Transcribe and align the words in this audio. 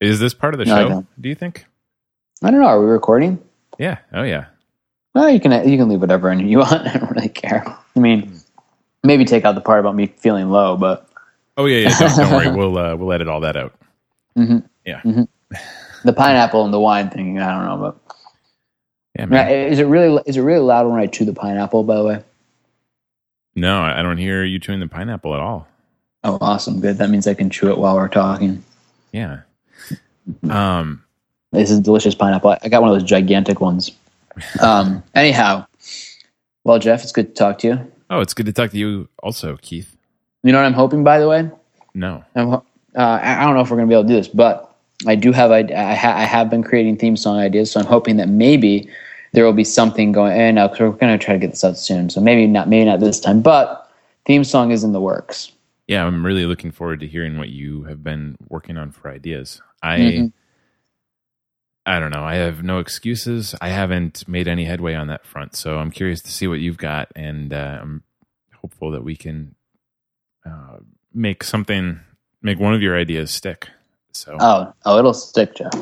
Is 0.00 0.18
this 0.20 0.34
part 0.34 0.54
of 0.54 0.58
the 0.58 0.64
No, 0.66 0.76
show? 0.76 0.88
don't. 0.88 1.06
You 1.22 1.34
think? 1.34 1.66
I 2.42 2.50
don't 2.50 2.60
know. 2.60 2.66
Are 2.66 2.80
we 2.80 2.86
recording? 2.86 3.42
Yeah. 3.78 3.98
Oh 4.12 4.22
yeah. 4.22 4.46
Well, 5.14 5.30
you 5.30 5.40
can 5.40 5.68
you 5.68 5.76
can 5.78 5.88
leave 5.88 6.00
whatever 6.00 6.30
in 6.30 6.40
you 6.48 6.58
want. 6.58 6.86
I 6.86 6.98
don't 6.98 7.10
really 7.10 7.28
care. 7.28 7.64
I 7.96 8.00
mean, 8.00 8.38
maybe 9.02 9.24
take 9.24 9.44
out 9.44 9.54
the 9.54 9.60
part 9.60 9.80
about 9.80 9.94
me 9.94 10.06
feeling 10.06 10.50
low, 10.50 10.76
but 10.76 11.08
Oh 11.56 11.66
yeah. 11.66 11.88
yeah. 11.88 11.98
Don't, 11.98 12.16
don't 12.16 12.32
worry. 12.32 12.50
We'll 12.56 12.76
uh, 12.78 12.96
we'll 12.96 13.12
edit 13.12 13.28
all 13.28 13.40
that 13.40 13.56
out. 13.56 13.74
Mhm. 14.36 14.68
Yeah. 14.84 15.00
the 16.04 16.12
pineapple 16.12 16.64
and 16.64 16.74
the 16.74 16.80
wine 16.80 17.08
thing, 17.10 17.38
I 17.38 17.52
don't 17.52 17.64
know. 17.66 17.78
But 18.04 18.16
Yeah. 19.18 19.26
Man. 19.26 19.50
is 19.72 19.78
it 19.78 19.84
really 19.86 20.22
is 20.26 20.36
it 20.36 20.42
really 20.42 20.60
loud 20.64 20.90
when 20.90 21.00
I 21.00 21.06
chew 21.06 21.24
the 21.24 21.32
pineapple? 21.32 21.84
By 21.84 21.94
the 21.96 22.04
way. 22.04 22.22
No, 23.56 23.80
I 23.82 24.02
don't 24.02 24.18
hear 24.18 24.42
you 24.44 24.58
chewing 24.58 24.80
the 24.80 24.88
pineapple 24.88 25.32
at 25.34 25.40
all. 25.40 25.68
Oh, 26.24 26.38
awesome! 26.40 26.80
Good. 26.80 26.98
That 26.98 27.08
means 27.10 27.26
I 27.28 27.34
can 27.34 27.50
chew 27.50 27.70
it 27.70 27.78
while 27.78 27.94
we're 27.94 28.08
talking. 28.08 28.64
Yeah. 29.12 29.42
Um. 30.50 31.02
This 31.52 31.70
is 31.70 31.80
delicious 31.80 32.14
pineapple. 32.14 32.56
I 32.62 32.68
got 32.68 32.82
one 32.82 32.90
of 32.90 32.98
those 32.98 33.08
gigantic 33.08 33.60
ones. 33.60 33.90
Um. 34.60 35.02
anyhow, 35.14 35.66
well, 36.64 36.78
Jeff, 36.78 37.02
it's 37.02 37.12
good 37.12 37.28
to 37.28 37.34
talk 37.34 37.58
to 37.60 37.66
you. 37.68 37.92
Oh, 38.10 38.20
it's 38.20 38.34
good 38.34 38.46
to 38.46 38.52
talk 38.52 38.70
to 38.72 38.78
you 38.78 39.08
also, 39.22 39.56
Keith. 39.60 39.96
You 40.42 40.52
know 40.52 40.58
what 40.58 40.66
I'm 40.66 40.74
hoping, 40.74 41.04
by 41.04 41.18
the 41.18 41.28
way. 41.28 41.50
No. 41.94 42.24
I'm, 42.34 42.52
uh, 42.52 42.60
I 42.96 43.42
don't 43.44 43.54
know 43.54 43.60
if 43.60 43.70
we're 43.70 43.76
going 43.76 43.88
to 43.88 43.92
be 43.92 43.94
able 43.94 44.04
to 44.04 44.08
do 44.08 44.14
this, 44.14 44.28
but 44.28 44.74
I 45.06 45.14
do 45.14 45.32
have 45.32 45.50
I, 45.50 45.60
I, 45.60 45.94
ha- 45.94 46.16
I 46.16 46.24
have 46.24 46.50
been 46.50 46.62
creating 46.62 46.96
theme 46.96 47.16
song 47.16 47.38
ideas, 47.38 47.70
so 47.70 47.80
I'm 47.80 47.86
hoping 47.86 48.16
that 48.16 48.28
maybe 48.28 48.88
there 49.32 49.44
will 49.44 49.52
be 49.52 49.64
something 49.64 50.12
going. 50.12 50.32
And 50.32 50.56
now, 50.56 50.68
because 50.68 50.80
we're 50.80 50.90
going 50.90 51.18
to 51.18 51.24
try 51.24 51.34
to 51.34 51.40
get 51.40 51.50
this 51.50 51.64
out 51.64 51.76
soon, 51.76 52.10
so 52.10 52.20
maybe 52.20 52.46
not 52.46 52.68
maybe 52.68 52.84
not 52.84 53.00
this 53.00 53.20
time, 53.20 53.42
but 53.42 53.90
theme 54.26 54.44
song 54.44 54.70
is 54.70 54.84
in 54.84 54.92
the 54.92 55.00
works. 55.00 55.50
Yeah, 55.86 56.04
I'm 56.04 56.24
really 56.24 56.46
looking 56.46 56.70
forward 56.72 57.00
to 57.00 57.06
hearing 57.06 57.36
what 57.36 57.50
you 57.50 57.84
have 57.84 58.02
been 58.02 58.36
working 58.48 58.76
on 58.78 58.90
for 58.90 59.10
ideas. 59.10 59.60
I 59.82 59.98
Mhm. 59.98 60.32
I 61.86 62.00
don't 62.00 62.10
know. 62.10 62.24
I 62.24 62.36
have 62.36 62.62
no 62.62 62.78
excuses. 62.78 63.54
I 63.60 63.68
haven't 63.68 64.26
made 64.26 64.48
any 64.48 64.64
headway 64.64 64.94
on 64.94 65.08
that 65.08 65.26
front, 65.26 65.54
so 65.54 65.78
I'm 65.78 65.90
curious 65.90 66.22
to 66.22 66.32
see 66.32 66.46
what 66.46 66.60
you've 66.60 66.78
got, 66.78 67.08
and 67.14 67.52
uh, 67.52 67.78
I'm 67.82 68.02
hopeful 68.54 68.90
that 68.92 69.04
we 69.04 69.16
can 69.16 69.54
uh, 70.46 70.78
make 71.12 71.44
something, 71.44 72.00
make 72.40 72.58
one 72.58 72.72
of 72.74 72.80
your 72.80 72.98
ideas 72.98 73.30
stick. 73.30 73.68
So 74.12 74.36
Oh, 74.40 74.72
oh, 74.86 74.98
it'll 74.98 75.12
stick, 75.12 75.54
Jeff. 75.56 75.72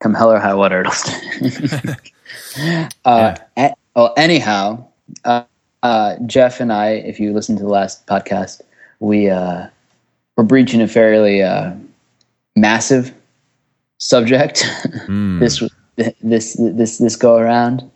Come 0.00 0.14
hell 0.14 0.32
or 0.32 0.38
high 0.38 0.54
water, 0.54 0.80
it'll 0.80 0.92
stick. 0.92 2.14
uh, 3.04 3.36
a- 3.58 3.74
well, 3.94 4.14
anyhow, 4.16 4.86
uh, 5.26 5.44
uh, 5.82 6.16
Jeff 6.24 6.60
and 6.60 6.72
I, 6.72 6.92
if 6.92 7.20
you 7.20 7.34
listen 7.34 7.56
to 7.56 7.62
the 7.62 7.68
last 7.68 8.06
podcast, 8.06 8.62
we 9.00 9.28
uh, 9.28 9.66
were 10.36 10.44
breaching 10.44 10.80
a 10.80 10.88
fairly 10.88 11.42
uh, 11.42 11.72
massive 12.54 13.12
subject 13.98 14.62
mm, 15.08 15.40
this 15.40 15.62
this 16.22 16.54
this 16.54 16.98
this 16.98 17.16
go 17.16 17.36
around, 17.36 17.90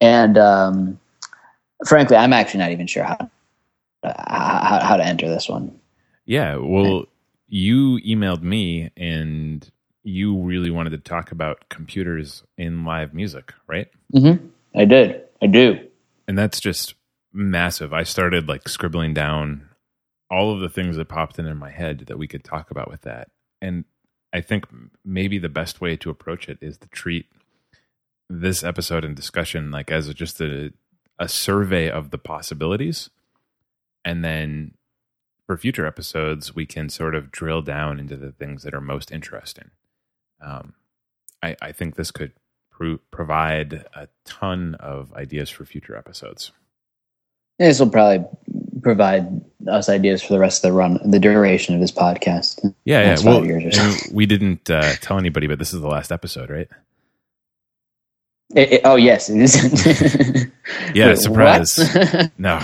and 0.00 0.38
um, 0.38 1.00
frankly, 1.86 2.16
I'm 2.16 2.32
actually 2.32 2.60
not 2.60 2.70
even 2.70 2.86
sure 2.86 3.04
how 3.04 3.30
how, 4.04 4.80
how 4.82 4.96
to 4.96 5.04
enter 5.04 5.28
this 5.28 5.48
one. 5.48 5.78
yeah. 6.26 6.56
Well, 6.56 7.06
you 7.48 7.98
emailed 8.06 8.42
me, 8.42 8.90
and 8.96 9.68
you 10.02 10.38
really 10.38 10.70
wanted 10.70 10.90
to 10.90 10.98
talk 10.98 11.32
about 11.32 11.68
computers 11.70 12.42
in 12.58 12.84
live 12.84 13.14
music, 13.14 13.54
right? 13.66 13.88
Mm-hmm. 14.14 14.46
I 14.76 14.84
did. 14.84 15.22
I 15.42 15.46
do. 15.46 15.78
and 16.26 16.38
that's 16.38 16.60
just 16.60 16.94
massive. 17.32 17.92
I 17.92 18.02
started 18.02 18.48
like 18.48 18.68
scribbling 18.68 19.14
down 19.14 19.68
all 20.30 20.52
of 20.52 20.60
the 20.60 20.68
things 20.68 20.96
that 20.96 21.08
popped 21.08 21.38
in 21.38 21.46
in 21.46 21.56
my 21.56 21.70
head 21.70 22.04
that 22.06 22.18
we 22.18 22.26
could 22.26 22.44
talk 22.44 22.70
about 22.70 22.90
with 22.90 23.02
that. 23.02 23.30
And 23.60 23.84
I 24.32 24.40
think 24.40 24.66
maybe 25.04 25.38
the 25.38 25.48
best 25.48 25.80
way 25.80 25.96
to 25.96 26.10
approach 26.10 26.48
it 26.48 26.58
is 26.60 26.78
to 26.78 26.88
treat 26.88 27.26
this 28.28 28.64
episode 28.64 29.04
and 29.04 29.14
discussion 29.14 29.70
like 29.70 29.90
as 29.90 30.12
just 30.14 30.40
a 30.40 30.72
a 31.18 31.28
survey 31.28 31.88
of 31.88 32.10
the 32.10 32.18
possibilities 32.18 33.10
and 34.04 34.24
then 34.24 34.74
for 35.46 35.56
future 35.56 35.86
episodes 35.86 36.54
we 36.54 36.66
can 36.66 36.88
sort 36.88 37.14
of 37.14 37.30
drill 37.30 37.62
down 37.62 38.00
into 38.00 38.16
the 38.16 38.32
things 38.32 38.62
that 38.62 38.74
are 38.74 38.80
most 38.80 39.12
interesting. 39.12 39.70
Um, 40.40 40.74
I, 41.42 41.56
I 41.62 41.72
think 41.72 41.94
this 41.94 42.10
could 42.10 42.32
pro- 42.70 42.98
provide 43.10 43.84
a 43.94 44.08
ton 44.24 44.74
of 44.76 45.12
ideas 45.14 45.50
for 45.50 45.64
future 45.64 45.96
episodes. 45.96 46.50
This 47.58 47.78
will 47.78 47.90
probably 47.90 48.26
provide 48.84 49.26
us 49.66 49.88
ideas 49.88 50.22
for 50.22 50.32
the 50.34 50.38
rest 50.38 50.64
of 50.64 50.70
the 50.70 50.76
run, 50.76 51.00
the 51.10 51.18
duration 51.18 51.74
of 51.74 51.80
this 51.80 51.90
podcast. 51.90 52.60
Yeah, 52.84 53.00
yeah. 53.00 53.16
Well, 53.24 53.42
so. 53.72 53.92
we 54.12 54.26
didn't 54.26 54.70
uh, 54.70 54.92
tell 55.00 55.18
anybody, 55.18 55.46
but 55.48 55.58
this 55.58 55.72
is 55.74 55.80
the 55.80 55.88
last 55.88 56.12
episode, 56.12 56.50
right? 56.50 56.68
It- 58.54 58.72
it- 58.74 58.80
oh 58.84 58.96
yes, 58.96 59.28
it 59.30 59.40
is. 59.40 60.46
Yeah, 60.94 61.08
Wait, 61.08 61.18
surprise. 61.18 61.76
No, 62.38 62.58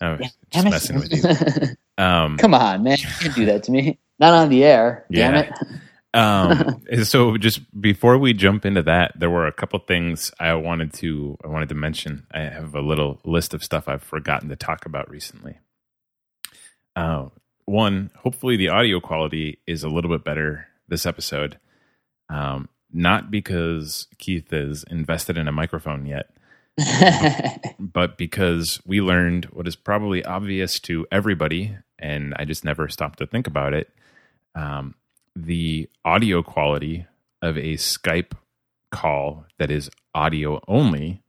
no, 0.00 0.18
just 0.50 0.64
messing 0.64 0.96
with 0.96 1.12
you. 1.12 1.68
Um, 1.98 2.38
Come 2.38 2.54
on, 2.54 2.82
man! 2.82 2.96
You 2.98 3.06
can't 3.20 3.34
do 3.34 3.44
that 3.46 3.62
to 3.64 3.70
me. 3.72 3.98
Not 4.18 4.32
on 4.32 4.48
the 4.48 4.64
air. 4.64 5.04
Damn 5.12 5.34
Yeah. 5.34 5.40
it! 5.42 5.52
Um, 6.14 6.82
so 7.04 7.36
just 7.36 7.60
before 7.80 8.18
we 8.18 8.32
jump 8.32 8.66
into 8.66 8.82
that, 8.82 9.12
there 9.18 9.30
were 9.30 9.46
a 9.46 9.52
couple 9.52 9.78
things 9.80 10.32
I 10.40 10.54
wanted 10.54 10.92
to 10.94 11.36
I 11.44 11.48
wanted 11.48 11.68
to 11.70 11.74
mention. 11.74 12.26
I 12.32 12.40
have 12.40 12.74
a 12.74 12.80
little 12.80 13.20
list 13.24 13.54
of 13.54 13.62
stuff 13.62 13.88
I've 13.88 14.02
forgotten 14.02 14.48
to 14.48 14.56
talk 14.56 14.86
about 14.86 15.10
recently. 15.10 15.58
Uh, 16.96 17.28
one, 17.64 18.10
hopefully 18.16 18.56
the 18.56 18.68
audio 18.68 19.00
quality 19.00 19.58
is 19.66 19.84
a 19.84 19.88
little 19.88 20.10
bit 20.10 20.24
better 20.24 20.66
this 20.88 21.06
episode. 21.06 21.58
Um, 22.28 22.68
not 22.92 23.30
because 23.30 24.08
Keith 24.18 24.52
is 24.52 24.84
invested 24.90 25.38
in 25.38 25.46
a 25.46 25.52
microphone 25.52 26.06
yet, 26.06 26.30
but 27.78 28.18
because 28.18 28.80
we 28.84 29.00
learned 29.00 29.44
what 29.46 29.68
is 29.68 29.76
probably 29.76 30.24
obvious 30.24 30.80
to 30.80 31.06
everybody, 31.12 31.76
and 31.98 32.34
I 32.36 32.44
just 32.44 32.64
never 32.64 32.88
stopped 32.88 33.20
to 33.20 33.26
think 33.26 33.46
about 33.46 33.74
it. 33.74 33.88
Um, 34.56 34.94
the 35.36 35.88
audio 36.04 36.42
quality 36.42 37.06
of 37.42 37.56
a 37.56 37.74
Skype 37.74 38.32
call 38.90 39.46
that 39.58 39.70
is 39.70 39.90
audio 40.14 40.60
only 40.66 41.22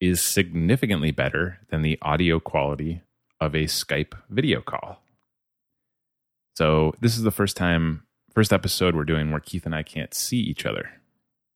is 0.00 0.24
significantly 0.24 1.10
better 1.10 1.58
than 1.70 1.82
the 1.82 1.98
audio 2.02 2.38
quality 2.38 3.02
of 3.40 3.54
a 3.54 3.64
Skype 3.64 4.12
video 4.30 4.60
call. 4.60 5.00
So, 6.54 6.94
this 7.00 7.16
is 7.16 7.22
the 7.22 7.30
first 7.30 7.56
time, 7.56 8.02
first 8.34 8.52
episode 8.52 8.94
we're 8.94 9.04
doing 9.04 9.30
where 9.30 9.40
Keith 9.40 9.66
and 9.66 9.74
I 9.74 9.82
can't 9.82 10.14
see 10.14 10.38
each 10.38 10.64
other. 10.64 10.90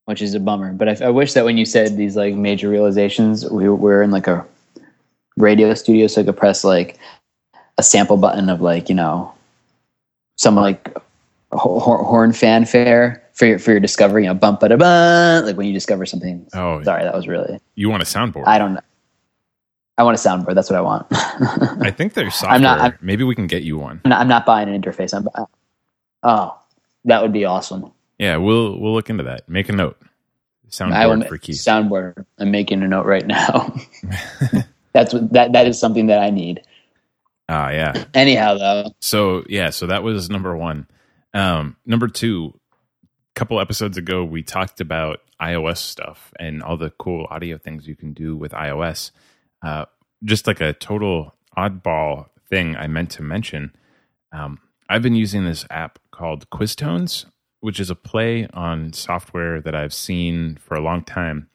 Which 0.07 0.23
is 0.23 0.35
a 0.35 0.41
bummer. 0.41 0.73
But 0.73 1.03
I, 1.03 1.07
I 1.07 1.11
wish 1.11 1.35
that 1.35 1.45
when 1.45 1.57
you 1.57 1.65
said 1.65 1.97
these 1.97 2.17
like 2.17 2.35
major 2.35 2.69
realizations, 2.69 3.49
we 3.49 3.69
were 3.69 4.03
in 4.03 4.11
like 4.11 4.27
a 4.27 4.45
radio 5.37 5.73
studio, 5.75 6.07
so 6.07 6.21
I 6.21 6.25
could 6.25 6.37
press 6.37 6.65
like 6.65 6.99
a 7.79 7.83
sample 7.83 8.17
button 8.17 8.49
of 8.51 8.61
like 8.61 8.89
you 8.89 8.95
know 8.95 9.33
some 10.37 10.57
like 10.57 10.95
horn 11.53 12.33
fanfare 12.33 13.23
for 13.33 13.47
your 13.47 13.59
for 13.59 13.71
your 13.73 13.81
discovery. 13.81 14.23
You 14.25 14.29
know, 14.29 14.35
bump 14.35 14.61
ba 14.61 14.77
bum 14.77 15.45
like 15.45 15.57
when 15.57 15.67
you 15.67 15.73
discover 15.73 16.07
something. 16.07 16.47
Oh, 16.55 16.83
Sorry, 16.83 17.05
that 17.05 17.15
was 17.15 17.27
really. 17.29 17.59
you 17.75 17.91
want 17.91 18.03
a 18.03 18.07
soundboard? 18.07 18.45
I 18.47 18.59
don't 18.59 18.75
know. 18.75 18.81
I 19.99 20.03
want 20.03 20.17
a 20.17 20.21
soundboard. 20.29 20.55
That's 20.55 20.71
what 20.71 20.79
I 20.79 20.81
want. 20.83 21.07
I 21.13 21.91
think 21.91 22.15
there's 22.15 22.35
software. 22.35 22.55
I'm 22.57 22.63
not- 22.63 22.81
I'm- 22.81 22.99
Maybe 23.03 23.25
we 23.25 23.35
can 23.35 23.47
get 23.47 23.63
you 23.65 23.79
one. 23.79 24.01
I'm 24.05 24.09
not, 24.11 24.21
I'm 24.21 24.29
not 24.29 24.47
buying 24.47 24.69
an 24.69 24.81
interface. 24.81 25.13
I'm, 25.13 25.25
bu- 25.25 25.47
oh, 26.23 26.59
that 27.05 27.21
would 27.23 27.33
be 27.33 27.45
awesome. 27.45 27.93
Yeah, 28.19 28.37
we'll 28.37 28.79
we'll 28.79 28.93
look 28.95 29.11
into 29.11 29.25
that. 29.25 29.49
Make 29.49 29.69
a 29.69 29.73
note. 29.73 29.99
Soundboard 30.71 31.27
for 31.29 31.37
Keith. 31.37 31.57
soundboard. 31.57 32.25
I'm 32.39 32.51
making 32.53 32.83
a 32.83 32.89
note 32.89 33.05
right 33.07 33.27
now. 33.27 33.75
That's 34.93 35.13
what 35.13 35.33
that 35.33 35.53
that 35.53 35.67
is 35.67 35.79
something 35.81 36.07
that 36.07 36.21
I 36.23 36.31
need. 36.31 36.63
Ah, 37.49 37.71
yeah. 37.71 38.05
Anyhow, 38.15 38.57
though, 38.59 38.95
So 39.01 39.45
yeah, 39.49 39.71
so 39.71 39.87
that 39.89 40.03
was 40.05 40.31
number 40.31 40.57
one. 40.57 40.87
Um, 41.33 41.77
number 41.87 42.09
two, 42.09 42.59
a 43.05 43.39
couple 43.39 43.61
episodes 43.61 43.97
ago, 43.97 44.25
we 44.25 44.43
talked 44.43 44.81
about 44.81 45.21
iOS 45.41 45.79
stuff 45.79 46.33
and 46.39 46.63
all 46.63 46.77
the 46.77 46.91
cool 46.91 47.27
audio 47.31 47.59
things 47.59 47.87
you 47.87 47.97
can 47.97 48.13
do 48.13 48.37
with 48.37 48.53
iOS. 48.53 49.11
Uh, 49.63 49.87
just 50.25 50.47
like 50.47 50.61
a 50.61 50.73
total 50.73 51.35
oddball 51.57 52.27
thing 52.49 52.77
I 52.77 52.87
meant 52.87 53.11
to 53.13 53.23
mention. 53.23 53.75
Um, 54.33 54.59
I've 54.89 55.03
been 55.03 55.15
using 55.15 55.45
this 55.45 55.65
app 55.71 55.99
called 56.11 56.51
Quiztones, 56.51 57.27
which 57.61 57.81
is 57.81 57.91
a 57.91 57.95
play 57.95 58.47
on 58.53 58.93
software 58.93 59.61
that 59.61 59.75
I've 59.75 59.95
seen 59.95 60.57
for 60.57 60.75
a 60.75 60.83
long 60.83 61.05
time. 61.05 61.49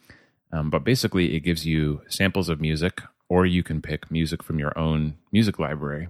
Um, 0.51 0.69
but 0.69 0.83
basically, 0.83 1.35
it 1.35 1.41
gives 1.41 1.65
you 1.65 2.01
samples 2.07 2.50
of 2.50 2.61
music, 2.61 3.01
or 3.27 3.45
you 3.45 3.63
can 3.63 3.81
pick 3.81 4.09
music 4.09 4.41
from 4.41 4.59
your 4.59 4.77
own 4.77 5.17
music 5.31 5.59
library 5.59 6.07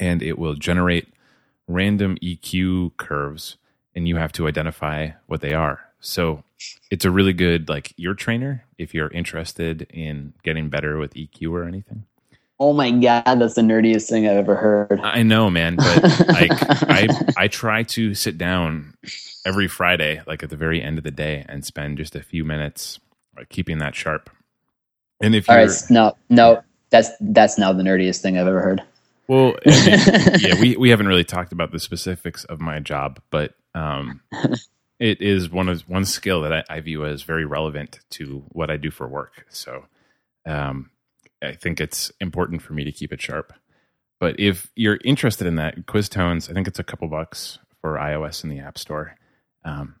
and 0.00 0.22
it 0.22 0.38
will 0.38 0.54
generate 0.54 1.08
random 1.72 2.16
EQ 2.22 2.96
curves 2.96 3.56
and 3.94 4.06
you 4.06 4.16
have 4.16 4.32
to 4.32 4.46
identify 4.46 5.10
what 5.26 5.40
they 5.40 5.54
are. 5.54 5.80
So 6.00 6.42
it's 6.90 7.04
a 7.04 7.10
really 7.10 7.32
good 7.32 7.68
like 7.68 7.92
ear 7.98 8.14
trainer 8.14 8.64
if 8.78 8.94
you're 8.94 9.10
interested 9.10 9.82
in 9.90 10.34
getting 10.42 10.68
better 10.68 10.98
with 10.98 11.14
EQ 11.14 11.50
or 11.52 11.64
anything. 11.64 12.04
Oh 12.58 12.74
my 12.74 12.90
god, 12.90 13.24
that's 13.24 13.54
the 13.54 13.62
nerdiest 13.62 14.08
thing 14.08 14.28
I've 14.28 14.36
ever 14.36 14.54
heard. 14.54 15.00
I 15.02 15.22
know, 15.22 15.48
man, 15.48 15.76
but 15.76 16.02
like 16.28 16.50
I 16.52 17.08
I 17.36 17.48
try 17.48 17.84
to 17.84 18.14
sit 18.14 18.36
down 18.36 18.94
every 19.46 19.66
Friday, 19.66 20.20
like 20.26 20.42
at 20.42 20.50
the 20.50 20.56
very 20.56 20.82
end 20.82 20.98
of 20.98 21.04
the 21.04 21.10
day, 21.10 21.44
and 21.48 21.64
spend 21.64 21.96
just 21.96 22.14
a 22.14 22.22
few 22.22 22.44
minutes 22.44 23.00
like, 23.34 23.48
keeping 23.48 23.78
that 23.78 23.94
sharp. 23.94 24.28
And 25.22 25.34
if 25.34 25.48
All 25.48 25.56
you're 25.56 25.68
right, 25.68 25.82
no, 25.88 26.16
no, 26.28 26.62
that's 26.90 27.10
that's 27.20 27.58
now 27.58 27.72
the 27.72 27.82
nerdiest 27.82 28.20
thing 28.20 28.38
I've 28.38 28.46
ever 28.46 28.60
heard. 28.60 28.82
Well, 29.30 29.54
yeah, 29.64 30.60
we 30.60 30.76
we 30.76 30.90
haven't 30.90 31.06
really 31.06 31.22
talked 31.22 31.52
about 31.52 31.70
the 31.70 31.78
specifics 31.78 32.42
of 32.42 32.60
my 32.60 32.80
job, 32.80 33.22
but 33.30 33.54
um, 33.76 34.22
it 34.98 35.22
is 35.22 35.48
one 35.48 35.68
of 35.68 35.82
one 35.82 36.04
skill 36.04 36.40
that 36.40 36.52
I, 36.52 36.64
I 36.68 36.80
view 36.80 37.06
as 37.06 37.22
very 37.22 37.44
relevant 37.44 38.00
to 38.10 38.44
what 38.48 38.72
I 38.72 38.76
do 38.76 38.90
for 38.90 39.06
work. 39.06 39.46
So, 39.48 39.84
um, 40.46 40.90
I 41.40 41.52
think 41.52 41.80
it's 41.80 42.10
important 42.20 42.60
for 42.62 42.72
me 42.72 42.82
to 42.82 42.90
keep 42.90 43.12
it 43.12 43.22
sharp. 43.22 43.52
But 44.18 44.40
if 44.40 44.72
you're 44.74 44.98
interested 45.04 45.46
in 45.46 45.54
that, 45.54 45.86
Quiztones, 45.86 46.50
I 46.50 46.52
think 46.52 46.66
it's 46.66 46.80
a 46.80 46.84
couple 46.84 47.06
bucks 47.06 47.60
for 47.80 47.98
iOS 47.98 48.42
in 48.42 48.50
the 48.50 48.58
App 48.58 48.78
Store. 48.78 49.14
Um, 49.64 49.94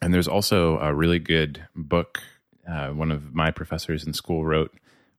and 0.00 0.14
there's 0.14 0.26
also 0.26 0.78
a 0.78 0.94
really 0.94 1.18
good 1.18 1.66
book 1.76 2.22
uh, 2.66 2.88
one 2.88 3.10
of 3.10 3.34
my 3.34 3.50
professors 3.50 4.06
in 4.06 4.12
school 4.12 4.44
wrote 4.44 4.72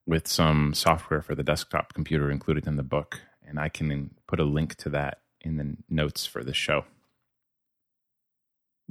with 0.10 0.28
some 0.28 0.74
software 0.74 1.22
for 1.22 1.36
the 1.36 1.44
desktop 1.44 1.94
computer 1.94 2.32
included 2.32 2.66
in 2.66 2.76
the 2.78 2.84
book. 2.84 3.22
And 3.48 3.60
I 3.60 3.70
can 3.70 4.10
put 4.28 4.40
a 4.40 4.44
link 4.44 4.76
to 4.78 4.90
that 4.90 5.20
in 5.42 5.58
the 5.58 5.78
notes 5.88 6.26
for 6.26 6.44
the 6.44 6.54
show. 6.54 6.84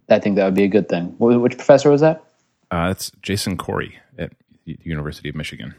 I 0.08 0.18
think 0.20 0.36
that 0.36 0.44
would 0.44 0.54
be 0.54 0.62
a 0.64 0.68
good 0.68 0.88
thing. 0.88 1.14
Which 1.18 1.56
professor 1.56 1.90
was 1.90 2.00
that? 2.00 2.22
Uh, 2.70 2.88
that's 2.88 3.10
Jason 3.20 3.56
Corey 3.56 3.98
at 4.16 4.32
the 4.64 4.78
University 4.82 5.28
of 5.28 5.34
Michigan. 5.34 5.74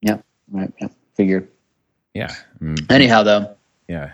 Yeah, 0.00 0.18
Right, 0.50 0.72
yeah, 0.80 0.88
figured. 1.14 1.46
Yeah. 2.14 2.34
Mm, 2.60 2.90
Anyhow, 2.90 3.22
though, 3.22 3.54
yeah. 3.86 4.12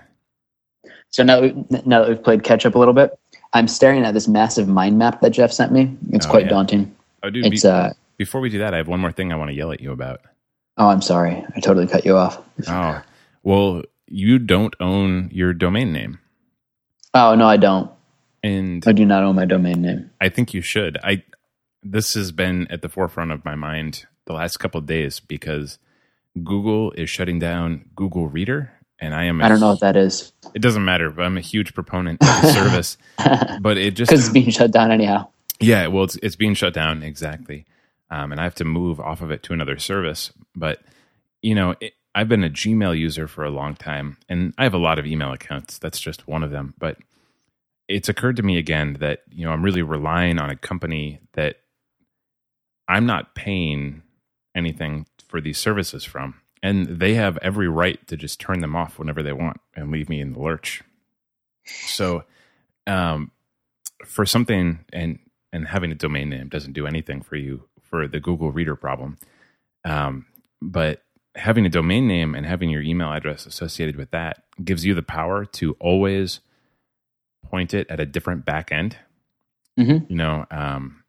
so 1.11 1.23
now 1.23 1.41
now 1.87 2.01
that 2.01 2.09
we've 2.09 2.23
played 2.23 2.43
catch 2.43 2.67
up 2.67 2.75
a 2.75 2.79
little 2.79 2.93
bit, 2.95 3.17
I'm 3.53 3.69
staring 3.69 4.03
at 4.05 4.15
this 4.15 4.27
massive 4.27 4.67
mind 4.69 4.99
map 4.99 5.21
that 5.21 5.31
Jeff 5.31 5.53
sent 5.53 5.73
me. 5.73 5.97
It's 6.11 6.27
Oh, 6.27 6.31
quite 6.31 6.45
yeah. 6.45 6.51
daunting. 6.51 6.95
Oh, 7.23 7.31
dude, 7.31 7.47
It's 7.47 7.63
be- 7.63 7.69
uh. 7.69 7.91
Before 8.17 8.41
we 8.41 8.49
do 8.51 8.59
that, 8.59 8.75
I 8.75 8.79
have 8.79 8.89
one 8.89 9.01
more 9.01 9.13
thing 9.13 9.33
I 9.33 9.37
want 9.37 9.51
to 9.51 9.57
yell 9.57 9.73
at 9.73 9.81
you 9.81 9.93
about. 9.93 10.21
Oh, 10.77 10.89
I'm 10.89 11.03
sorry. 11.03 11.45
I 11.57 11.61
totally 11.61 11.87
cut 11.87 12.05
you 12.05 12.17
off. 12.17 12.41
Oh, 12.69 13.03
well, 13.43 13.83
you 14.07 14.39
don't 14.39 14.75
own 14.81 15.31
your 15.33 15.53
domain 15.53 15.93
name. 15.93 16.19
Oh 17.15 17.35
no, 17.35 17.47
I 17.47 17.57
don't. 17.57 17.91
And 18.43 18.83
I 18.87 18.93
do 18.93 19.05
not 19.07 19.23
own 19.23 19.37
my 19.37 19.45
domain 19.45 19.83
name. 19.83 20.11
I 20.21 20.29
think 20.29 20.53
you 20.53 20.61
should. 20.61 20.99
I 21.03 21.23
this 21.83 22.15
has 22.15 22.33
been 22.33 22.67
at 22.71 22.83
the 22.83 22.89
forefront 22.89 23.31
of 23.33 23.45
my 23.45 23.55
mind 23.55 24.07
the 24.27 24.33
last 24.33 24.57
couple 24.59 24.79
of 24.79 24.87
days 24.87 25.21
because 25.21 25.79
Google 26.43 26.91
is 26.93 27.09
shutting 27.09 27.39
down 27.39 27.85
Google 27.95 28.27
Reader, 28.29 28.73
and 28.99 29.15
I 29.15 29.25
am. 29.25 29.41
I 29.41 29.47
I 29.47 29.49
don't 29.49 29.61
know 29.61 29.69
what 29.71 29.81
that 29.81 29.97
is 29.97 30.33
It 30.55 30.61
doesn't 30.61 30.85
matter, 30.85 31.11
but 31.11 31.23
I'm 31.25 31.37
a 31.39 31.43
huge 31.43 31.75
proponent 31.75 32.21
of 32.23 32.43
the 32.43 32.53
service. 32.55 32.97
But 33.61 33.79
it 33.79 33.95
just 33.95 34.11
because 34.11 34.25
it's 34.25 34.33
being 34.33 34.51
shut 34.51 34.73
down 34.73 34.91
anyhow. 34.91 35.29
yeah, 35.61 35.87
well, 35.87 36.05
it's 36.05 36.17
it's 36.17 36.37
being 36.37 36.55
shut 36.55 36.75
down 36.75 37.03
exactly, 37.03 37.65
um, 38.11 38.33
and 38.33 38.41
I 38.41 38.45
have 38.45 38.55
to 38.57 38.65
move 38.65 39.01
off 39.01 39.23
of 39.23 39.31
it 39.31 39.43
to 39.45 39.53
another 39.53 39.79
service. 39.79 40.33
But 40.55 40.81
you 41.43 41.55
know, 41.55 41.75
it, 41.81 41.95
I've 42.15 42.29
been 42.29 42.45
a 42.45 42.51
Gmail 42.51 42.97
user 42.99 43.27
for 43.27 43.45
a 43.45 43.51
long 43.51 43.75
time, 43.75 44.19
and 44.29 44.55
I 44.57 44.63
have 44.63 44.75
a 44.75 44.79
lot 44.79 44.99
of 44.99 45.07
email 45.07 45.33
accounts. 45.33 45.79
That's 45.79 46.01
just 46.01 46.29
one 46.29 46.43
of 46.43 46.51
them. 46.51 46.75
But 46.79 46.99
it's 47.89 48.09
occurred 48.09 48.37
to 48.37 48.43
me 48.43 48.57
again 48.57 48.97
that 49.01 49.23
you 49.31 49.45
know 49.45 49.53
I'm 49.53 49.63
really 49.63 49.83
relying 49.83 50.39
on 50.39 50.51
a 50.51 50.57
company 50.57 51.21
that 51.33 51.57
I'm 52.89 53.07
not 53.07 53.35
paying 53.35 54.03
anything 54.55 55.07
for 55.27 55.41
these 55.41 55.59
services 55.59 56.05
from, 56.05 56.41
and 56.63 56.87
they 56.87 57.15
have 57.15 57.37
every 57.39 57.69
right 57.69 58.05
to 58.07 58.17
just 58.17 58.41
turn 58.41 58.61
them 58.61 58.77
off 58.77 58.99
whenever 58.99 59.23
they 59.23 59.33
want 59.33 59.61
and 59.75 59.91
leave 59.91 60.09
me 60.09 60.21
in 60.21 60.35
the 60.35 60.41
lurch. 60.41 60.83
So, 61.65 62.25
um, 62.87 63.33
for 64.05 64.25
something 64.25 64.85
and 64.93 65.19
and 65.53 65.67
having 65.67 65.91
a 65.91 65.97
domain 65.97 66.31
name 66.31 66.49
doesn't 66.49 66.75
do 66.75 66.87
anything 66.87 67.23
for 67.23 67.37
you 67.37 67.65
for 67.95 68.09
the 68.09 68.19
Google 68.19 68.51
Reader 68.51 68.75
problem. 68.75 69.17
Um, 69.85 70.27
but 70.61 71.05
having 71.37 71.65
a 71.65 71.69
domain 71.69 72.09
name 72.09 72.35
and 72.35 72.45
having 72.45 72.69
your 72.69 72.83
email 72.83 73.13
address 73.13 73.47
associated 73.47 73.95
with 73.95 74.11
that 74.11 74.43
gives 74.65 74.85
you 74.85 74.95
the 74.95 75.03
power 75.03 75.45
to 75.45 75.77
always 75.79 76.41
point 77.47 77.73
it 77.73 77.89
at 77.89 78.01
a 78.01 78.07
different 78.07 78.45
back 78.45 78.73
end. 78.73 78.97
Mhm. 79.79 80.11
You 80.11 80.17
know, 80.17 80.45
um, 80.51 81.05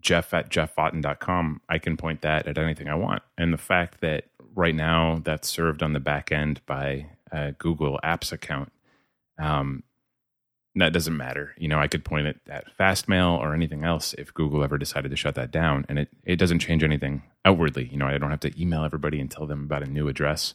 Jeff 0.00 0.32
at 0.32 0.50
jefffotten.com, 0.50 1.62
I 1.68 1.78
can 1.78 1.96
point 1.96 2.20
that 2.20 2.46
at 2.46 2.58
anything 2.58 2.88
I 2.88 2.94
want. 2.94 3.24
And 3.36 3.52
the 3.52 3.58
fact 3.58 4.00
that 4.00 4.26
right 4.54 4.74
now 4.74 5.20
that's 5.24 5.48
served 5.48 5.82
on 5.82 5.94
the 5.94 6.00
back 6.00 6.30
end 6.30 6.60
by 6.64 7.06
a 7.32 7.52
Google 7.58 7.98
Apps 8.04 8.30
account, 8.30 8.70
um, 9.36 9.82
that 10.76 10.92
doesn't 10.92 11.16
matter. 11.16 11.54
You 11.58 11.68
know, 11.68 11.80
I 11.80 11.88
could 11.88 12.04
point 12.04 12.26
it 12.28 12.40
at 12.48 12.64
Fastmail 12.78 13.38
or 13.38 13.54
anything 13.54 13.84
else 13.84 14.14
if 14.14 14.32
Google 14.34 14.62
ever 14.62 14.78
decided 14.78 15.10
to 15.10 15.16
shut 15.16 15.34
that 15.34 15.50
down, 15.50 15.84
and 15.88 15.98
it 15.98 16.08
it 16.24 16.36
doesn't 16.36 16.60
change 16.60 16.84
anything 16.84 17.22
outwardly. 17.44 17.88
You 17.90 17.96
know, 17.96 18.06
I 18.06 18.18
don't 18.18 18.30
have 18.30 18.40
to 18.40 18.60
email 18.60 18.84
everybody 18.84 19.20
and 19.20 19.30
tell 19.30 19.46
them 19.46 19.64
about 19.64 19.82
a 19.82 19.90
new 19.90 20.08
address. 20.08 20.54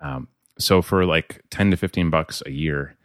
Um, 0.00 0.28
so 0.58 0.82
for 0.82 1.06
like 1.06 1.42
ten 1.50 1.70
to 1.70 1.76
fifteen 1.76 2.10
bucks 2.10 2.42
a 2.44 2.50
year, 2.50 2.96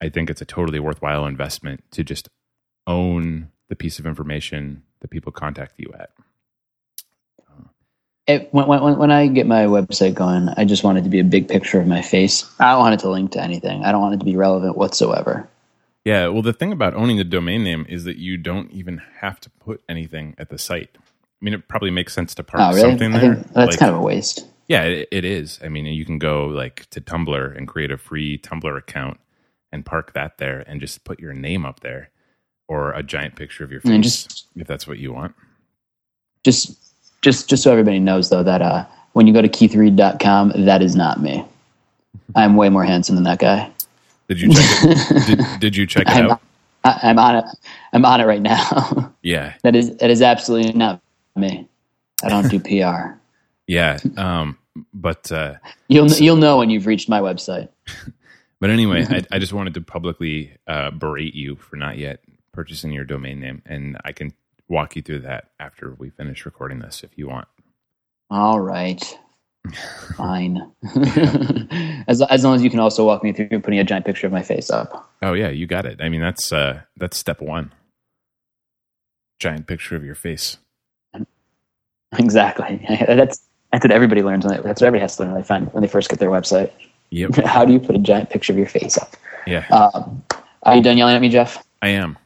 I 0.00 0.08
think 0.08 0.30
it's 0.30 0.42
a 0.42 0.46
totally 0.46 0.78
worthwhile 0.80 1.26
investment 1.26 1.82
to 1.92 2.04
just 2.04 2.28
own 2.86 3.50
the 3.68 3.76
piece 3.76 3.98
of 3.98 4.06
information 4.06 4.82
that 5.00 5.08
people 5.08 5.32
contact 5.32 5.74
you 5.78 5.92
at. 5.98 6.10
It, 8.28 8.54
when, 8.54 8.68
when, 8.68 8.98
when 8.98 9.10
I 9.10 9.26
get 9.26 9.48
my 9.48 9.64
website 9.64 10.14
going, 10.14 10.48
I 10.56 10.64
just 10.64 10.84
want 10.84 10.98
it 10.98 11.02
to 11.02 11.08
be 11.08 11.18
a 11.18 11.24
big 11.24 11.48
picture 11.48 11.80
of 11.80 11.88
my 11.88 12.02
face. 12.02 12.48
I 12.60 12.70
don't 12.70 12.80
want 12.80 12.94
it 12.94 13.00
to 13.00 13.10
link 13.10 13.32
to 13.32 13.42
anything. 13.42 13.84
I 13.84 13.90
don't 13.90 14.00
want 14.00 14.14
it 14.14 14.18
to 14.18 14.24
be 14.24 14.36
relevant 14.36 14.76
whatsoever. 14.76 15.48
Yeah, 16.04 16.28
well, 16.28 16.42
the 16.42 16.52
thing 16.52 16.72
about 16.72 16.94
owning 16.94 17.16
the 17.16 17.24
domain 17.24 17.62
name 17.62 17.86
is 17.88 18.04
that 18.04 18.16
you 18.18 18.36
don't 18.36 18.70
even 18.72 19.00
have 19.20 19.38
to 19.40 19.50
put 19.50 19.82
anything 19.88 20.34
at 20.36 20.48
the 20.48 20.58
site. 20.58 20.90
I 20.96 21.44
mean, 21.44 21.54
it 21.54 21.68
probably 21.68 21.90
makes 21.90 22.12
sense 22.12 22.34
to 22.36 22.42
park 22.42 22.60
Oh, 22.62 22.68
really? 22.74 22.80
something 22.90 23.14
I 23.14 23.18
there. 23.20 23.34
think 23.36 23.52
that's 23.52 23.70
like- 23.72 23.78
kind 23.78 23.92
of 23.92 23.98
a 23.98 24.02
waste. 24.02 24.46
Yeah, 24.68 24.84
it, 24.84 25.08
it 25.10 25.24
is. 25.24 25.58
I 25.62 25.68
mean, 25.68 25.86
you 25.86 26.04
can 26.04 26.18
go 26.18 26.46
like 26.46 26.88
to 26.90 27.00
Tumblr 27.00 27.56
and 27.56 27.68
create 27.68 27.90
a 27.90 27.98
free 27.98 28.38
Tumblr 28.38 28.76
account 28.78 29.18
and 29.70 29.84
park 29.84 30.12
that 30.14 30.38
there 30.38 30.60
and 30.66 30.80
just 30.80 31.04
put 31.04 31.20
your 31.20 31.32
name 31.34 31.66
up 31.66 31.80
there 31.80 32.10
or 32.68 32.92
a 32.92 33.02
giant 33.02 33.36
picture 33.36 33.64
of 33.64 33.70
your 33.72 33.80
face 33.80 34.02
just 34.02 34.46
if 34.56 34.66
that's 34.66 34.86
what 34.86 34.98
you 34.98 35.12
want. 35.12 35.34
just 36.44 36.78
just 37.22 37.48
just 37.50 37.62
so 37.62 37.70
everybody 37.72 37.98
knows 37.98 38.30
though 38.30 38.42
that 38.42 38.62
uh, 38.62 38.86
when 39.12 39.26
you 39.26 39.32
go 39.34 39.42
to 39.42 39.48
keithreed.com, 39.48 40.52
that 40.64 40.80
is 40.80 40.96
not 40.96 41.20
me. 41.20 41.44
I'm 42.34 42.56
way 42.56 42.68
more 42.68 42.84
handsome 42.84 43.14
than 43.16 43.24
that 43.24 43.40
guy. 43.40 43.70
Did 44.32 44.40
you 44.40 44.50
check 44.54 44.66
it? 44.84 45.26
did, 45.26 45.60
did 45.60 45.76
you 45.76 45.86
check 45.86 46.08
it 46.08 46.16
I'm, 46.16 46.30
out? 46.30 46.40
I, 46.84 47.00
I'm 47.04 47.18
on 47.18 47.36
it. 47.36 47.44
I'm 47.92 48.04
on 48.04 48.20
it 48.20 48.24
right 48.24 48.42
now. 48.42 49.14
Yeah, 49.24 49.54
that 49.62 49.76
is 49.76 49.96
that 49.98 50.10
is 50.10 50.20
absolutely 50.20 50.72
not 50.72 51.00
me. 51.36 51.68
I 52.24 52.28
don't 52.28 52.48
do 52.50 52.58
PR. 52.82 53.12
yeah. 53.68 53.98
Um, 54.16 54.58
but 54.92 55.30
uh, 55.30 55.54
You'll 55.88 56.10
you'll 56.10 56.36
know 56.36 56.58
when 56.58 56.70
you've 56.70 56.86
reached 56.86 57.08
my 57.08 57.20
website. 57.20 57.68
but 58.60 58.70
anyway, 58.70 59.06
I, 59.08 59.22
I 59.30 59.38
just 59.38 59.52
wanted 59.52 59.74
to 59.74 59.80
publicly 59.80 60.56
uh, 60.66 60.90
berate 60.90 61.34
you 61.34 61.54
for 61.56 61.76
not 61.76 61.98
yet 61.98 62.18
purchasing 62.52 62.90
your 62.92 63.04
domain 63.04 63.38
name, 63.40 63.62
and 63.66 63.96
I 64.04 64.10
can 64.12 64.32
walk 64.68 64.96
you 64.96 65.02
through 65.02 65.20
that 65.20 65.50
after 65.60 65.94
we 65.94 66.10
finish 66.10 66.44
recording 66.46 66.80
this 66.80 67.04
if 67.04 67.16
you 67.16 67.28
want. 67.28 67.46
All 68.30 68.58
right. 68.60 69.18
Fine. 70.16 70.70
as 72.08 72.20
as 72.22 72.44
long 72.44 72.54
as 72.56 72.62
you 72.62 72.70
can 72.70 72.80
also 72.80 73.06
walk 73.06 73.22
me 73.22 73.32
through 73.32 73.60
putting 73.60 73.78
a 73.78 73.84
giant 73.84 74.04
picture 74.04 74.26
of 74.26 74.32
my 74.32 74.42
face 74.42 74.70
up. 74.70 75.10
Oh 75.22 75.34
yeah, 75.34 75.50
you 75.50 75.66
got 75.66 75.86
it. 75.86 76.00
I 76.00 76.08
mean, 76.08 76.20
that's 76.20 76.52
uh, 76.52 76.80
that's 76.96 77.16
step 77.16 77.40
one. 77.40 77.72
Giant 79.38 79.66
picture 79.66 79.96
of 79.96 80.04
your 80.04 80.14
face. 80.14 80.58
Exactly. 82.18 82.84
That's 83.06 83.40
that's 83.72 83.84
what 83.84 83.90
everybody 83.90 84.22
learns. 84.22 84.44
When 84.44 84.54
they, 84.56 84.62
that's 84.62 84.82
what 84.82 84.86
everybody 84.88 85.00
has 85.00 85.16
to 85.16 85.22
learn 85.22 85.32
when 85.32 85.40
they 85.40 85.46
find 85.46 85.72
when 85.72 85.80
they 85.80 85.88
first 85.88 86.10
get 86.10 86.18
their 86.18 86.28
website. 86.28 86.70
Yep. 87.08 87.36
How 87.46 87.64
do 87.64 87.72
you 87.72 87.80
put 87.80 87.96
a 87.96 87.98
giant 87.98 88.28
picture 88.28 88.52
of 88.52 88.58
your 88.58 88.66
face 88.68 88.98
up? 88.98 89.16
Yeah, 89.46 89.66
Um, 89.68 90.22
are 90.64 90.76
you 90.76 90.82
done 90.82 90.98
yelling 90.98 91.14
at 91.14 91.22
me, 91.22 91.30
Jeff? 91.30 91.64
I 91.80 91.88
am. 91.88 92.18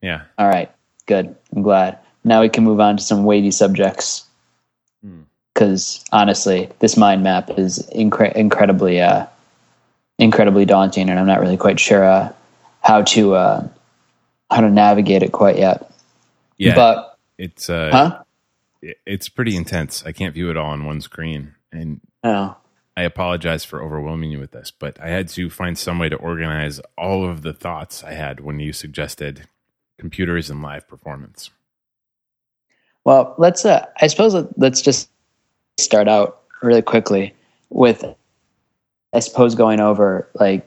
Yeah. 0.00 0.22
All 0.38 0.46
right. 0.46 0.70
Good. 1.06 1.34
I'm 1.54 1.62
glad. 1.62 1.98
Now 2.22 2.40
we 2.40 2.48
can 2.48 2.62
move 2.62 2.78
on 2.78 2.96
to 2.98 3.02
some 3.02 3.24
weighty 3.24 3.50
subjects. 3.50 4.24
Because 5.54 6.04
honestly, 6.12 6.70
this 6.78 6.96
mind 6.96 7.22
map 7.22 7.50
is 7.58 7.86
incre- 7.94 8.32
incredibly, 8.34 9.00
uh, 9.00 9.26
incredibly 10.18 10.64
daunting, 10.64 11.10
and 11.10 11.18
I'm 11.18 11.26
not 11.26 11.40
really 11.40 11.56
quite 11.58 11.78
sure 11.78 12.04
uh, 12.04 12.32
how 12.80 13.02
to 13.02 13.34
uh, 13.34 13.68
how 14.50 14.60
to 14.62 14.70
navigate 14.70 15.22
it 15.22 15.32
quite 15.32 15.58
yet. 15.58 15.90
Yeah. 16.56 16.74
But 16.74 17.18
it's 17.38 17.68
uh, 17.68 17.90
huh? 17.92 18.22
it's 19.06 19.28
pretty 19.28 19.54
intense. 19.56 20.04
I 20.06 20.12
can't 20.12 20.32
view 20.34 20.50
it 20.50 20.56
all 20.56 20.70
on 20.70 20.86
one 20.86 21.00
screen, 21.02 21.54
and 21.70 22.00
Oh, 22.24 22.56
I 22.96 23.02
apologize 23.02 23.64
for 23.64 23.82
overwhelming 23.82 24.30
you 24.30 24.38
with 24.38 24.52
this, 24.52 24.70
but 24.70 24.98
I 25.00 25.08
had 25.08 25.28
to 25.30 25.50
find 25.50 25.76
some 25.76 25.98
way 25.98 26.08
to 26.08 26.16
organize 26.16 26.80
all 26.96 27.28
of 27.28 27.42
the 27.42 27.52
thoughts 27.52 28.02
I 28.02 28.12
had 28.12 28.40
when 28.40 28.58
you 28.58 28.72
suggested 28.72 29.46
computers 29.98 30.48
and 30.50 30.62
live 30.62 30.88
performance. 30.88 31.50
well, 33.04 33.34
let's. 33.38 33.64
Uh, 33.66 33.84
I 34.00 34.06
suppose 34.06 34.32
let- 34.34 34.58
let's 34.58 34.80
just 34.80 35.10
start 35.82 36.08
out 36.08 36.42
really 36.62 36.82
quickly. 36.82 37.34
with 37.72 38.04
I 39.14 39.20
suppose 39.20 39.54
going 39.54 39.80
over 39.80 40.28
like 40.34 40.66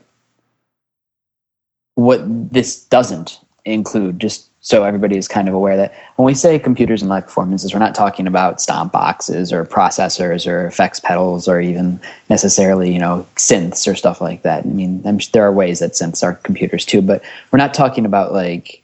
what 1.96 2.22
this 2.52 2.84
doesn't 2.86 3.40
include, 3.64 4.20
just 4.20 4.50
so 4.60 4.84
everybody 4.84 5.18
is 5.18 5.28
kind 5.28 5.48
of 5.48 5.54
aware 5.54 5.78
that 5.78 5.94
when 6.16 6.26
we 6.26 6.34
say 6.34 6.60
computers 6.60 7.02
and 7.02 7.10
live 7.10 7.26
performances, 7.26 7.74
we're 7.74 7.80
not 7.80 7.96
talking 7.96 8.28
about 8.28 8.62
stomp 8.62 8.92
boxes 8.92 9.54
or 9.54 9.66
processors 9.66 10.46
or 10.48 10.68
effects 10.68 11.00
pedals 11.00 11.48
or 11.48 11.62
even 11.62 12.00
necessarily, 12.30 12.92
you 12.92 13.00
know, 13.00 13.26
synths 13.36 13.92
or 13.92 13.96
stuff 13.96 14.22
like 14.22 14.42
that. 14.44 14.66
I 14.66 14.68
mean, 14.68 15.02
I'm, 15.06 15.20
there 15.34 15.44
are 15.44 15.52
ways 15.52 15.80
that 15.80 15.94
synths 15.94 16.24
are 16.24 16.34
computers 16.34 16.86
too, 16.86 17.02
but 17.02 17.24
we're 17.52 17.58
not 17.58 17.74
talking 17.74 18.06
about 18.06 18.34
like 18.34 18.84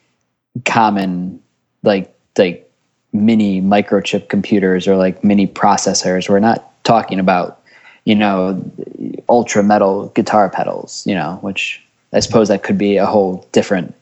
common, 0.66 1.42
like, 1.84 2.14
like 2.38 2.71
mini 3.14 3.62
microchip 3.62 4.30
computers 4.30 4.88
or 4.88 4.96
like 4.96 5.24
mini 5.24 5.48
processors. 5.48 6.30
We're 6.30 6.40
not 6.40 6.72
talking 6.84 7.20
about, 7.20 7.62
you 8.06 8.16
know, 8.16 8.64
ultra 9.30 9.64
metal 9.64 10.08
guitar 10.10 10.50
pedals, 10.50 11.06
you 11.06 11.16
know, 11.16 11.38
which 11.42 11.84
I 12.14 12.20
suppose 12.20 12.48
that 12.48 12.64
could 12.64 12.78
be 12.78 12.98
a 12.98 13.06
whole 13.06 13.48
different 13.52 13.94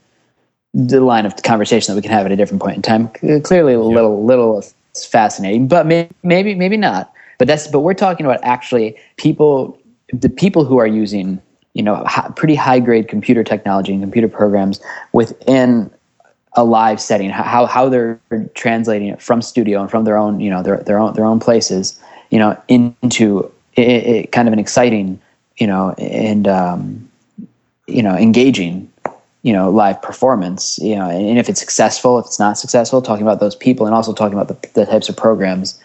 line 0.74 1.26
of 1.26 1.42
conversation 1.44 1.94
that 1.94 1.96
we 1.96 2.02
can 2.02 2.12
have 2.12 2.26
at 2.26 2.32
a 2.32 2.36
different 2.36 2.62
point 2.62 2.76
in 2.76 2.82
time. 2.82 3.10
Clearly, 3.44 3.74
a 3.74 3.80
little 3.80 4.24
little 4.24 4.64
fascinating, 4.96 5.68
but 5.68 5.86
maybe 5.86 6.10
maybe 6.24 6.56
maybe 6.56 6.78
not. 6.78 7.12
But 7.38 7.48
that's 7.48 7.68
but 7.68 7.80
we're 7.80 7.94
talking 7.94 8.26
about 8.26 8.40
actually 8.44 8.98
people, 9.18 9.80
the 10.12 10.30
people 10.30 10.66
who 10.66 10.78
are 10.78 10.88
using 10.88 11.42
you 11.74 11.84
know 11.84 12.04
pretty 12.36 12.56
high 12.56 12.80
grade 12.80 13.08
computer 13.08 13.44
technology 13.44 13.94
and 13.94 14.02
computer 14.02 14.28
programs 14.28 14.80
within 15.14 15.90
a 16.54 16.64
live 16.64 17.00
setting. 17.00 17.30
How 17.30 17.66
how 17.66 17.90
they're 17.90 18.20
translating 18.56 19.10
it 19.10 19.22
from 19.22 19.42
studio 19.42 19.82
and 19.82 19.90
from 19.90 20.04
their 20.06 20.18
own 20.18 20.40
you 20.40 20.50
know 20.50 20.64
their 20.64 20.78
their 20.78 21.00
own 21.00 21.14
their 21.14 21.26
own 21.26 21.40
places 21.40 22.00
you 22.30 22.40
know 22.40 22.60
into 22.68 23.52
it, 23.76 23.88
it, 23.88 24.32
kind 24.32 24.48
of 24.48 24.54
an 24.54 24.60
exciting 24.60 25.20
you 25.58 25.68
know 25.68 25.94
and 25.98 26.48
um, 26.48 27.10
you 27.88 28.02
know 28.02 28.16
engaging 28.16 28.92
you 29.42 29.54
know 29.54 29.70
live 29.70 30.02
performance 30.02 30.80
you 30.80 30.96
know 30.96 31.10
and 31.10 31.38
if 31.38 31.50
it's 31.50 31.60
successful 31.60 32.20
if 32.20 32.26
it's 32.26 32.40
not 32.40 32.58
successful 32.58 33.02
talking 33.02 33.24
about 33.24 33.40
those 33.40 33.56
people 33.56 33.86
and 33.86 33.96
also 33.96 34.14
talking 34.14 34.38
about 34.38 34.48
the, 34.48 34.70
the 34.74 34.86
types 34.86 35.08
of 35.10 35.16
programs 35.16 35.80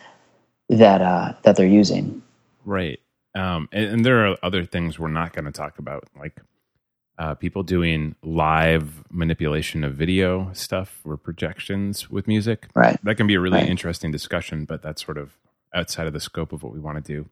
that 0.68 1.00
uh 1.00 1.32
that 1.42 1.56
they're 1.56 1.66
using 1.66 2.20
right 2.64 3.00
um 3.34 3.68
and, 3.72 3.86
and 3.86 4.04
there 4.04 4.26
are 4.26 4.36
other 4.42 4.64
things 4.64 4.98
we're 4.98 5.08
not 5.08 5.32
going 5.32 5.44
to 5.44 5.52
talk 5.52 5.78
about 5.78 6.04
like 6.18 6.40
uh, 7.18 7.34
people 7.34 7.62
doing 7.62 8.14
live 8.22 9.04
manipulation 9.10 9.84
of 9.84 9.94
video 9.94 10.50
stuff 10.52 11.00
or 11.04 11.16
projections 11.16 12.10
with 12.10 12.26
music 12.26 12.68
right 12.74 12.98
that 13.04 13.16
can 13.16 13.26
be 13.26 13.34
a 13.34 13.40
really 13.40 13.58
right. 13.58 13.68
interesting 13.68 14.10
discussion 14.10 14.64
but 14.64 14.82
that's 14.82 15.04
sort 15.04 15.18
of 15.18 15.38
outside 15.74 16.06
of 16.06 16.12
the 16.12 16.20
scope 16.20 16.52
of 16.52 16.62
what 16.62 16.72
we 16.72 16.80
want 16.80 17.02
to 17.02 17.12
do 17.12 17.28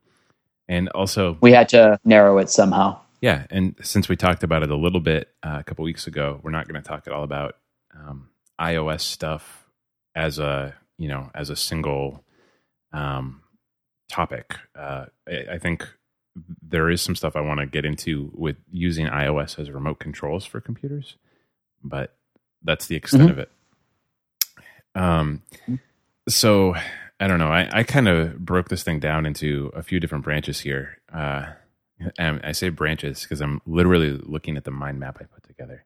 and 0.69 0.89
also 0.91 1.37
we 1.41 1.53
had 1.53 1.69
to 1.69 1.99
narrow 2.05 2.39
it 2.39 2.49
somehow 2.49 2.99
yeah, 3.23 3.47
and 3.51 3.77
since 3.81 4.09
we 4.09 4.17
talked 4.17 4.43
about 4.43 4.65
it 4.65 4.71
a 4.71 4.77
little 4.77 5.01
bit 5.01 5.29
uh, 5.45 5.59
a 5.61 5.63
couple 5.63 5.85
weeks 5.85 6.09
ago, 6.09 6.41
we're 6.43 6.51
not 6.51 6.67
going 6.67 6.83
to 6.83 6.87
talk 6.87 7.07
at 7.07 7.13
all 7.13 7.23
about 7.23 7.55
um, 7.97 8.31
iOS 8.61 9.03
stuff 9.03 9.65
as 10.15 10.41
a 10.41 10.75
you 10.99 11.07
know 11.07 11.31
as 11.33 11.49
a 11.49 11.55
single 11.55 12.25
um, 12.93 13.43
topic. 14.09 14.57
Uh, 14.75 15.07
I, 15.29 15.47
I, 15.53 15.59
think 15.59 15.89
there 16.63 16.91
is 16.91 17.03
some 17.03 17.15
stuff 17.15 17.37
I 17.37 17.41
want 17.41 17.61
to 17.61 17.67
get 17.67 17.85
into 17.85 18.31
with 18.35 18.57
using 18.71 19.07
iOS 19.07 19.59
as 19.59 19.71
remote 19.71 19.99
controls 19.99 20.45
for 20.45 20.61
computers, 20.61 21.17
but 21.83 22.15
that's 22.63 22.87
the 22.87 22.97
extent 22.97 23.25
mm-hmm. 23.25 23.33
of 23.33 23.39
it. 23.39 23.51
Um, 24.95 25.43
so 26.29 26.75
I 27.21 27.27
don't 27.27 27.39
know. 27.39 27.53
I, 27.53 27.69
I 27.73 27.83
kind 27.83 28.09
of 28.09 28.39
broke 28.39 28.69
this 28.69 28.83
thing 28.83 29.01
down 29.01 29.27
into 29.27 29.71
a 29.75 29.83
few 29.83 30.01
different 30.01 30.25
branches 30.25 30.61
here. 30.61 30.99
Uh, 31.13 31.47
and 32.19 32.41
I 32.43 32.53
say 32.53 32.69
branches 32.69 33.23
because 33.23 33.41
I'm 33.41 33.61
literally 33.67 34.11
looking 34.11 34.57
at 34.57 34.65
the 34.65 34.71
mind 34.71 34.99
map 34.99 35.19
I 35.21 35.25
put 35.25 35.45
together. 35.45 35.85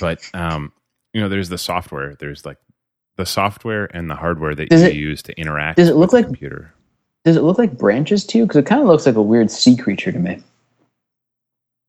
But 0.00 0.28
um, 0.34 0.72
you 1.12 1.20
know, 1.20 1.28
there's 1.28 1.48
the 1.48 1.58
software. 1.58 2.14
There's 2.16 2.44
like 2.44 2.58
the 3.16 3.26
software 3.26 3.84
and 3.96 4.10
the 4.10 4.14
hardware 4.14 4.54
that 4.54 4.68
does 4.68 4.82
you 4.82 4.88
it, 4.88 4.94
use 4.94 5.22
to 5.22 5.38
interact. 5.38 5.76
Does 5.78 5.88
it 5.88 5.96
look 5.96 6.12
like 6.12 6.26
computer? 6.26 6.74
Does 7.24 7.36
it 7.36 7.42
look 7.42 7.58
like 7.58 7.76
branches 7.76 8.24
to 8.26 8.38
you? 8.38 8.46
Because 8.46 8.58
it 8.58 8.66
kind 8.66 8.80
of 8.80 8.86
looks 8.86 9.06
like 9.06 9.16
a 9.16 9.22
weird 9.22 9.50
sea 9.50 9.76
creature 9.76 10.10
to 10.12 10.18
me. 10.18 10.42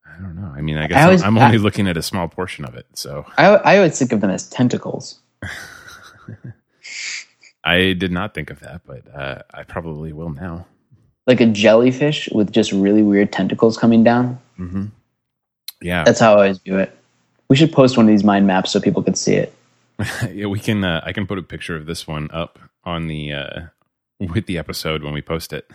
I 0.06 0.20
don't 0.20 0.36
know. 0.36 0.52
I 0.54 0.60
mean, 0.60 0.76
I 0.76 0.86
guess 0.86 0.98
I 0.98 1.04
always, 1.04 1.22
I'm, 1.22 1.38
only 1.38 1.56
I, 1.56 1.60
looking 1.60 1.88
at 1.88 1.96
a 1.96 2.02
small 2.02 2.28
portion 2.28 2.64
of 2.64 2.74
it. 2.74 2.86
So 2.94 3.24
I, 3.38 3.46
I 3.46 3.76
always 3.78 3.98
think 3.98 4.12
of 4.12 4.20
them 4.20 4.30
as 4.30 4.48
tentacles. 4.48 5.18
I 7.64 7.94
did 7.94 8.12
not 8.12 8.34
think 8.34 8.50
of 8.50 8.60
that, 8.60 8.82
but 8.86 9.02
uh, 9.14 9.42
I 9.54 9.62
probably 9.62 10.12
will 10.12 10.30
now 10.30 10.66
like 11.26 11.40
a 11.40 11.46
jellyfish 11.46 12.28
with 12.32 12.52
just 12.52 12.72
really 12.72 13.02
weird 13.02 13.32
tentacles 13.32 13.76
coming 13.78 14.02
down. 14.02 14.38
Mm-hmm. 14.58 14.86
Yeah, 15.80 16.04
that's 16.04 16.20
how 16.20 16.32
I 16.32 16.36
always 16.36 16.58
view 16.58 16.78
it. 16.78 16.96
We 17.48 17.56
should 17.56 17.72
post 17.72 17.96
one 17.96 18.06
of 18.06 18.10
these 18.10 18.24
mind 18.24 18.46
maps 18.46 18.70
so 18.70 18.80
people 18.80 19.02
could 19.02 19.16
see 19.16 19.34
it. 19.34 19.54
yeah, 20.32 20.46
we 20.46 20.58
can. 20.58 20.84
Uh, 20.84 21.00
I 21.04 21.12
can 21.12 21.26
put 21.26 21.38
a 21.38 21.42
picture 21.42 21.76
of 21.76 21.86
this 21.86 22.06
one 22.06 22.30
up 22.32 22.58
on 22.84 23.06
the 23.06 23.32
uh, 23.32 23.60
with 24.34 24.46
the 24.46 24.58
episode 24.58 25.02
when 25.02 25.12
we 25.12 25.22
post 25.22 25.52
it. 25.52 25.70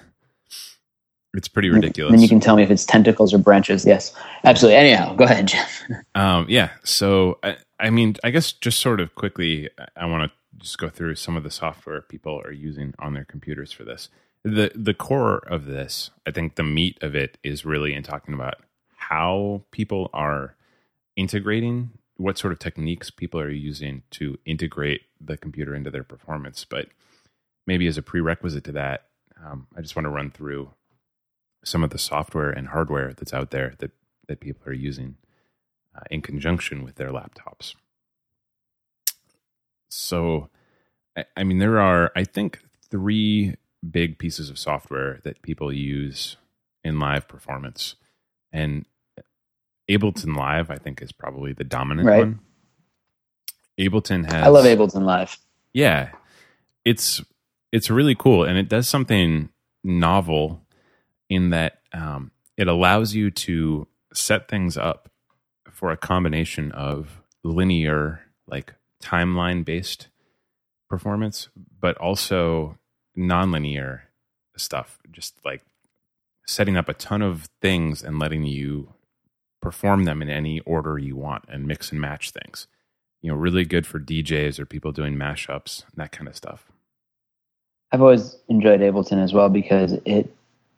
It's 1.33 1.47
pretty 1.47 1.69
ridiculous. 1.69 2.11
Then 2.11 2.21
you 2.21 2.29
can 2.29 2.39
tell 2.39 2.55
me 2.55 2.63
if 2.63 2.71
it's 2.71 2.85
tentacles 2.85 3.33
or 3.33 3.37
branches. 3.37 3.85
Yes, 3.85 4.13
absolutely. 4.43 4.77
Anyhow, 4.77 5.13
go 5.13 5.25
ahead, 5.25 5.47
Jeff. 5.47 5.83
Um, 6.15 6.47
yeah. 6.49 6.71
So, 6.83 7.37
I, 7.43 7.57
I, 7.79 7.91
mean, 7.91 8.15
I 8.23 8.31
guess 8.31 8.51
just 8.53 8.79
sort 8.79 8.99
of 8.99 9.13
quickly, 9.13 9.69
I 9.95 10.05
want 10.05 10.31
to 10.31 10.37
just 10.57 10.79
go 10.79 10.89
through 10.89 11.15
some 11.15 11.37
of 11.37 11.43
the 11.43 11.51
software 11.51 12.01
people 12.01 12.41
are 12.43 12.51
using 12.51 12.95
on 12.97 13.13
their 13.13 13.25
computers 13.25 13.71
for 13.71 13.83
this 13.83 14.09
the 14.43 14.71
the 14.75 14.93
core 14.93 15.37
of 15.37 15.65
this, 15.65 16.09
I 16.25 16.31
think 16.31 16.55
the 16.55 16.63
meat 16.63 16.97
of 17.01 17.15
it 17.15 17.37
is 17.43 17.65
really 17.65 17.93
in 17.93 18.03
talking 18.03 18.33
about 18.33 18.55
how 18.95 19.63
people 19.71 20.09
are 20.13 20.55
integrating 21.15 21.91
what 22.15 22.37
sort 22.37 22.51
of 22.51 22.59
techniques 22.59 23.11
people 23.11 23.39
are 23.39 23.49
using 23.49 24.01
to 24.09 24.37
integrate 24.45 25.01
the 25.21 25.37
computer 25.37 25.75
into 25.75 25.91
their 25.91 26.03
performance. 26.03 26.65
But 26.67 26.87
maybe 27.67 27.85
as 27.85 27.97
a 27.97 28.01
prerequisite 28.01 28.63
to 28.63 28.71
that, 28.71 29.07
um, 29.45 29.67
I 29.75 29.81
just 29.81 29.95
want 29.95 30.05
to 30.05 30.09
run 30.09 30.31
through 30.31 30.71
some 31.63 31.83
of 31.83 31.91
the 31.91 31.97
software 31.97 32.49
and 32.49 32.69
hardware 32.69 33.13
that's 33.13 33.33
out 33.33 33.51
there 33.51 33.75
that 33.79 33.91
that 34.27 34.39
people 34.39 34.67
are 34.67 34.73
using 34.73 35.17
uh, 35.95 36.01
in 36.09 36.21
conjunction 36.21 36.83
with 36.83 36.95
their 36.95 37.09
laptops. 37.09 37.75
So, 39.89 40.49
I, 41.15 41.25
I 41.35 41.43
mean, 41.43 41.59
there 41.59 41.79
are 41.79 42.11
I 42.15 42.23
think 42.23 42.59
three 42.89 43.55
big 43.89 44.17
pieces 44.17 44.49
of 44.49 44.57
software 44.57 45.19
that 45.23 45.41
people 45.41 45.71
use 45.71 46.37
in 46.83 46.99
live 46.99 47.27
performance. 47.27 47.95
And 48.51 48.85
Ableton 49.89 50.35
Live, 50.35 50.71
I 50.71 50.77
think, 50.77 51.01
is 51.01 51.11
probably 51.11 51.53
the 51.53 51.63
dominant 51.63 52.07
right. 52.07 52.19
one. 52.19 52.39
Ableton 53.79 54.25
has 54.31 54.43
I 54.43 54.47
love 54.47 54.65
Ableton 54.65 55.03
Live. 55.03 55.37
Yeah. 55.73 56.11
It's 56.83 57.21
it's 57.71 57.89
really 57.89 58.15
cool 58.15 58.43
and 58.43 58.57
it 58.57 58.69
does 58.69 58.87
something 58.87 59.49
novel 59.83 60.61
in 61.29 61.49
that 61.49 61.79
um, 61.93 62.31
it 62.57 62.67
allows 62.67 63.13
you 63.13 63.29
to 63.29 63.87
set 64.13 64.47
things 64.47 64.77
up 64.77 65.09
for 65.71 65.91
a 65.91 65.97
combination 65.97 66.71
of 66.71 67.21
linear 67.43 68.21
like 68.47 68.73
timeline 69.01 69.63
based 69.63 70.07
performance 70.89 71.49
but 71.79 71.97
also 71.97 72.77
nonlinear 73.17 74.01
stuff, 74.59 74.99
just 75.11 75.35
like 75.43 75.63
setting 76.45 76.77
up 76.77 76.87
a 76.89 76.93
ton 76.93 77.21
of 77.21 77.49
things 77.61 78.03
and 78.03 78.19
letting 78.19 78.43
you 78.43 78.93
perform 79.61 80.03
them 80.03 80.21
in 80.21 80.29
any 80.29 80.59
order 80.61 80.97
you 80.97 81.15
want 81.15 81.45
and 81.49 81.67
mix 81.67 81.91
and 81.91 81.99
match 81.99 82.31
things. 82.31 82.67
You 83.21 83.31
know, 83.31 83.37
really 83.37 83.65
good 83.65 83.85
for 83.85 83.99
DJs 83.99 84.59
or 84.59 84.65
people 84.65 84.91
doing 84.91 85.15
mashups, 85.15 85.83
and 85.83 85.95
that 85.95 86.11
kind 86.11 86.27
of 86.27 86.35
stuff. 86.35 86.71
I've 87.91 88.01
always 88.01 88.35
enjoyed 88.49 88.81
Ableton 88.81 89.23
as 89.23 89.33
well 89.33 89.49
because 89.49 89.93
it, 90.05 90.33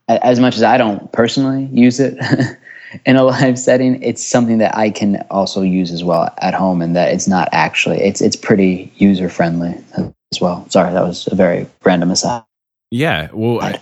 as 0.08 0.40
much 0.40 0.56
as 0.56 0.64
I 0.64 0.78
don't 0.78 1.12
personally 1.12 1.68
use 1.72 2.00
it 2.00 2.18
in 3.06 3.16
a 3.16 3.24
live 3.24 3.58
setting, 3.58 4.02
it's 4.02 4.26
something 4.26 4.60
that 4.60 4.76
I 4.76 4.90
can 4.90 5.26
also 5.30 5.62
use 5.62 5.92
as 5.92 6.04
well 6.04 6.34
at 6.40 6.54
home, 6.54 6.82
and 6.82 6.96
that 6.96 7.14
it's 7.14 7.28
not 7.28 7.50
actually 7.52 8.00
it's 8.00 8.22
it's 8.22 8.36
pretty 8.36 8.92
user 8.98 9.30
friendly 9.30 9.76
as 9.98 10.42
well. 10.42 10.68
Sorry, 10.70 10.94
that 10.94 11.04
was 11.04 11.28
a 11.32 11.36
very 11.36 11.68
random 11.84 12.12
aside. 12.12 12.44
Yeah, 12.92 13.30
well, 13.34 13.62
I, 13.62 13.80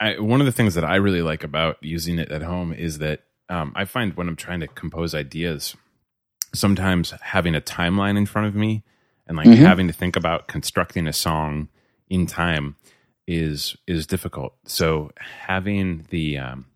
I, 0.00 0.18
one 0.18 0.40
of 0.40 0.46
the 0.46 0.52
things 0.52 0.74
that 0.74 0.84
I 0.84 0.96
really 0.96 1.22
like 1.22 1.44
about 1.44 1.76
using 1.82 2.18
it 2.18 2.30
at 2.30 2.42
home 2.42 2.72
is 2.72 2.98
that 2.98 3.20
um, 3.48 3.72
I 3.76 3.84
find 3.84 4.14
when 4.14 4.28
I'm 4.28 4.36
trying 4.36 4.60
to 4.60 4.66
compose 4.66 5.14
ideas, 5.14 5.76
sometimes 6.54 7.12
having 7.20 7.54
a 7.54 7.60
timeline 7.60 8.16
in 8.16 8.24
front 8.24 8.48
of 8.48 8.54
me 8.54 8.82
and 9.26 9.36
like 9.36 9.46
mm-hmm. 9.46 9.64
having 9.64 9.86
to 9.88 9.92
think 9.92 10.16
about 10.16 10.48
constructing 10.48 11.06
a 11.06 11.12
song 11.12 11.68
in 12.08 12.26
time 12.26 12.76
is 13.26 13.76
is 13.86 14.06
difficult. 14.06 14.54
So 14.64 15.10
having 15.18 16.06
the 16.10 16.38
um, 16.38 16.66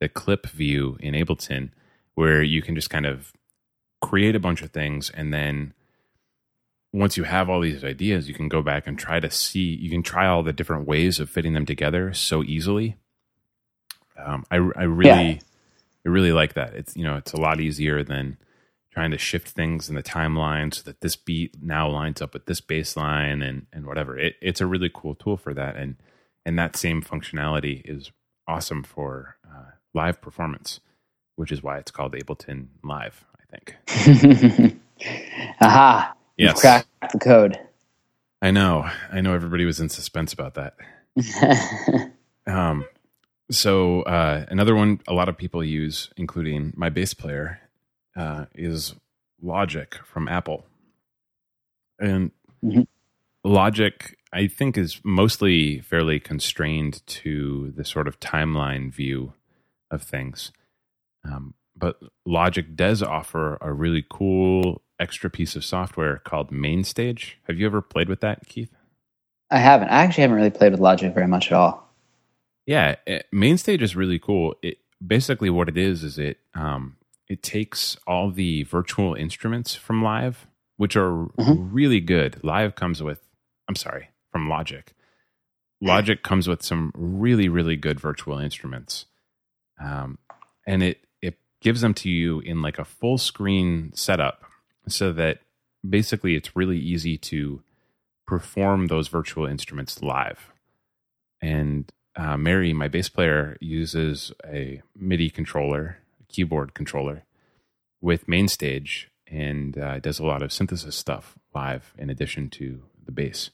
the 0.00 0.08
clip 0.08 0.46
view 0.46 0.96
in 1.00 1.14
Ableton, 1.14 1.70
where 2.14 2.42
you 2.42 2.62
can 2.62 2.74
just 2.74 2.90
kind 2.90 3.06
of 3.06 3.32
create 4.00 4.36
a 4.36 4.40
bunch 4.40 4.62
of 4.62 4.70
things 4.70 5.10
and 5.10 5.32
then 5.32 5.74
once 6.92 7.16
you 7.16 7.24
have 7.24 7.50
all 7.50 7.60
these 7.60 7.84
ideas, 7.84 8.28
you 8.28 8.34
can 8.34 8.48
go 8.48 8.62
back 8.62 8.86
and 8.86 8.98
try 8.98 9.20
to 9.20 9.30
see, 9.30 9.76
you 9.76 9.90
can 9.90 10.02
try 10.02 10.26
all 10.26 10.42
the 10.42 10.52
different 10.52 10.86
ways 10.86 11.20
of 11.20 11.28
fitting 11.28 11.52
them 11.52 11.66
together 11.66 12.12
so 12.14 12.42
easily. 12.42 12.96
Um, 14.16 14.44
I 14.50 14.56
I 14.56 14.82
really 14.84 15.32
yeah. 15.32 15.38
I 16.04 16.08
really 16.08 16.32
like 16.32 16.54
that. 16.54 16.74
It's 16.74 16.96
you 16.96 17.04
know 17.04 17.16
it's 17.16 17.32
a 17.32 17.40
lot 17.40 17.60
easier 17.60 18.02
than 18.02 18.38
trying 18.92 19.10
to 19.10 19.18
shift 19.18 19.48
things 19.48 19.88
in 19.88 19.94
the 19.94 20.02
timeline 20.02 20.72
so 20.72 20.82
that 20.82 21.00
this 21.00 21.16
beat 21.16 21.56
now 21.62 21.88
lines 21.88 22.22
up 22.22 22.34
with 22.34 22.46
this 22.46 22.60
bass 22.60 22.96
line 22.96 23.42
and 23.42 23.66
and 23.72 23.86
whatever. 23.86 24.18
It, 24.18 24.36
it's 24.40 24.60
a 24.60 24.66
really 24.66 24.90
cool 24.92 25.14
tool 25.14 25.36
for 25.36 25.54
that, 25.54 25.76
and 25.76 25.96
and 26.44 26.58
that 26.58 26.76
same 26.76 27.02
functionality 27.02 27.82
is 27.84 28.10
awesome 28.46 28.82
for 28.82 29.36
uh, 29.46 29.72
live 29.94 30.20
performance, 30.20 30.80
which 31.36 31.52
is 31.52 31.62
why 31.62 31.78
it's 31.78 31.90
called 31.90 32.14
Ableton 32.14 32.68
Live. 32.82 33.24
I 33.38 33.56
think. 33.56 34.76
Aha! 35.60 36.14
Yes. 36.36 36.50
You've 36.50 36.60
cracked 36.60 36.88
the 37.12 37.18
code. 37.18 37.58
I 38.40 38.50
know. 38.50 38.88
I 39.12 39.20
know. 39.20 39.34
Everybody 39.34 39.64
was 39.64 39.80
in 39.80 39.88
suspense 39.88 40.32
about 40.32 40.54
that. 40.54 40.76
um. 42.46 42.84
So 43.50 44.02
uh, 44.02 44.44
another 44.50 44.74
one 44.74 45.00
a 45.08 45.14
lot 45.14 45.28
of 45.30 45.38
people 45.38 45.64
use, 45.64 46.10
including 46.18 46.74
my 46.76 46.90
bass 46.90 47.14
player, 47.14 47.60
uh, 48.18 48.46
is 48.54 48.94
Logic 49.40 49.94
from 50.04 50.28
Apple. 50.28 50.66
And 51.98 52.32
mm-hmm. 52.62 52.82
Logic, 53.44 54.18
I 54.32 54.48
think, 54.48 54.76
is 54.76 55.00
mostly 55.04 55.80
fairly 55.80 56.18
constrained 56.18 57.06
to 57.06 57.72
the 57.76 57.84
sort 57.84 58.08
of 58.08 58.20
timeline 58.20 58.92
view 58.92 59.32
of 59.90 60.02
things. 60.02 60.52
Um, 61.24 61.54
but 61.76 61.98
Logic 62.26 62.74
does 62.74 63.02
offer 63.02 63.56
a 63.60 63.72
really 63.72 64.04
cool 64.08 64.82
extra 64.98 65.30
piece 65.30 65.54
of 65.54 65.64
software 65.64 66.18
called 66.18 66.50
MainStage. 66.50 67.34
Have 67.44 67.58
you 67.58 67.66
ever 67.66 67.80
played 67.80 68.08
with 68.08 68.20
that, 68.20 68.46
Keith? 68.48 68.74
I 69.50 69.58
haven't. 69.58 69.88
I 69.88 70.02
actually 70.02 70.22
haven't 70.22 70.36
really 70.36 70.50
played 70.50 70.72
with 70.72 70.80
Logic 70.80 71.14
very 71.14 71.28
much 71.28 71.46
at 71.46 71.52
all. 71.52 71.88
Yeah, 72.66 72.96
it, 73.06 73.26
MainStage 73.32 73.80
is 73.80 73.96
really 73.96 74.18
cool. 74.18 74.56
It 74.60 74.78
basically 75.04 75.48
what 75.48 75.68
it 75.68 75.78
is 75.78 76.02
is 76.02 76.18
it 76.18 76.38
um, 76.54 76.97
it 77.28 77.42
takes 77.42 77.96
all 78.06 78.30
the 78.30 78.62
virtual 78.64 79.14
instruments 79.14 79.74
from 79.74 80.02
Live, 80.02 80.46
which 80.76 80.96
are 80.96 81.10
mm-hmm. 81.10 81.72
really 81.72 82.00
good. 82.00 82.42
Live 82.42 82.74
comes 82.74 83.02
with, 83.02 83.20
I'm 83.68 83.76
sorry, 83.76 84.10
from 84.32 84.48
Logic. 84.48 84.94
Logic 85.80 86.22
comes 86.22 86.48
with 86.48 86.62
some 86.62 86.92
really, 86.96 87.48
really 87.48 87.76
good 87.76 88.00
virtual 88.00 88.38
instruments, 88.38 89.06
um, 89.80 90.18
and 90.66 90.82
it 90.82 90.98
it 91.22 91.38
gives 91.60 91.82
them 91.82 91.94
to 91.94 92.10
you 92.10 92.40
in 92.40 92.62
like 92.62 92.80
a 92.80 92.84
full 92.84 93.16
screen 93.16 93.92
setup, 93.94 94.42
so 94.88 95.12
that 95.12 95.38
basically 95.88 96.34
it's 96.34 96.56
really 96.56 96.78
easy 96.78 97.16
to 97.16 97.62
perform 98.26 98.88
those 98.88 99.06
virtual 99.06 99.46
instruments 99.46 100.02
live. 100.02 100.52
And 101.40 101.90
uh, 102.16 102.36
Mary, 102.36 102.72
my 102.72 102.88
bass 102.88 103.08
player, 103.08 103.56
uses 103.60 104.32
a 104.44 104.82
MIDI 104.96 105.30
controller 105.30 105.98
keyboard 106.28 106.74
controller 106.74 107.24
with 108.00 108.26
MainStage 108.26 109.06
and 109.26 109.76
uh, 109.76 109.98
does 109.98 110.18
a 110.18 110.26
lot 110.26 110.42
of 110.42 110.52
synthesis 110.52 110.96
stuff 110.96 111.38
live 111.54 111.92
in 111.98 112.10
addition 112.10 112.50
to 112.50 112.82
the 113.04 113.12
bass. 113.12 113.50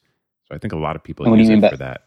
So 0.48 0.54
I 0.54 0.58
think 0.58 0.72
a 0.72 0.78
lot 0.78 0.96
of 0.96 1.02
people 1.02 1.28
what 1.28 1.38
use 1.38 1.48
it 1.48 1.60
by, 1.60 1.70
for 1.70 1.76
that. 1.78 2.04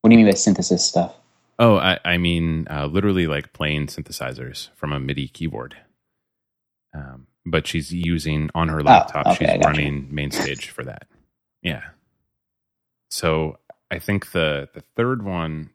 What 0.00 0.10
do 0.10 0.14
you 0.16 0.24
mean 0.24 0.32
by 0.32 0.36
synthesis 0.36 0.84
stuff? 0.84 1.14
Oh, 1.58 1.76
I, 1.76 1.98
I 2.04 2.18
mean 2.18 2.66
uh, 2.70 2.86
literally 2.86 3.26
like 3.26 3.52
playing 3.52 3.86
synthesizers 3.86 4.68
from 4.76 4.92
a 4.92 5.00
MIDI 5.00 5.28
keyboard. 5.28 5.76
Um, 6.94 7.26
but 7.44 7.66
she's 7.66 7.92
using 7.92 8.50
on 8.54 8.68
her 8.68 8.82
laptop. 8.82 9.26
Oh, 9.26 9.32
okay, 9.32 9.54
she's 9.54 9.64
running 9.64 10.08
you. 10.08 10.14
MainStage 10.14 10.66
for 10.66 10.84
that. 10.84 11.06
Yeah. 11.62 11.82
So 13.10 13.58
I 13.90 13.98
think 13.98 14.32
the 14.32 14.68
the 14.74 14.82
third 14.96 15.22
one, 15.22 15.70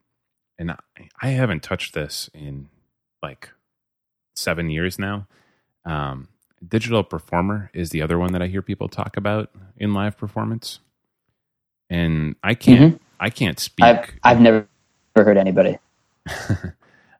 and 0.57 0.71
I, 0.71 0.77
I 1.21 1.29
haven't 1.29 1.63
touched 1.63 1.93
this 1.93 2.29
in 2.33 2.69
like 3.21 3.49
seven 4.33 4.69
years 4.69 4.99
now. 4.99 5.27
Um, 5.85 6.27
Digital 6.67 7.03
Performer 7.03 7.69
is 7.73 7.89
the 7.89 8.01
other 8.01 8.17
one 8.17 8.31
that 8.33 8.41
I 8.41 8.47
hear 8.47 8.61
people 8.61 8.87
talk 8.87 9.17
about 9.17 9.49
in 9.77 9.93
live 9.93 10.17
performance, 10.17 10.79
and 11.89 12.35
I 12.43 12.53
can't. 12.53 12.93
Mm-hmm. 12.93 13.03
I 13.19 13.29
can't 13.29 13.59
speak. 13.59 13.85
I've, 13.85 14.09
I've 14.23 14.41
never 14.41 14.67
heard 15.15 15.37
anybody. 15.37 15.77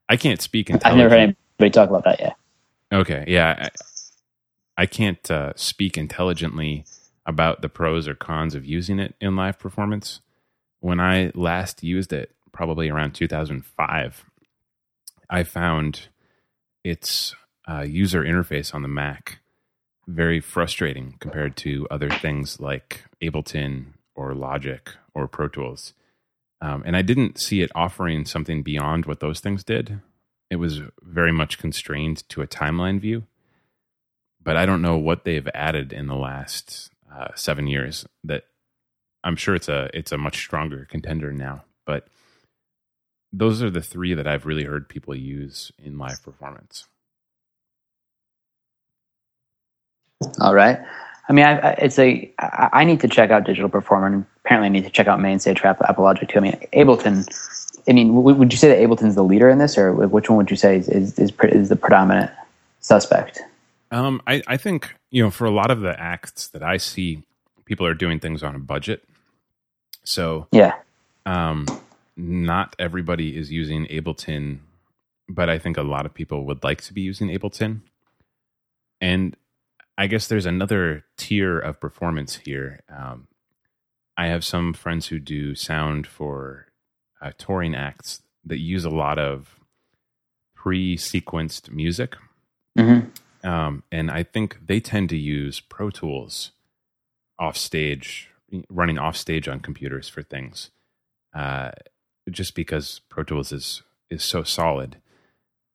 I 0.09 0.17
can't 0.17 0.41
speak. 0.41 0.69
I've 0.85 0.97
never 0.97 1.09
heard 1.09 1.35
anybody 1.59 1.69
talk 1.71 1.89
about 1.89 2.03
that 2.05 2.19
yet. 2.19 2.35
Okay, 2.91 3.25
yeah, 3.27 3.69
I, 4.77 4.83
I 4.83 4.85
can't 4.85 5.31
uh, 5.31 5.53
speak 5.55 5.97
intelligently 5.97 6.85
about 7.25 7.61
the 7.61 7.69
pros 7.69 8.07
or 8.07 8.15
cons 8.15 8.55
of 8.55 8.65
using 8.65 8.99
it 8.99 9.15
in 9.21 9.35
live 9.35 9.59
performance. 9.59 10.19
When 10.79 10.99
I 10.99 11.31
last 11.35 11.83
used 11.83 12.11
it, 12.11 12.31
probably 12.51 12.89
around 12.89 13.13
2005, 13.13 14.25
I 15.29 15.43
found 15.43 16.09
its 16.83 17.35
uh, 17.69 17.81
user 17.81 18.23
interface 18.23 18.73
on 18.73 18.81
the 18.81 18.87
Mac 18.87 19.39
very 20.07 20.39
frustrating 20.39 21.15
compared 21.19 21.55
to 21.55 21.87
other 21.89 22.09
things 22.09 22.59
like 22.59 23.05
Ableton 23.21 23.93
or 24.15 24.33
Logic 24.33 24.89
or 25.13 25.27
Pro 25.27 25.47
Tools. 25.47 25.93
Um, 26.61 26.83
and 26.85 26.95
I 26.95 27.01
didn't 27.01 27.39
see 27.39 27.61
it 27.61 27.71
offering 27.75 28.25
something 28.25 28.63
beyond 28.63 29.05
what 29.05 29.19
those 29.19 29.39
things 29.39 29.63
did. 29.63 29.99
It 30.49 30.57
was 30.57 30.81
very 31.01 31.31
much 31.31 31.57
constrained 31.57 32.27
to 32.29 32.41
a 32.41 32.47
timeline 32.47 32.99
view. 32.99 33.23
But 34.41 34.57
I 34.57 34.65
don't 34.65 34.81
know 34.81 34.97
what 34.97 35.23
they've 35.23 35.47
added 35.53 35.93
in 35.93 36.07
the 36.07 36.15
last 36.15 36.91
uh, 37.13 37.29
seven 37.35 37.67
years. 37.67 38.05
That 38.25 38.43
I'm 39.23 39.37
sure 39.37 39.55
it's 39.55 39.69
a 39.69 39.89
it's 39.93 40.11
a 40.11 40.17
much 40.17 40.37
stronger 40.37 40.85
contender 40.89 41.31
now. 41.31 41.63
But 41.85 42.07
those 43.33 43.63
are 43.63 43.71
the 43.71 43.81
three 43.81 44.13
that 44.13 44.27
I've 44.27 44.45
really 44.45 44.63
heard 44.63 44.87
people 44.87 45.15
use 45.15 45.71
in 45.83 45.97
live 45.97 46.23
performance. 46.23 46.85
All 50.39 50.53
right. 50.53 50.79
I 51.27 51.33
mean, 51.33 51.45
I, 51.45 51.57
I, 51.57 51.69
it's 51.71 51.97
a. 51.99 52.31
I, 52.39 52.69
I 52.73 52.83
need 52.83 53.01
to 53.01 53.07
check 53.07 53.31
out 53.31 53.45
Digital 53.45 53.69
Performer, 53.69 54.07
and 54.07 54.25
apparently, 54.43 54.67
I 54.67 54.69
need 54.69 54.83
to 54.83 54.89
check 54.89 55.07
out 55.07 55.19
MainStage 55.19 55.59
for 55.59 55.67
Apple 55.67 56.03
Logic 56.03 56.27
too. 56.29 56.37
I 56.37 56.41
mean, 56.41 56.67
Ableton. 56.73 57.27
I 57.87 57.91
mean, 57.91 58.13
would 58.23 58.53
you 58.53 58.57
say 58.57 58.69
that 58.69 58.77
Ableton's 58.77 59.15
the 59.15 59.23
leader 59.23 59.49
in 59.49 59.57
this, 59.57 59.77
or 59.77 59.93
which 59.93 60.29
one 60.29 60.37
would 60.37 60.51
you 60.51 60.57
say 60.57 60.77
is 60.77 60.87
is, 60.87 61.19
is, 61.19 61.31
is 61.31 61.69
the 61.69 61.75
predominant 61.75 62.31
suspect? 62.79 63.41
Um, 63.91 64.21
I, 64.27 64.41
I 64.47 64.57
think 64.57 64.93
you 65.11 65.23
know, 65.23 65.31
for 65.31 65.45
a 65.45 65.51
lot 65.51 65.71
of 65.71 65.81
the 65.81 65.97
acts 65.99 66.47
that 66.49 66.63
I 66.63 66.77
see, 66.77 67.23
people 67.65 67.85
are 67.85 67.93
doing 67.93 68.19
things 68.19 68.43
on 68.43 68.55
a 68.55 68.59
budget. 68.59 69.03
So 70.03 70.47
yeah, 70.51 70.75
um, 71.25 71.65
not 72.15 72.75
everybody 72.79 73.37
is 73.37 73.51
using 73.51 73.85
Ableton, 73.87 74.59
but 75.27 75.49
I 75.49 75.57
think 75.57 75.77
a 75.77 75.83
lot 75.83 76.05
of 76.05 76.13
people 76.13 76.45
would 76.45 76.63
like 76.63 76.81
to 76.83 76.93
be 76.93 77.01
using 77.01 77.29
Ableton. 77.29 77.81
And 79.01 79.35
I 79.97 80.07
guess 80.07 80.27
there's 80.27 80.45
another 80.45 81.05
tier 81.17 81.59
of 81.59 81.79
performance 81.79 82.35
here. 82.35 82.81
Um, 82.89 83.27
I 84.17 84.27
have 84.27 84.45
some 84.45 84.73
friends 84.73 85.07
who 85.07 85.19
do 85.19 85.55
sound 85.55 86.07
for 86.07 86.67
uh, 87.21 87.31
touring 87.37 87.75
acts 87.75 88.21
that 88.45 88.59
use 88.59 88.85
a 88.85 88.89
lot 88.89 89.17
of 89.17 89.59
pre-sequenced 90.55 91.71
music, 91.71 92.15
mm-hmm. 92.77 93.47
um, 93.47 93.83
and 93.91 94.11
I 94.11 94.23
think 94.23 94.57
they 94.65 94.79
tend 94.79 95.09
to 95.09 95.17
use 95.17 95.59
Pro 95.59 95.89
Tools 95.89 96.51
off 97.39 97.57
stage, 97.57 98.29
running 98.69 98.97
off 98.97 99.17
stage 99.17 99.47
on 99.47 99.59
computers 99.59 100.07
for 100.09 100.21
things. 100.21 100.69
Uh, 101.33 101.71
just 102.29 102.55
because 102.55 103.01
Pro 103.09 103.23
Tools 103.23 103.51
is 103.51 103.83
is 104.09 104.23
so 104.23 104.43
solid. 104.43 104.97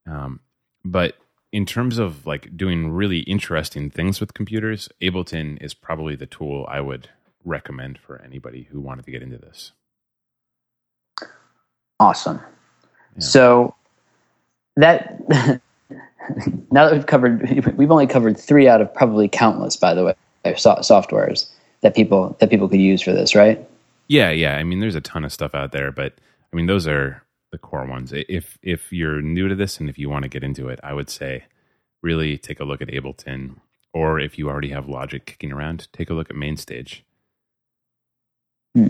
Um, 0.07 0.41
but 0.85 1.15
in 1.53 1.67
terms 1.67 1.99
of 1.99 2.27
like 2.27 2.57
doing 2.57 2.91
really 2.91 3.21
interesting 3.21 3.91
things 3.91 4.21
with 4.21 4.35
computers, 4.35 4.89
Ableton 5.01 5.61
is 5.63 5.75
probably 5.75 6.15
the 6.15 6.27
tool 6.27 6.67
I 6.69 6.81
would 6.81 7.09
recommend 7.45 7.99
for 7.99 8.21
anybody 8.23 8.69
who 8.71 8.81
wanted 8.81 9.05
to 9.07 9.11
get 9.11 9.23
into 9.23 9.39
this. 9.39 9.73
Awesome. 12.01 12.41
Yeah. 13.17 13.21
So 13.21 13.75
that 14.77 15.21
now 16.71 16.87
that 16.87 16.93
we've 16.93 17.07
covered, 17.07 17.77
we've 17.77 17.91
only 17.91 18.07
covered 18.07 18.39
three 18.39 18.69
out 18.69 18.81
of 18.81 18.93
probably 18.93 19.29
countless, 19.29 19.77
by 19.77 19.95
the 19.95 20.05
way, 20.05 20.15
softwares 20.45 21.49
that 21.81 21.95
people 21.95 22.37
that 22.41 22.51
people 22.51 22.69
could 22.69 22.81
use 22.81 23.03
for 23.03 23.13
this, 23.13 23.35
right? 23.35 23.67
Yeah, 24.07 24.31
yeah. 24.31 24.57
I 24.57 24.65
mean, 24.65 24.81
there's 24.81 24.95
a 24.95 25.01
ton 25.01 25.25
of 25.25 25.33
stuff 25.33 25.55
out 25.55 25.73
there, 25.73 25.93
but 25.93 26.15
I 26.53 26.57
mean, 26.57 26.67
those 26.67 26.87
are 26.87 27.23
the 27.51 27.59
core 27.59 27.87
ones. 27.87 28.13
If 28.13 28.59
if 28.63 28.93
you're 28.93 29.23
new 29.23 29.49
to 29.49 29.55
this 29.55 29.81
and 29.81 29.89
if 29.89 29.99
you 29.99 30.09
want 30.09 30.25
to 30.25 30.29
get 30.29 30.45
into 30.45 30.69
it, 30.69 30.81
I 30.83 30.93
would 30.93 31.11
say 31.11 31.45
really 32.03 32.39
take 32.39 32.61
a 32.61 32.65
look 32.65 32.81
at 32.81 32.89
Ableton, 32.89 33.57
or 33.93 34.21
if 34.21 34.39
you 34.39 34.49
already 34.49 34.71
have 34.71 34.89
Logic 34.89 35.25
kicking 35.25 35.53
around, 35.53 35.89
take 35.93 36.11
a 36.11 36.15
look 36.15 36.31
at 36.31 36.37
MainStage. 36.37 37.01
Hmm. 38.75 38.89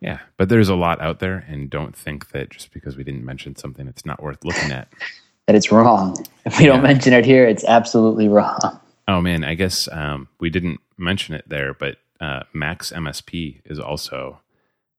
Yeah, 0.00 0.18
but 0.36 0.48
there's 0.48 0.68
a 0.68 0.74
lot 0.74 1.00
out 1.00 1.20
there, 1.20 1.44
and 1.48 1.70
don't 1.70 1.94
think 1.94 2.30
that 2.30 2.50
just 2.50 2.72
because 2.72 2.96
we 2.96 3.04
didn't 3.04 3.24
mention 3.24 3.54
something, 3.54 3.86
it's 3.86 4.04
not 4.04 4.20
worth 4.20 4.44
looking 4.44 4.72
at. 4.72 4.88
that 5.46 5.54
it's 5.54 5.70
wrong. 5.70 6.16
If 6.44 6.58
we 6.58 6.66
yeah. 6.66 6.72
don't 6.72 6.82
mention 6.82 7.12
it 7.12 7.24
here, 7.24 7.46
it's 7.46 7.64
absolutely 7.64 8.28
wrong. 8.28 8.58
Oh 9.06 9.20
man, 9.20 9.44
I 9.44 9.54
guess 9.54 9.88
um, 9.92 10.28
we 10.40 10.50
didn't 10.50 10.80
mention 10.98 11.34
it 11.34 11.48
there, 11.48 11.72
but 11.74 11.98
uh, 12.20 12.42
Max 12.52 12.90
MSP 12.90 13.62
is 13.64 13.78
also 13.78 14.40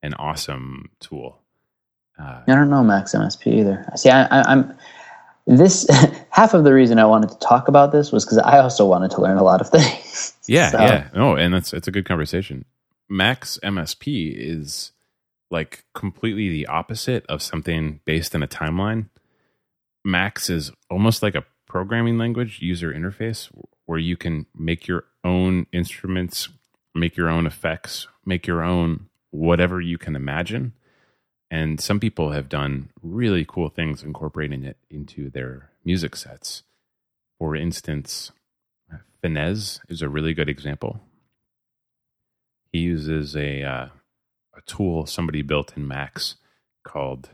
an 0.02 0.14
awesome 0.16 0.90
tool 1.00 1.43
Uh, 2.20 2.42
I 2.48 2.56
don't 2.56 2.70
know 2.70 2.84
Max 2.84 3.14
MSP 3.14 3.48
either. 3.60 3.90
See, 3.96 4.10
I, 4.10 4.24
I, 4.26 4.52
I'm 4.52 4.74
this 5.46 5.88
half 6.30 6.54
of 6.54 6.64
the 6.64 6.74
reason 6.74 7.00
I 7.00 7.06
wanted 7.06 7.30
to 7.32 7.40
talk 7.40 7.68
about 7.68 7.92
this 7.92 8.12
was 8.12 8.26
because 8.26 8.38
I 8.38 8.60
also 8.60 8.86
wanted 8.86 9.12
to 9.12 9.22
learn 9.22 9.38
a 9.38 9.44
lot 9.44 9.62
of 9.62 9.70
things. 9.72 10.34
yeah, 10.48 10.70
So, 10.70 10.80
yeah. 10.80 11.10
Oh, 11.14 11.36
and 11.36 11.54
that's 11.54 11.74
it's 11.74 11.88
a 11.88 11.92
good 11.92 12.06
conversation. 12.06 12.66
Max 13.10 13.60
MSP 13.64 14.34
is 14.36 14.92
like 15.52 15.86
completely 15.94 16.50
the 16.50 16.68
opposite 16.68 17.26
of 17.28 17.42
something 17.42 18.00
based 18.06 18.34
in 18.34 18.42
a 18.42 18.48
timeline. 18.48 19.10
Max 20.04 20.50
is 20.50 20.72
almost 20.90 21.22
like 21.22 21.36
a 21.36 21.46
programming 21.68 22.18
language 22.18 22.60
user 22.62 22.94
interface 22.94 23.50
where 23.86 24.00
you 24.00 24.18
can 24.18 24.46
make 24.56 24.88
your 24.88 25.06
own 25.24 25.66
instruments, 25.72 26.50
make 26.96 27.16
your 27.16 27.30
own 27.30 27.46
effects, 27.46 28.08
make 28.26 28.48
your 28.48 28.64
own 28.64 29.08
whatever 29.32 29.80
you 29.80 29.98
can 29.98 30.16
imagine. 30.16 30.74
And 31.52 31.80
some 31.80 32.00
people 32.00 32.32
have 32.32 32.50
done 32.50 32.90
really 33.02 33.46
cool 33.48 33.70
things 33.70 34.04
incorporating 34.04 34.64
it 34.64 34.78
into 34.90 35.30
their 35.30 35.70
music 35.86 36.16
sets. 36.16 36.64
For 37.38 37.56
instance, 37.56 38.32
Finez 39.24 39.80
is 39.88 40.02
a 40.02 40.10
really 40.10 40.34
good 40.34 40.50
example. 40.50 41.00
He 42.72 42.80
uses 42.80 43.36
a 43.36 43.64
uh, 43.64 43.88
a 44.56 44.62
tool 44.66 45.06
somebody 45.06 45.42
built 45.42 45.78
in 45.78 45.88
Max 45.88 46.36
called 46.84 47.30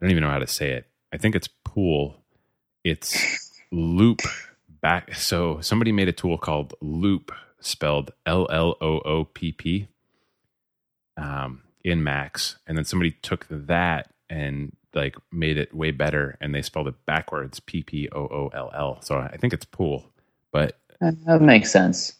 I 0.00 0.04
don't 0.04 0.10
even 0.10 0.22
know 0.22 0.30
how 0.30 0.38
to 0.38 0.46
say 0.46 0.72
it. 0.72 0.86
I 1.12 1.18
think 1.18 1.34
it's 1.34 1.48
Pool. 1.64 2.16
It's 2.84 3.52
Loop 3.72 4.20
back. 4.80 5.14
So 5.14 5.60
somebody 5.60 5.92
made 5.92 6.08
a 6.08 6.12
tool 6.12 6.38
called 6.38 6.74
Loop, 6.80 7.32
spelled 7.60 8.12
L 8.24 8.46
L 8.50 8.76
O 8.80 9.00
O 9.00 9.24
P 9.24 9.52
P, 9.52 9.88
um, 11.16 11.62
in 11.86 12.02
Max, 12.02 12.56
and 12.66 12.76
then 12.76 12.84
somebody 12.84 13.12
took 13.22 13.46
that 13.48 14.10
and 14.28 14.74
like 14.92 15.14
made 15.30 15.56
it 15.56 15.72
way 15.72 15.92
better, 15.92 16.36
and 16.40 16.52
they 16.52 16.60
spelled 16.60 16.88
it 16.88 17.06
backwards, 17.06 17.60
P 17.60 17.82
P 17.84 18.08
O 18.10 18.22
O 18.22 18.50
L 18.52 18.70
L. 18.74 18.98
So 19.02 19.16
I 19.16 19.36
think 19.36 19.52
it's 19.52 19.64
Pool, 19.64 20.10
but 20.50 20.78
That 21.00 21.40
makes 21.40 21.70
sense. 21.70 22.14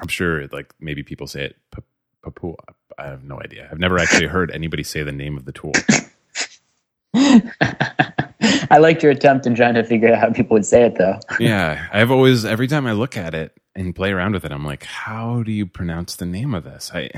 I'm 0.00 0.06
sure 0.06 0.46
like 0.48 0.72
maybe 0.78 1.02
people 1.02 1.26
say 1.26 1.46
it 1.46 1.56
p- 1.74 1.82
Papua. 2.22 2.54
I 2.96 3.06
have 3.06 3.24
no 3.24 3.40
idea. 3.40 3.68
I've 3.70 3.80
never 3.80 3.98
actually 3.98 4.26
heard 4.36 4.52
anybody 4.52 4.84
say 4.84 5.02
the 5.02 5.10
name 5.10 5.36
of 5.36 5.44
the 5.44 5.52
tool. 5.52 5.72
I 8.70 8.78
liked 8.78 9.02
your 9.02 9.10
attempt 9.10 9.46
in 9.46 9.56
trying 9.56 9.74
to 9.74 9.82
figure 9.82 10.12
out 10.12 10.20
how 10.20 10.30
people 10.30 10.54
would 10.54 10.66
say 10.66 10.84
it, 10.84 10.96
though. 10.96 11.18
yeah, 11.40 11.88
I've 11.92 12.12
always 12.12 12.44
every 12.44 12.68
time 12.68 12.86
I 12.86 12.92
look 12.92 13.16
at 13.16 13.34
it 13.34 13.52
and 13.74 13.96
play 13.96 14.12
around 14.12 14.34
with 14.34 14.44
it, 14.44 14.52
I'm 14.52 14.64
like, 14.64 14.84
how 14.84 15.42
do 15.42 15.50
you 15.50 15.66
pronounce 15.66 16.14
the 16.14 16.26
name 16.26 16.54
of 16.54 16.62
this? 16.62 16.92
I 16.94 17.10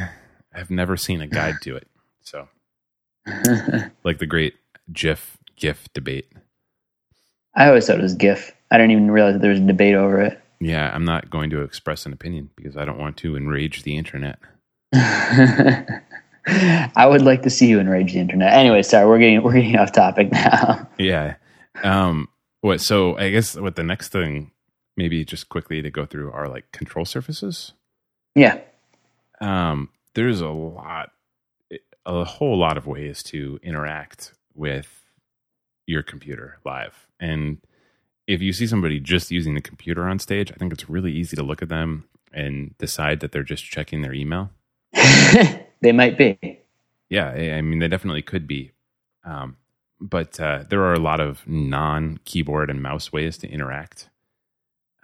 I've 0.54 0.70
never 0.70 0.96
seen 0.96 1.20
a 1.20 1.26
guide 1.26 1.56
to 1.62 1.76
it. 1.76 1.86
So 2.22 2.48
like 4.04 4.18
the 4.18 4.26
great 4.26 4.54
GIF 4.92 5.38
GIF 5.56 5.88
debate. 5.92 6.26
I 7.54 7.68
always 7.68 7.86
thought 7.86 7.98
it 7.98 8.02
was 8.02 8.14
GIF. 8.14 8.52
I 8.70 8.78
didn't 8.78 8.92
even 8.92 9.10
realize 9.10 9.34
that 9.34 9.42
there 9.42 9.50
was 9.50 9.60
a 9.60 9.66
debate 9.66 9.94
over 9.94 10.20
it. 10.20 10.40
Yeah, 10.60 10.90
I'm 10.94 11.04
not 11.04 11.30
going 11.30 11.50
to 11.50 11.62
express 11.62 12.06
an 12.06 12.12
opinion 12.12 12.50
because 12.54 12.76
I 12.76 12.84
don't 12.84 12.98
want 12.98 13.16
to 13.18 13.36
enrage 13.36 13.82
the 13.82 13.96
internet. 13.96 14.38
I 14.92 17.06
would 17.06 17.22
like 17.22 17.42
to 17.42 17.50
see 17.50 17.68
you 17.68 17.80
enrage 17.80 18.12
the 18.12 18.20
internet. 18.20 18.52
Anyway, 18.52 18.82
sorry, 18.82 19.06
we're 19.06 19.18
getting 19.18 19.42
we're 19.42 19.54
getting 19.54 19.76
off 19.76 19.92
topic 19.92 20.30
now. 20.32 20.88
Yeah. 20.98 21.36
Um 21.82 22.28
what 22.60 22.80
so 22.80 23.16
I 23.16 23.30
guess 23.30 23.56
what 23.56 23.76
the 23.76 23.82
next 23.82 24.10
thing 24.10 24.50
maybe 24.96 25.24
just 25.24 25.48
quickly 25.48 25.80
to 25.82 25.90
go 25.90 26.04
through 26.04 26.30
are 26.32 26.48
like 26.48 26.70
control 26.72 27.04
surfaces. 27.04 27.72
yeah. 28.34 28.60
um, 29.40 29.88
there's 30.14 30.40
a 30.40 30.48
lot, 30.48 31.10
a 32.16 32.24
whole 32.24 32.58
lot 32.58 32.76
of 32.76 32.86
ways 32.86 33.22
to 33.24 33.58
interact 33.62 34.32
with 34.54 35.04
your 35.86 36.02
computer 36.02 36.58
live. 36.64 37.06
And 37.18 37.58
if 38.26 38.40
you 38.40 38.52
see 38.52 38.66
somebody 38.66 39.00
just 39.00 39.30
using 39.30 39.54
the 39.54 39.60
computer 39.60 40.08
on 40.08 40.18
stage, 40.18 40.52
I 40.52 40.54
think 40.54 40.72
it's 40.72 40.88
really 40.88 41.12
easy 41.12 41.36
to 41.36 41.42
look 41.42 41.62
at 41.62 41.68
them 41.68 42.04
and 42.32 42.76
decide 42.78 43.20
that 43.20 43.32
they're 43.32 43.42
just 43.42 43.64
checking 43.64 44.02
their 44.02 44.14
email. 44.14 44.50
they 44.92 45.92
might 45.92 46.16
be. 46.16 46.38
Yeah, 47.08 47.30
I 47.30 47.60
mean, 47.60 47.80
they 47.80 47.88
definitely 47.88 48.22
could 48.22 48.46
be. 48.46 48.70
Um, 49.24 49.56
but 50.00 50.38
uh, 50.40 50.64
there 50.68 50.82
are 50.82 50.94
a 50.94 51.00
lot 51.00 51.20
of 51.20 51.46
non 51.46 52.20
keyboard 52.24 52.70
and 52.70 52.82
mouse 52.82 53.12
ways 53.12 53.36
to 53.38 53.48
interact. 53.48 54.08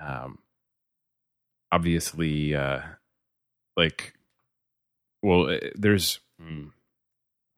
Um, 0.01 0.39
obviously, 1.73 2.55
uh, 2.55 2.81
like, 3.77 4.15
well, 5.23 5.51
uh, 5.51 5.59
there's, 5.75 6.21
mm, 6.41 6.71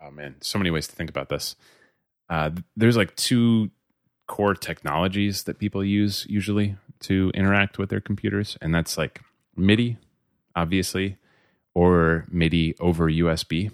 oh 0.01 0.11
man, 0.11 0.37
so 0.41 0.59
many 0.59 0.71
ways 0.71 0.87
to 0.89 0.95
think 0.97 1.11
about 1.11 1.29
this. 1.29 1.57
Uh, 2.29 2.51
there's 2.77 2.97
like 2.97 3.15
two 3.17 3.71
core 4.27 4.55
technologies 4.55 5.45
that 5.45 5.59
people 5.59 5.83
use 5.85 6.27
usually 6.29 6.77
to 7.01 7.31
interact 7.35 7.79
with 7.79 7.89
their 7.89 8.01
computers, 8.01 8.57
and 8.61 8.75
that's 8.75 8.99
like 8.99 9.21
MIDI, 9.57 9.97
obviously, 10.55 11.17
or 11.75 12.27
MIDI 12.31 12.77
over 12.79 13.09
USB. 13.11 13.71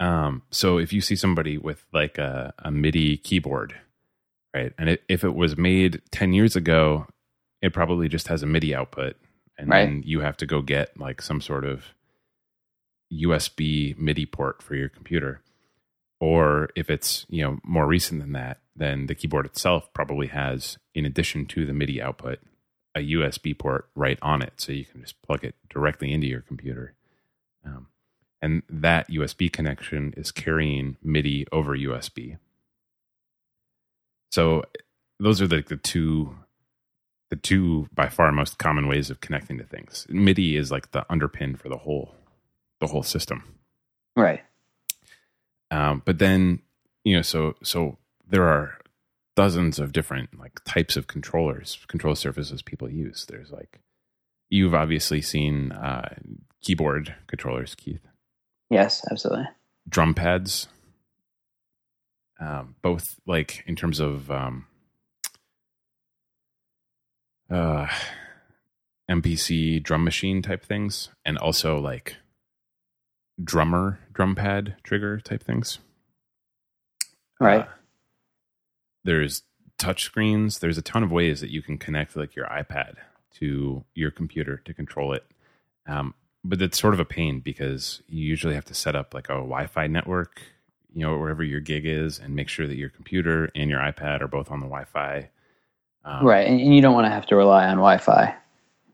Um, 0.00 0.42
so 0.50 0.78
if 0.78 0.92
you 0.92 1.00
see 1.00 1.14
somebody 1.14 1.58
with 1.58 1.84
like 1.92 2.18
a, 2.18 2.52
a 2.58 2.70
MIDI 2.70 3.18
keyboard, 3.18 3.74
right, 4.54 4.72
and 4.78 4.88
it, 4.88 5.02
if 5.08 5.22
it 5.22 5.34
was 5.34 5.56
made 5.56 6.02
10 6.10 6.32
years 6.32 6.56
ago, 6.56 7.06
it 7.60 7.72
probably 7.72 8.08
just 8.08 8.26
has 8.28 8.42
a 8.42 8.46
MIDI 8.46 8.74
output. 8.74 9.16
And 9.58 9.68
Right. 9.68 9.84
then 9.84 10.02
you 10.04 10.20
have 10.20 10.36
to 10.38 10.46
go 10.46 10.60
get 10.60 10.98
like 10.98 11.22
some 11.22 11.40
sort 11.40 11.64
of 11.64 11.84
USB 13.12 13.96
MIDI 13.98 14.26
port 14.26 14.62
for 14.62 14.74
your 14.74 14.88
computer. 14.88 15.42
Or 16.20 16.70
if 16.76 16.88
it's, 16.88 17.26
you 17.28 17.42
know, 17.42 17.58
more 17.64 17.86
recent 17.86 18.20
than 18.20 18.32
that, 18.32 18.60
then 18.76 19.06
the 19.06 19.14
keyboard 19.14 19.44
itself 19.44 19.92
probably 19.92 20.28
has, 20.28 20.78
in 20.94 21.04
addition 21.04 21.46
to 21.46 21.66
the 21.66 21.72
MIDI 21.72 22.00
output, 22.00 22.38
a 22.94 23.00
USB 23.00 23.56
port 23.56 23.88
right 23.94 24.18
on 24.22 24.42
it. 24.42 24.54
So 24.56 24.72
you 24.72 24.84
can 24.84 25.00
just 25.00 25.20
plug 25.22 25.44
it 25.44 25.54
directly 25.68 26.12
into 26.12 26.26
your 26.26 26.40
computer. 26.40 26.94
Um, 27.64 27.88
and 28.40 28.62
that 28.68 29.10
USB 29.10 29.52
connection 29.52 30.14
is 30.16 30.30
carrying 30.30 30.96
MIDI 31.02 31.46
over 31.52 31.76
USB. 31.76 32.38
So 34.30 34.64
those 35.20 35.40
are 35.40 35.46
like 35.46 35.68
the 35.68 35.76
two 35.76 36.36
the 37.30 37.36
two 37.36 37.88
by 37.94 38.10
far 38.10 38.30
most 38.30 38.58
common 38.58 38.86
ways 38.86 39.08
of 39.08 39.22
connecting 39.22 39.56
to 39.56 39.64
things. 39.64 40.06
MIDI 40.10 40.54
is 40.56 40.70
like 40.70 40.90
the 40.90 41.06
underpin 41.08 41.58
for 41.58 41.70
the 41.70 41.78
whole 41.78 42.14
the 42.82 42.88
whole 42.88 43.04
system. 43.04 43.44
Right. 44.16 44.42
Um, 45.70 46.02
but 46.04 46.18
then 46.18 46.58
you 47.04 47.14
know, 47.16 47.22
so 47.22 47.54
so 47.62 47.96
there 48.28 48.42
are 48.48 48.76
dozens 49.36 49.78
of 49.78 49.92
different 49.92 50.38
like 50.38 50.60
types 50.64 50.96
of 50.96 51.06
controllers, 51.06 51.78
control 51.86 52.14
surfaces 52.16 52.60
people 52.60 52.90
use. 52.90 53.24
There's 53.26 53.50
like 53.52 53.78
you've 54.50 54.74
obviously 54.74 55.22
seen 55.22 55.70
uh, 55.72 56.16
keyboard 56.60 57.14
controllers, 57.28 57.74
Keith, 57.76 58.06
Yes, 58.68 59.02
absolutely. 59.10 59.46
drum 59.88 60.12
pads, 60.12 60.66
um, 62.40 62.74
both 62.82 63.20
like 63.26 63.62
in 63.66 63.76
terms 63.76 64.00
of 64.00 64.28
um, 64.30 64.66
uh, 67.48 67.86
MPC 69.10 69.82
drum 69.82 70.04
machine 70.04 70.42
type 70.42 70.64
things, 70.64 71.10
and 71.24 71.38
also 71.38 71.78
like 71.78 72.16
drummer 73.42 73.98
drum 74.12 74.34
pad 74.34 74.76
trigger 74.82 75.20
type 75.20 75.42
things. 75.42 75.78
Right. 77.40 77.62
Uh, 77.62 77.66
there's 79.04 79.42
touch 79.78 80.04
screens. 80.04 80.58
There's 80.60 80.78
a 80.78 80.82
ton 80.82 81.02
of 81.02 81.10
ways 81.10 81.40
that 81.40 81.50
you 81.50 81.62
can 81.62 81.78
connect 81.78 82.16
like 82.16 82.36
your 82.36 82.46
iPad 82.46 82.94
to 83.36 83.84
your 83.94 84.10
computer 84.10 84.58
to 84.58 84.74
control 84.74 85.12
it. 85.12 85.24
Um, 85.86 86.14
but 86.44 86.62
it's 86.62 86.78
sort 86.78 86.94
of 86.94 87.00
a 87.00 87.04
pain 87.04 87.40
because 87.40 88.02
you 88.08 88.24
usually 88.24 88.54
have 88.54 88.64
to 88.66 88.74
set 88.74 88.94
up 88.96 89.14
like 89.14 89.28
a 89.28 89.34
Wi-Fi 89.34 89.86
network, 89.86 90.42
you 90.92 91.02
know, 91.04 91.16
wherever 91.18 91.42
your 91.42 91.60
gig 91.60 91.86
is, 91.86 92.18
and 92.18 92.34
make 92.34 92.48
sure 92.48 92.66
that 92.66 92.76
your 92.76 92.90
computer 92.90 93.50
and 93.54 93.70
your 93.70 93.80
iPad 93.80 94.20
are 94.20 94.28
both 94.28 94.50
on 94.50 94.60
the 94.60 94.66
Wi-Fi. 94.66 95.28
Um, 96.04 96.24
right. 96.26 96.46
And, 96.46 96.60
and 96.60 96.74
you 96.74 96.80
don't 96.82 96.94
want 96.94 97.06
to 97.06 97.10
have 97.10 97.26
to 97.26 97.36
rely 97.36 97.64
on 97.66 97.76
Wi 97.76 97.98
Fi 97.98 98.34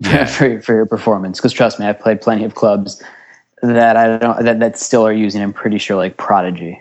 Yeah. 0.00 0.24
for, 0.26 0.60
for 0.60 0.74
your 0.74 0.86
performance. 0.86 1.38
Because 1.38 1.52
trust 1.52 1.78
me, 1.80 1.86
I've 1.86 2.00
played 2.00 2.20
plenty 2.20 2.44
of 2.44 2.54
clubs 2.54 3.02
that 3.62 3.96
I 3.96 4.18
don't 4.18 4.44
that, 4.44 4.60
that 4.60 4.78
still 4.78 5.06
are 5.06 5.12
using, 5.12 5.42
I'm 5.42 5.52
pretty 5.52 5.78
sure, 5.78 5.96
like 5.96 6.16
Prodigy. 6.16 6.80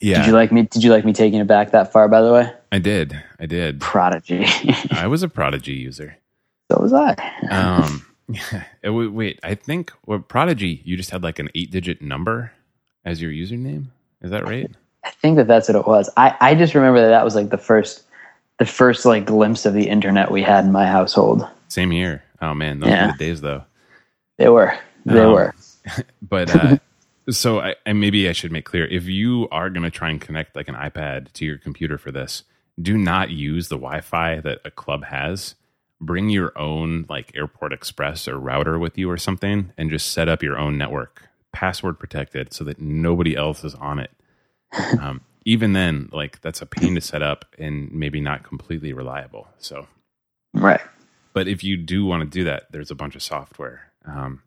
Yeah, 0.00 0.18
Did 0.18 0.26
you 0.28 0.32
like 0.32 0.50
me? 0.50 0.62
Did 0.62 0.82
you 0.82 0.90
like 0.90 1.04
me 1.04 1.12
taking 1.12 1.38
it 1.40 1.46
back 1.46 1.70
that 1.70 1.92
far? 1.92 2.08
By 2.08 2.22
the 2.22 2.32
way, 2.32 2.52
I 2.72 2.78
did. 2.80 3.22
I 3.38 3.46
did. 3.46 3.80
Prodigy. 3.80 4.44
I 4.90 5.06
was 5.06 5.22
a 5.22 5.28
Prodigy 5.28 5.74
user. 5.74 6.16
so 6.70 6.80
was 6.80 6.92
I. 6.92 7.14
Um, 7.50 8.04
it 8.82 8.90
wa- 8.90 9.08
wait, 9.08 9.38
I 9.44 9.54
think 9.54 9.92
what 10.04 10.26
Prodigy, 10.28 10.82
you 10.84 10.96
just 10.96 11.10
had 11.10 11.22
like 11.22 11.38
an 11.38 11.50
eight-digit 11.54 12.02
number 12.02 12.50
as 13.04 13.22
your 13.22 13.30
username. 13.30 13.86
Is 14.22 14.30
that 14.32 14.44
right? 14.44 14.70
I 15.04 15.10
think 15.10 15.36
that 15.36 15.46
that's 15.46 15.68
what 15.68 15.76
it 15.76 15.86
was. 15.86 16.08
I, 16.16 16.36
I 16.40 16.54
just 16.56 16.74
remember 16.74 17.00
that 17.00 17.08
that 17.10 17.24
was 17.24 17.34
like 17.36 17.50
the 17.50 17.58
first, 17.58 18.02
the 18.58 18.66
first 18.66 19.04
like 19.04 19.24
glimpse 19.24 19.66
of 19.66 19.74
the 19.74 19.88
internet 19.88 20.30
we 20.32 20.42
had 20.42 20.64
in 20.64 20.72
my 20.72 20.86
household. 20.86 21.46
Same 21.68 21.90
here. 21.92 22.22
Oh 22.40 22.54
man, 22.54 22.80
those 22.80 22.90
Yeah. 22.90 23.06
were 23.06 23.12
the 23.12 23.18
days 23.18 23.40
though. 23.40 23.62
They 24.38 24.48
were, 24.48 24.76
they 25.06 25.20
Um, 25.20 25.32
were. 25.32 25.54
But 26.22 26.54
uh, 26.54 26.76
So, 27.30 27.60
I, 27.60 27.76
and 27.86 28.00
maybe 28.00 28.28
I 28.28 28.32
should 28.32 28.52
make 28.52 28.64
clear 28.64 28.86
if 28.86 29.04
you 29.04 29.48
are 29.52 29.70
going 29.70 29.84
to 29.84 29.90
try 29.90 30.10
and 30.10 30.20
connect 30.20 30.56
like 30.56 30.68
an 30.68 30.74
iPad 30.74 31.32
to 31.34 31.44
your 31.44 31.58
computer 31.58 31.96
for 31.98 32.10
this, 32.10 32.42
do 32.80 32.98
not 32.98 33.30
use 33.30 33.68
the 33.68 33.76
Wi-Fi 33.76 34.40
that 34.40 34.60
a 34.64 34.70
club 34.70 35.04
has. 35.04 35.54
Bring 36.00 36.30
your 36.30 36.56
own 36.58 37.06
like 37.08 37.30
Airport 37.36 37.72
Express 37.72 38.26
or 38.26 38.38
router 38.38 38.78
with 38.78 38.98
you 38.98 39.08
or 39.10 39.16
something, 39.18 39.72
and 39.78 39.90
just 39.90 40.10
set 40.10 40.28
up 40.28 40.42
your 40.42 40.58
own 40.58 40.76
network, 40.76 41.28
password 41.52 41.98
protected, 42.00 42.52
so 42.52 42.64
that 42.64 42.80
nobody 42.80 43.36
else 43.36 43.62
is 43.64 43.74
on 43.76 43.98
it. 44.00 44.10
Um, 45.00 45.20
even 45.44 45.74
then, 45.74 46.08
like 46.12 46.40
that's 46.40 46.62
a 46.62 46.66
pain 46.66 46.94
to 46.94 47.00
set 47.00 47.22
up 47.22 47.44
and 47.58 47.92
maybe 47.92 48.20
not 48.20 48.42
completely 48.42 48.92
reliable. 48.92 49.48
So, 49.58 49.86
Right. 50.54 50.80
but 51.34 51.46
if 51.48 51.62
you 51.62 51.76
do 51.76 52.04
want 52.06 52.22
to 52.22 52.28
do 52.28 52.44
that, 52.44 52.64
there's 52.72 52.90
a 52.90 52.94
bunch 52.94 53.14
of 53.14 53.22
software, 53.22 53.92
um, 54.06 54.42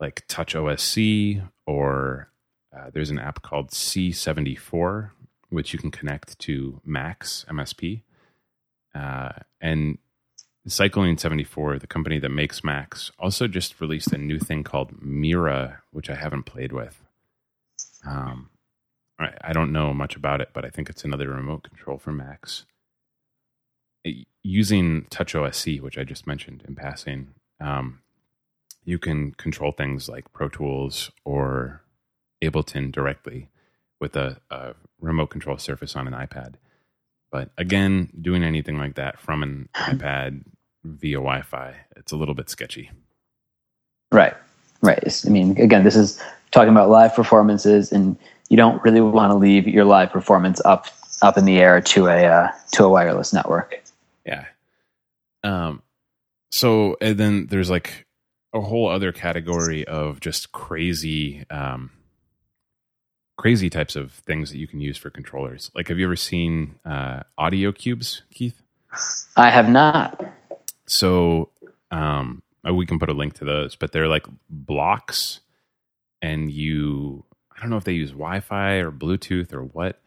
like 0.00 0.24
Touch 0.28 0.54
OSC, 0.54 1.46
or 1.66 2.30
uh, 2.76 2.90
there's 2.92 3.10
an 3.10 3.18
app 3.18 3.42
called 3.42 3.70
C74, 3.70 5.10
which 5.50 5.72
you 5.72 5.78
can 5.78 5.90
connect 5.90 6.38
to 6.40 6.80
Max 6.84 7.44
MSP. 7.48 8.02
Uh, 8.94 9.30
and 9.60 9.98
Cycling 10.66 11.16
74, 11.18 11.78
the 11.78 11.86
company 11.86 12.18
that 12.18 12.30
makes 12.30 12.64
Max, 12.64 13.10
also 13.18 13.46
just 13.46 13.80
released 13.80 14.12
a 14.12 14.18
new 14.18 14.38
thing 14.38 14.62
called 14.62 15.02
Mira, 15.02 15.82
which 15.90 16.10
I 16.10 16.14
haven't 16.14 16.44
played 16.44 16.72
with. 16.72 17.02
Um, 18.06 18.50
I, 19.18 19.30
I 19.42 19.52
don't 19.52 19.72
know 19.72 19.92
much 19.92 20.16
about 20.16 20.40
it, 20.40 20.50
but 20.52 20.64
I 20.64 20.70
think 20.70 20.88
it's 20.88 21.04
another 21.04 21.28
remote 21.28 21.64
control 21.64 21.98
for 21.98 22.12
Max 22.12 22.64
using 24.42 25.06
Touch 25.10 25.34
OSC, 25.34 25.80
which 25.80 25.98
I 25.98 26.04
just 26.04 26.26
mentioned 26.26 26.64
in 26.66 26.74
passing, 26.74 27.34
um, 27.60 28.00
you 28.84 28.98
can 28.98 29.32
control 29.32 29.72
things 29.72 30.08
like 30.08 30.32
Pro 30.32 30.48
Tools 30.48 31.10
or 31.24 31.82
Ableton 32.42 32.90
directly 32.92 33.48
with 34.00 34.16
a, 34.16 34.38
a 34.50 34.74
remote 35.00 35.26
control 35.28 35.58
surface 35.58 35.94
on 35.94 36.06
an 36.06 36.14
iPad. 36.14 36.54
But 37.30 37.50
again, 37.58 38.10
doing 38.20 38.42
anything 38.42 38.78
like 38.78 38.94
that 38.96 39.20
from 39.20 39.42
an 39.42 39.68
iPad 39.74 40.42
via 40.84 41.16
Wi 41.16 41.42
Fi, 41.42 41.74
it's 41.96 42.12
a 42.12 42.16
little 42.16 42.34
bit 42.34 42.48
sketchy. 42.50 42.90
Right. 44.12 44.34
Right. 44.82 44.98
It's- 44.98 45.26
I 45.26 45.30
mean, 45.30 45.60
again, 45.60 45.84
this 45.84 45.96
is 45.96 46.20
talking 46.50 46.70
about 46.70 46.88
live 46.88 47.14
performances, 47.14 47.92
and 47.92 48.16
you 48.48 48.56
don't 48.56 48.82
really 48.82 49.00
want 49.00 49.30
to 49.30 49.36
leave 49.36 49.68
your 49.68 49.84
live 49.84 50.10
performance 50.10 50.60
up 50.64 50.86
up 51.22 51.36
in 51.36 51.44
the 51.44 51.58
air 51.60 51.80
to 51.82 52.06
a 52.08 52.24
uh, 52.24 52.48
to 52.72 52.84
a 52.84 52.88
wireless 52.88 53.32
network. 53.32 53.80
Yeah. 54.24 54.46
Um 55.44 55.82
so 56.50 56.96
and 57.00 57.16
then 57.18 57.46
there's 57.46 57.70
like 57.70 58.06
a 58.52 58.60
whole 58.60 58.88
other 58.88 59.12
category 59.12 59.86
of 59.86 60.20
just 60.20 60.52
crazy 60.52 61.44
um 61.50 61.90
crazy 63.36 63.70
types 63.70 63.96
of 63.96 64.12
things 64.12 64.50
that 64.50 64.58
you 64.58 64.66
can 64.66 64.80
use 64.80 64.98
for 64.98 65.08
controllers. 65.10 65.70
Like 65.74 65.88
have 65.88 65.98
you 65.98 66.06
ever 66.06 66.16
seen 66.16 66.76
uh 66.84 67.22
audio 67.38 67.72
cubes, 67.72 68.22
Keith? 68.32 68.62
I 69.36 69.50
have 69.50 69.68
not. 69.68 70.22
So 70.86 71.50
um 71.90 72.42
uh, 72.68 72.74
we 72.74 72.86
can 72.86 72.98
put 72.98 73.08
a 73.08 73.14
link 73.14 73.34
to 73.34 73.44
those, 73.44 73.76
but 73.76 73.92
they're 73.92 74.08
like 74.08 74.26
blocks 74.48 75.40
and 76.22 76.50
you 76.50 77.24
I 77.56 77.60
don't 77.60 77.70
know 77.70 77.76
if 77.76 77.84
they 77.84 77.92
use 77.92 78.10
Wi-Fi 78.10 78.74
or 78.74 78.90
Bluetooth 78.90 79.52
or 79.52 79.64
what, 79.64 80.00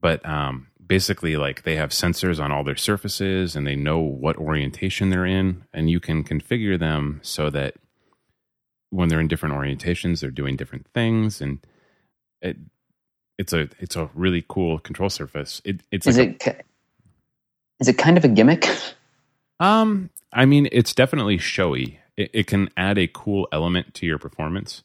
but 0.00 0.24
um 0.26 0.68
basically 0.90 1.36
like 1.36 1.62
they 1.62 1.76
have 1.76 1.90
sensors 1.90 2.42
on 2.42 2.50
all 2.50 2.64
their 2.64 2.76
surfaces 2.76 3.54
and 3.56 3.64
they 3.64 3.76
know 3.76 4.00
what 4.00 4.36
orientation 4.36 5.08
they're 5.10 5.24
in 5.24 5.64
and 5.72 5.88
you 5.88 6.00
can 6.00 6.24
configure 6.24 6.76
them 6.78 7.20
so 7.22 7.48
that 7.48 7.76
when 8.90 9.08
they're 9.08 9.20
in 9.20 9.28
different 9.28 9.54
orientations 9.54 10.20
they're 10.20 10.32
doing 10.32 10.56
different 10.56 10.84
things 10.92 11.40
and 11.40 11.60
it 12.42 12.56
it's 13.38 13.52
a 13.52 13.68
it's 13.78 13.94
a 13.94 14.10
really 14.14 14.44
cool 14.48 14.80
control 14.80 15.08
surface 15.08 15.62
it, 15.64 15.80
it's 15.92 16.08
Is 16.08 16.18
like 16.18 16.28
it 16.28 16.38
ki- 16.40 16.62
is 17.78 17.88
it 17.88 17.96
kind 17.98 18.18
of 18.18 18.24
a 18.24 18.28
gimmick? 18.28 18.66
um 19.60 20.10
i 20.32 20.44
mean 20.44 20.68
it's 20.72 20.92
definitely 20.92 21.38
showy 21.38 22.00
it, 22.16 22.30
it 22.34 22.46
can 22.48 22.68
add 22.76 22.98
a 22.98 23.06
cool 23.06 23.46
element 23.52 23.94
to 23.94 24.06
your 24.06 24.18
performance 24.18 24.82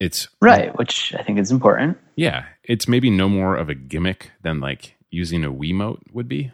it's 0.00 0.28
Right, 0.40 0.74
which 0.78 1.12
I 1.18 1.22
think 1.22 1.38
is 1.38 1.50
important. 1.50 1.98
yeah 2.16 2.46
it's 2.64 2.88
maybe 2.88 3.10
no 3.10 3.28
more 3.28 3.56
of 3.56 3.68
a 3.68 3.74
gimmick 3.74 4.30
than 4.42 4.60
like 4.60 4.94
using 5.10 5.44
a 5.44 5.52
wiimote 5.52 6.00
would 6.12 6.28
be 6.28 6.50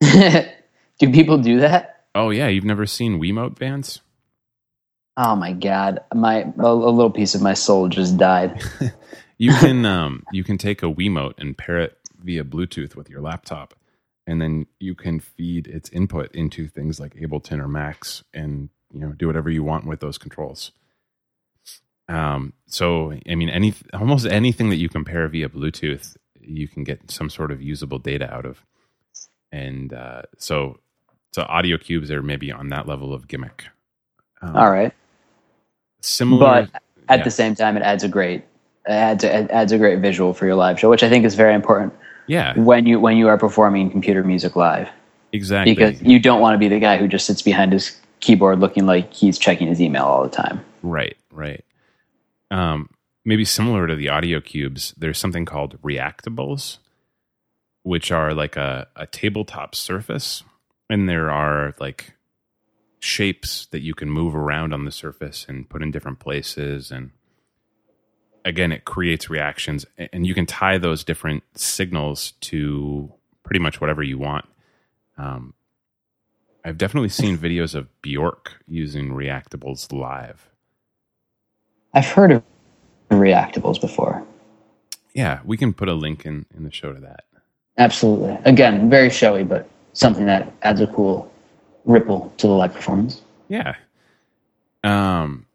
do 0.00 1.10
people 1.12 1.38
do 1.38 1.60
that? 1.60 2.06
oh 2.14 2.30
yeah 2.30 2.48
you've 2.48 2.64
never 2.64 2.86
seen 2.86 3.20
wiimote 3.20 3.58
bands 3.58 4.00
Oh 5.16 5.36
my 5.36 5.52
god, 5.52 6.00
my 6.12 6.52
a, 6.58 6.74
little 6.74 7.10
piece 7.10 7.34
of 7.34 7.42
my 7.42 7.54
soul 7.54 7.88
just 7.88 8.16
died. 8.16 8.60
you 9.38 9.52
can 9.54 9.84
um 9.86 10.24
you 10.32 10.42
can 10.42 10.58
take 10.58 10.82
a 10.82 10.86
Wiimote 10.86 11.34
and 11.38 11.56
pair 11.56 11.78
it 11.78 11.98
via 12.18 12.44
Bluetooth 12.44 12.96
with 12.96 13.08
your 13.08 13.20
laptop, 13.20 13.74
and 14.26 14.40
then 14.40 14.66
you 14.80 14.94
can 14.94 15.20
feed 15.20 15.68
its 15.68 15.88
input 15.90 16.34
into 16.34 16.66
things 16.66 16.98
like 16.98 17.14
Ableton 17.14 17.60
or 17.60 17.68
Max, 17.68 18.24
and 18.32 18.70
you 18.92 19.00
know 19.00 19.12
do 19.12 19.28
whatever 19.28 19.50
you 19.50 19.62
want 19.62 19.86
with 19.86 20.00
those 20.00 20.18
controls. 20.18 20.72
Um, 22.08 22.52
so 22.66 23.12
I 23.28 23.36
mean, 23.36 23.48
any 23.48 23.72
almost 23.92 24.26
anything 24.26 24.70
that 24.70 24.76
you 24.76 24.88
can 24.88 25.04
pair 25.04 25.28
via 25.28 25.48
Bluetooth, 25.48 26.16
you 26.46 26.68
can 26.68 26.84
get 26.84 27.10
some 27.10 27.30
sort 27.30 27.50
of 27.50 27.62
usable 27.62 27.98
data 27.98 28.32
out 28.32 28.46
of, 28.46 28.64
and 29.52 29.92
uh, 29.92 30.22
so 30.38 30.78
so 31.32 31.42
audio 31.42 31.76
cubes 31.76 32.10
are 32.10 32.22
maybe 32.22 32.52
on 32.52 32.68
that 32.68 32.86
level 32.86 33.12
of 33.12 33.28
gimmick. 33.28 33.66
Um, 34.42 34.56
All 34.56 34.70
right, 34.70 34.92
similar, 36.00 36.68
but 36.70 36.82
at 37.08 37.18
yeah. 37.18 37.24
the 37.24 37.30
same 37.30 37.54
time, 37.54 37.76
it 37.76 37.82
adds 37.82 38.04
a 38.04 38.08
great 38.08 38.44
it 38.86 38.92
adds 38.92 39.24
it 39.24 39.50
adds 39.50 39.72
a 39.72 39.78
great 39.78 40.00
visual 40.00 40.34
for 40.34 40.46
your 40.46 40.56
live 40.56 40.78
show, 40.78 40.90
which 40.90 41.02
I 41.02 41.08
think 41.08 41.24
is 41.24 41.34
very 41.34 41.54
important 41.54 41.92
yeah, 42.26 42.58
when 42.58 42.86
you 42.86 43.00
when 43.00 43.16
you 43.16 43.28
are 43.28 43.38
performing 43.38 43.90
computer 43.90 44.24
music 44.24 44.56
live, 44.56 44.88
exactly. 45.32 45.74
because 45.74 46.00
you 46.02 46.18
don't 46.18 46.40
want 46.40 46.54
to 46.54 46.58
be 46.58 46.68
the 46.68 46.78
guy 46.78 46.96
who 46.96 47.08
just 47.08 47.26
sits 47.26 47.42
behind 47.42 47.72
his 47.72 47.98
keyboard 48.20 48.60
looking 48.60 48.86
like 48.86 49.12
he's 49.12 49.38
checking 49.38 49.68
his 49.68 49.80
email 49.80 50.04
all 50.04 50.22
the 50.22 50.30
time. 50.30 50.64
Right, 50.82 51.16
right. 51.30 51.64
Um, 52.50 52.88
maybe 53.24 53.44
similar 53.44 53.86
to 53.86 53.96
the 53.96 54.08
audio 54.08 54.40
cubes, 54.40 54.94
there's 54.96 55.18
something 55.18 55.44
called 55.44 55.80
reactables, 55.82 56.78
which 57.82 58.12
are 58.12 58.34
like 58.34 58.56
a, 58.56 58.88
a 58.96 59.06
tabletop 59.06 59.74
surface, 59.74 60.42
and 60.90 61.08
there 61.08 61.30
are 61.30 61.74
like 61.80 62.14
shapes 62.98 63.66
that 63.66 63.82
you 63.82 63.94
can 63.94 64.10
move 64.10 64.34
around 64.34 64.72
on 64.72 64.84
the 64.84 64.90
surface 64.90 65.44
and 65.48 65.68
put 65.68 65.82
in 65.82 65.90
different 65.90 66.20
places. 66.20 66.90
And 66.90 67.10
again 68.44 68.72
it 68.72 68.84
creates 68.84 69.30
reactions 69.30 69.86
and 70.12 70.26
you 70.26 70.34
can 70.34 70.46
tie 70.46 70.78
those 70.78 71.04
different 71.04 71.42
signals 71.54 72.32
to 72.40 73.12
pretty 73.42 73.60
much 73.60 73.80
whatever 73.80 74.02
you 74.02 74.18
want. 74.18 74.44
Um, 75.16 75.54
i've 76.64 76.78
definitely 76.78 77.08
seen 77.08 77.38
videos 77.38 77.74
of 77.74 77.88
bjork 78.02 78.52
using 78.66 79.10
reactables 79.10 79.92
live. 79.92 80.50
I've 81.92 82.06
heard 82.06 82.32
of 82.32 82.42
reactables 83.10 83.80
before. 83.80 84.22
Yeah, 85.14 85.40
we 85.44 85.56
can 85.56 85.72
put 85.72 85.88
a 85.88 85.94
link 85.94 86.26
in, 86.26 86.46
in 86.56 86.64
the 86.64 86.72
show 86.72 86.92
to 86.92 87.00
that. 87.00 87.24
Absolutely. 87.78 88.36
Again, 88.44 88.90
very 88.90 89.10
showy, 89.10 89.44
but 89.44 89.68
something 89.92 90.26
that 90.26 90.52
adds 90.62 90.80
a 90.80 90.86
cool 90.86 91.30
ripple 91.84 92.32
to 92.38 92.46
the 92.46 92.52
live 92.52 92.74
performance. 92.74 93.22
Yeah. 93.48 93.74
Um, 94.82 95.46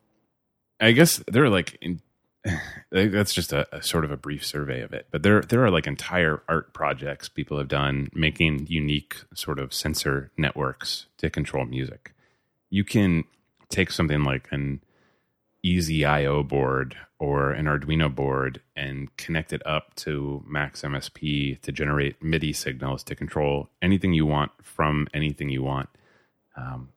I 0.79 0.91
guess 0.91 1.21
there 1.27 1.43
are 1.43 1.49
like, 1.49 1.77
in, 1.81 2.01
that's 2.91 3.33
just 3.33 3.53
a, 3.53 3.67
a 3.75 3.83
sort 3.83 4.05
of 4.05 4.11
a 4.11 4.17
brief 4.17 4.45
survey 4.45 4.81
of 4.81 4.93
it, 4.93 5.07
but 5.11 5.23
there 5.23 5.41
there 5.41 5.63
are 5.63 5.71
like 5.71 5.87
entire 5.87 6.41
art 6.47 6.73
projects 6.73 7.27
people 7.27 7.57
have 7.57 7.67
done 7.67 8.09
making 8.13 8.65
unique 8.67 9.17
sort 9.33 9.59
of 9.59 9.73
sensor 9.73 10.31
networks 10.37 11.07
to 11.17 11.29
control 11.29 11.65
music. 11.65 12.13
You 12.69 12.83
can 12.83 13.25
take 13.69 13.91
something 13.91 14.23
like 14.23 14.47
an 14.51 14.81
easy 15.63 16.05
IO 16.05 16.43
board 16.43 16.95
or 17.19 17.51
an 17.51 17.65
Arduino 17.65 18.13
board 18.13 18.61
and 18.75 19.15
connect 19.17 19.51
it 19.51 19.61
up 19.65 19.93
to 19.95 20.43
Max 20.47 20.81
MSP 20.81 21.59
to 21.61 21.71
generate 21.71 22.21
MIDI 22.23 22.53
signals 22.53 23.03
to 23.03 23.15
control 23.15 23.69
anything 23.81 24.13
you 24.13 24.25
want 24.25 24.51
from 24.61 25.07
anything 25.13 25.49
you 25.49 25.61
want. 25.61 25.89
Um, 26.55 26.89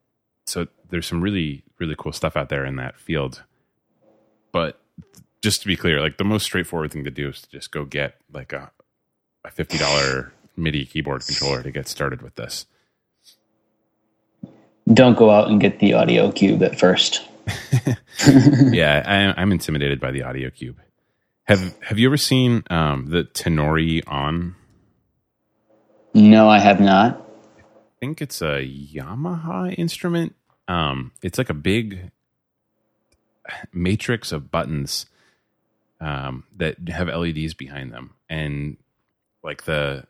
so 0.46 0.68
there's 0.90 1.06
some 1.06 1.20
really 1.20 1.64
really 1.78 1.94
cool 1.98 2.12
stuff 2.12 2.36
out 2.36 2.48
there 2.48 2.64
in 2.64 2.76
that 2.76 2.98
field. 2.98 3.42
But 4.52 4.80
just 5.42 5.62
to 5.62 5.66
be 5.66 5.76
clear, 5.76 6.00
like 6.00 6.18
the 6.18 6.24
most 6.24 6.44
straightforward 6.44 6.92
thing 6.92 7.04
to 7.04 7.10
do 7.10 7.30
is 7.30 7.42
to 7.42 7.50
just 7.50 7.72
go 7.72 7.84
get 7.84 8.16
like 8.32 8.52
a 8.52 8.70
a 9.44 9.50
fifty 9.50 9.78
dollar 9.78 10.32
MIDI 10.56 10.84
keyboard 10.84 11.26
controller 11.26 11.62
to 11.62 11.70
get 11.70 11.88
started 11.88 12.22
with 12.22 12.36
this. 12.36 12.66
Don't 14.92 15.16
go 15.16 15.30
out 15.30 15.48
and 15.48 15.60
get 15.60 15.78
the 15.78 15.94
audio 15.94 16.30
cube 16.30 16.62
at 16.62 16.78
first. 16.78 17.26
yeah, 18.72 19.02
I, 19.36 19.40
I'm 19.40 19.52
intimidated 19.52 20.00
by 20.00 20.10
the 20.10 20.22
Audio 20.22 20.50
Cube. 20.50 20.78
Have 21.44 21.76
Have 21.82 21.98
you 21.98 22.08
ever 22.08 22.16
seen 22.16 22.62
um, 22.70 23.06
the 23.06 23.24
Tenori 23.24 24.02
On? 24.06 24.54
No, 26.14 26.48
I 26.48 26.58
have 26.58 26.80
not. 26.80 27.26
I 27.58 27.62
think 28.00 28.20
it's 28.20 28.42
a 28.42 28.66
Yamaha 28.66 29.74
instrument. 29.76 30.34
Um, 30.68 31.12
it's 31.22 31.38
like 31.38 31.50
a 31.50 31.54
big 31.54 32.10
matrix 33.72 34.30
of 34.30 34.50
buttons, 34.50 35.06
um, 36.00 36.44
that 36.56 36.76
have 36.88 37.08
LEDs 37.08 37.54
behind 37.54 37.92
them, 37.92 38.14
and 38.28 38.76
like 39.42 39.64
the 39.64 40.04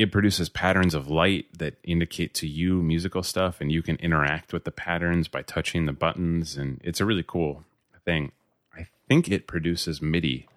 it 0.00 0.10
produces 0.10 0.48
patterns 0.48 0.94
of 0.94 1.10
light 1.10 1.46
that 1.58 1.76
indicate 1.84 2.32
to 2.32 2.48
you 2.48 2.82
musical 2.82 3.22
stuff, 3.22 3.60
and 3.60 3.70
you 3.70 3.82
can 3.82 3.96
interact 3.96 4.50
with 4.50 4.64
the 4.64 4.70
patterns 4.70 5.28
by 5.28 5.42
touching 5.42 5.84
the 5.84 5.92
buttons, 5.92 6.56
and 6.56 6.80
it's 6.82 7.02
a 7.02 7.04
really 7.04 7.22
cool 7.22 7.64
thing. 8.06 8.32
I 8.74 8.86
think 9.08 9.30
it 9.30 9.46
produces 9.46 10.00
MIDI, 10.00 10.48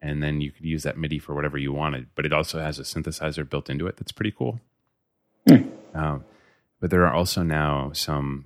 and 0.00 0.22
then 0.22 0.40
you 0.40 0.52
could 0.52 0.64
use 0.64 0.84
that 0.84 0.96
MIDI 0.96 1.18
for 1.18 1.34
whatever 1.34 1.58
you 1.58 1.72
wanted. 1.72 2.06
But 2.14 2.24
it 2.24 2.32
also 2.32 2.60
has 2.60 2.78
a 2.78 2.84
synthesizer 2.84 3.50
built 3.50 3.68
into 3.68 3.88
it 3.88 3.96
that's 3.96 4.12
pretty 4.12 4.30
cool. 4.30 4.60
Um, 5.92 6.24
but 6.78 6.90
there 6.90 7.04
are 7.04 7.12
also 7.12 7.42
now 7.42 7.90
some 7.92 8.44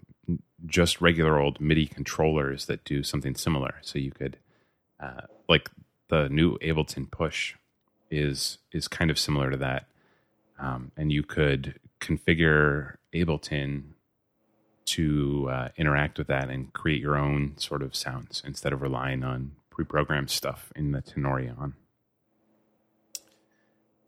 just 0.64 1.03
regular 1.03 1.38
old 1.38 1.61
MIDI 1.61 1.85
controllers 1.85 2.64
that 2.66 2.85
do 2.85 3.03
something 3.03 3.35
similar. 3.35 3.75
So 3.83 3.99
you 3.99 4.12
could, 4.12 4.38
uh, 4.99 5.27
like 5.47 5.68
the 6.09 6.31
new 6.31 6.57
Ableton 6.61 7.11
Push, 7.11 7.57
is 8.11 8.57
is 8.73 8.88
kind 8.88 9.11
of 9.11 9.18
similar 9.18 9.51
to 9.51 9.59
that, 9.59 9.85
um, 10.62 10.92
and 10.96 11.12
you 11.12 11.25
could 11.25 11.81
configure 12.01 12.96
Ableton 13.14 13.85
to 14.87 15.51
uh, 15.53 15.68
interact 15.77 16.18
with 16.18 16.29
that 16.29 16.51
and 16.51 16.72
create 16.75 17.01
your 17.03 17.16
own 17.16 17.55
sort 17.59 17.83
of 17.83 17.96
sounds 17.96 18.42
instead 18.46 18.72
of 18.72 18.83
relying 18.83 19.25
on 19.25 19.53
pre-programmed 19.70 20.31
stuff 20.31 20.72
in 20.77 20.92
the 20.92 21.03
Tenori-on. 21.03 21.75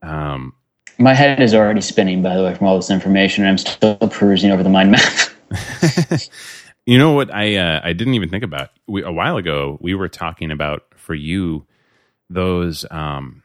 Um, 0.02 0.54
My 0.98 1.14
head 1.14 1.42
is 1.42 1.54
already 1.54 1.82
spinning, 1.82 2.22
by 2.22 2.36
the 2.36 2.44
way, 2.44 2.54
from 2.54 2.68
all 2.68 2.76
this 2.76 2.90
information. 2.90 3.44
And 3.44 3.50
I'm 3.52 3.58
still 3.58 3.96
perusing 3.96 4.52
over 4.52 4.62
the 4.64 4.70
mind 4.70 4.92
map. 4.92 5.12
you 6.86 6.98
know 6.98 7.12
what 7.12 7.32
I 7.34 7.56
uh, 7.56 7.80
I 7.84 7.92
didn't 7.94 8.14
even 8.14 8.30
think 8.30 8.44
about 8.44 8.70
we, 8.86 9.02
a 9.02 9.12
while 9.12 9.36
ago. 9.38 9.78
We 9.80 9.94
were 9.94 10.08
talking 10.08 10.50
about 10.50 10.84
for 10.96 11.14
you 11.14 11.66
those 12.30 12.86
um 12.90 13.42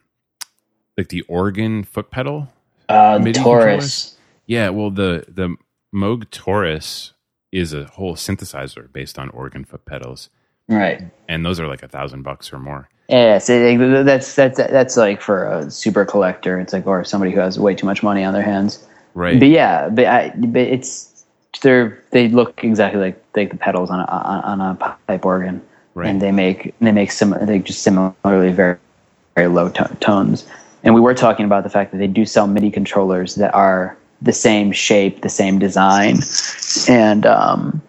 like 0.98 1.10
the 1.10 1.24
organ 1.24 1.84
foot 1.84 2.12
pedal. 2.12 2.50
Uh, 2.90 3.20
MIDI 3.20 3.40
Taurus. 3.40 3.64
controllers? 3.64 4.16
Yeah, 4.48 4.70
well 4.70 4.90
the 4.92 5.26
the 5.28 5.56
Moog 5.94 6.30
Taurus 6.32 7.14
is 7.52 7.74
a 7.74 7.86
whole 7.86 8.16
synthesizer 8.16 8.92
based 8.92 9.18
on 9.18 9.30
organ 9.30 9.64
foot 9.64 9.86
pedals, 9.86 10.30
Right. 10.68 11.02
and 11.28 11.46
those 11.46 11.60
are 11.60 11.68
like 11.68 11.82
a 11.84 11.88
thousand 11.88 12.24
bucks 12.24 12.52
or 12.54 12.60
more. 12.60 12.90
Yeah, 13.08 13.40
so 13.40 14.04
that's 14.04 14.36
that's 14.36 14.58
that's 14.58 14.96
like 14.98 15.20
for 15.22 15.46
a 15.52 15.72
super 15.72 16.06
collector. 16.06 16.60
It's 16.60 16.74
like 16.74 16.86
or 16.86 17.04
somebody 17.04 17.32
who 17.32 17.40
has 17.40 17.58
way 17.60 17.74
too 17.74 17.88
much 17.88 18.04
money 18.04 18.24
on 18.24 18.34
their 18.34 18.44
hands. 18.44 18.86
Right. 19.16 19.40
But 19.40 19.48
yeah, 19.48 19.90
but, 19.90 20.06
I, 20.06 20.30
but 20.38 20.62
it's 20.62 21.26
they're 21.64 21.98
they 22.12 22.30
look 22.30 22.64
exactly 22.64 23.02
like 23.02 23.24
like 23.36 23.50
the 23.50 23.58
pedals 23.58 23.90
on 23.90 24.00
a 24.00 24.04
on, 24.06 24.62
a 24.62 24.76
pipe 25.08 25.26
organ, 25.26 25.60
Right. 25.96 26.08
and 26.08 26.22
they 26.22 26.32
make 26.32 26.76
they 26.80 26.92
make 26.92 27.12
sim 27.12 27.34
they 27.42 27.58
just 27.58 27.82
similarly 27.82 28.52
very 28.52 28.78
very 29.36 29.48
low 29.48 29.70
to- 29.70 29.98
tones. 30.00 30.46
And 30.84 30.96
we 30.96 31.02
were 31.02 31.14
talking 31.14 31.46
about 31.46 31.64
the 31.64 31.70
fact 31.70 31.92
that 31.92 31.98
they 31.98 32.08
do 32.08 32.26
sell 32.26 32.48
MIDI 32.48 32.72
controllers 32.72 33.36
that 33.36 33.54
are 33.54 33.98
the 34.22 34.34
same 34.34 34.72
shape, 34.72 35.22
the 35.22 35.30
same 35.30 35.60
design, 35.60 36.20
and 36.88 37.26
um, 37.26 37.82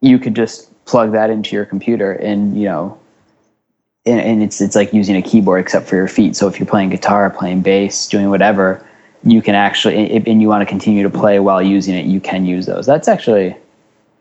you 0.00 0.18
could 0.18 0.34
just 0.34 0.68
plug 0.84 1.12
that 1.12 1.30
into 1.30 1.56
your 1.56 1.64
computer, 1.64 2.12
and 2.12 2.56
you 2.58 2.64
know, 2.64 2.98
and, 4.04 4.20
and 4.20 4.42
it's 4.42 4.60
it's 4.60 4.76
like 4.76 4.92
using 4.92 5.16
a 5.16 5.22
keyboard 5.22 5.60
except 5.60 5.88
for 5.88 5.96
your 5.96 6.08
feet. 6.08 6.36
So 6.36 6.48
if 6.48 6.58
you're 6.58 6.66
playing 6.66 6.90
guitar, 6.90 7.30
playing 7.30 7.62
bass, 7.62 8.06
doing 8.08 8.30
whatever, 8.30 8.86
you 9.24 9.40
can 9.40 9.54
actually, 9.54 10.10
and 10.10 10.42
you 10.42 10.48
want 10.48 10.62
to 10.62 10.66
continue 10.66 11.02
to 11.02 11.10
play 11.10 11.38
while 11.40 11.62
using 11.62 11.94
it, 11.94 12.06
you 12.06 12.20
can 12.20 12.44
use 12.44 12.66
those. 12.66 12.86
That's 12.86 13.08
actually 13.08 13.56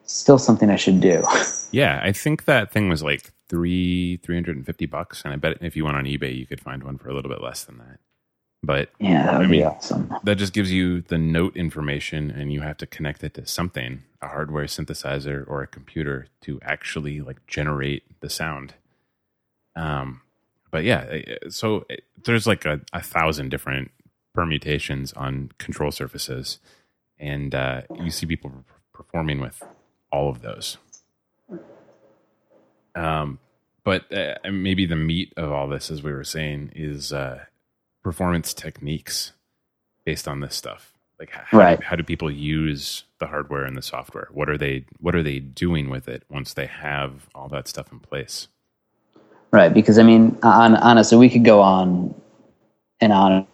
still 0.05 0.37
something 0.37 0.69
I 0.69 0.75
should 0.75 0.99
do. 0.99 1.23
Yeah, 1.73 2.01
I 2.03 2.11
think 2.11 2.43
that 2.43 2.69
thing 2.69 2.89
was 2.89 3.01
like 3.01 3.31
three 3.51 4.17
three 4.23 4.35
hundred 4.35 4.55
and 4.55 4.65
fifty 4.65 4.85
bucks, 4.85 5.23
and 5.23 5.33
I 5.33 5.35
bet 5.35 5.57
if 5.59 5.75
you 5.75 5.83
went 5.83 5.97
on 5.97 6.05
eBay, 6.05 6.35
you 6.35 6.47
could 6.47 6.61
find 6.61 6.83
one 6.83 6.97
for 6.97 7.09
a 7.09 7.13
little 7.13 7.29
bit 7.29 7.41
less 7.43 7.65
than 7.65 7.77
that. 7.79 7.99
But 8.63 8.89
yeah, 8.99 9.25
that 9.25 9.39
would 9.39 9.47
I 9.47 9.51
be 9.51 9.63
awesome. 9.63 10.13
that 10.23 10.37
just 10.37 10.53
gives 10.53 10.71
you 10.71 11.01
the 11.01 11.17
note 11.17 11.57
information, 11.57 12.31
and 12.31 12.53
you 12.53 12.61
have 12.61 12.77
to 12.77 12.87
connect 12.87 13.23
it 13.23 13.33
to 13.33 13.45
something, 13.45 14.03
a 14.21 14.29
hardware 14.29 14.65
synthesizer 14.65 15.43
or 15.47 15.61
a 15.61 15.67
computer, 15.67 16.27
to 16.43 16.59
actually 16.63 17.19
like 17.19 17.45
generate 17.45 18.03
the 18.21 18.29
sound. 18.29 18.75
Um, 19.75 20.21
but 20.71 20.85
yeah, 20.85 20.99
uh, 21.45 21.49
so 21.49 21.85
uh, 21.91 21.95
there's 22.23 22.47
like 22.47 22.65
a, 22.65 22.79
a 22.93 23.01
thousand 23.01 23.49
different 23.49 23.91
permutations 24.33 25.11
on 25.13 25.51
control 25.57 25.91
surfaces, 25.91 26.59
and 27.19 27.53
uh, 27.53 27.81
you 28.01 28.11
see 28.11 28.25
people 28.25 28.63
performing 28.93 29.41
with 29.41 29.61
all 30.09 30.29
of 30.29 30.41
those. 30.41 30.77
Um, 32.95 33.39
but 33.83 34.11
uh, 34.15 34.35
maybe 34.51 34.85
the 34.85 34.95
meat 34.95 35.33
of 35.37 35.51
all 35.51 35.67
this, 35.67 35.89
as 35.91 36.03
we 36.03 36.11
were 36.11 36.23
saying, 36.23 36.71
is 36.75 37.13
uh, 37.13 37.45
performance 38.03 38.53
techniques 38.53 39.33
based 40.05 40.27
on 40.27 40.39
this 40.39 40.55
stuff. 40.55 40.93
Like 41.19 41.31
how, 41.31 41.57
Right. 41.57 41.79
do, 41.79 41.85
how 41.85 41.95
do 41.95 42.03
people 42.03 42.31
use 42.31 43.03
the 43.19 43.27
hardware 43.27 43.65
and 43.65 43.77
the 43.77 43.81
software? 43.81 44.27
What 44.31 44.49
are 44.49 44.57
they 44.57 44.85
What 44.99 45.15
are 45.15 45.23
they 45.23 45.39
doing 45.39 45.89
with 45.89 46.07
it 46.07 46.23
once 46.29 46.53
they 46.53 46.65
have 46.67 47.29
all 47.35 47.47
that 47.49 47.67
stuff 47.67 47.91
in 47.91 47.99
place? 47.99 48.47
Right, 49.51 49.73
because 49.73 49.99
I 49.99 50.03
mean, 50.03 50.37
on, 50.43 50.75
honestly, 50.75 51.17
we 51.17 51.29
could 51.29 51.45
go 51.45 51.61
on 51.61 52.13
and 53.01 53.13
on 53.13 53.45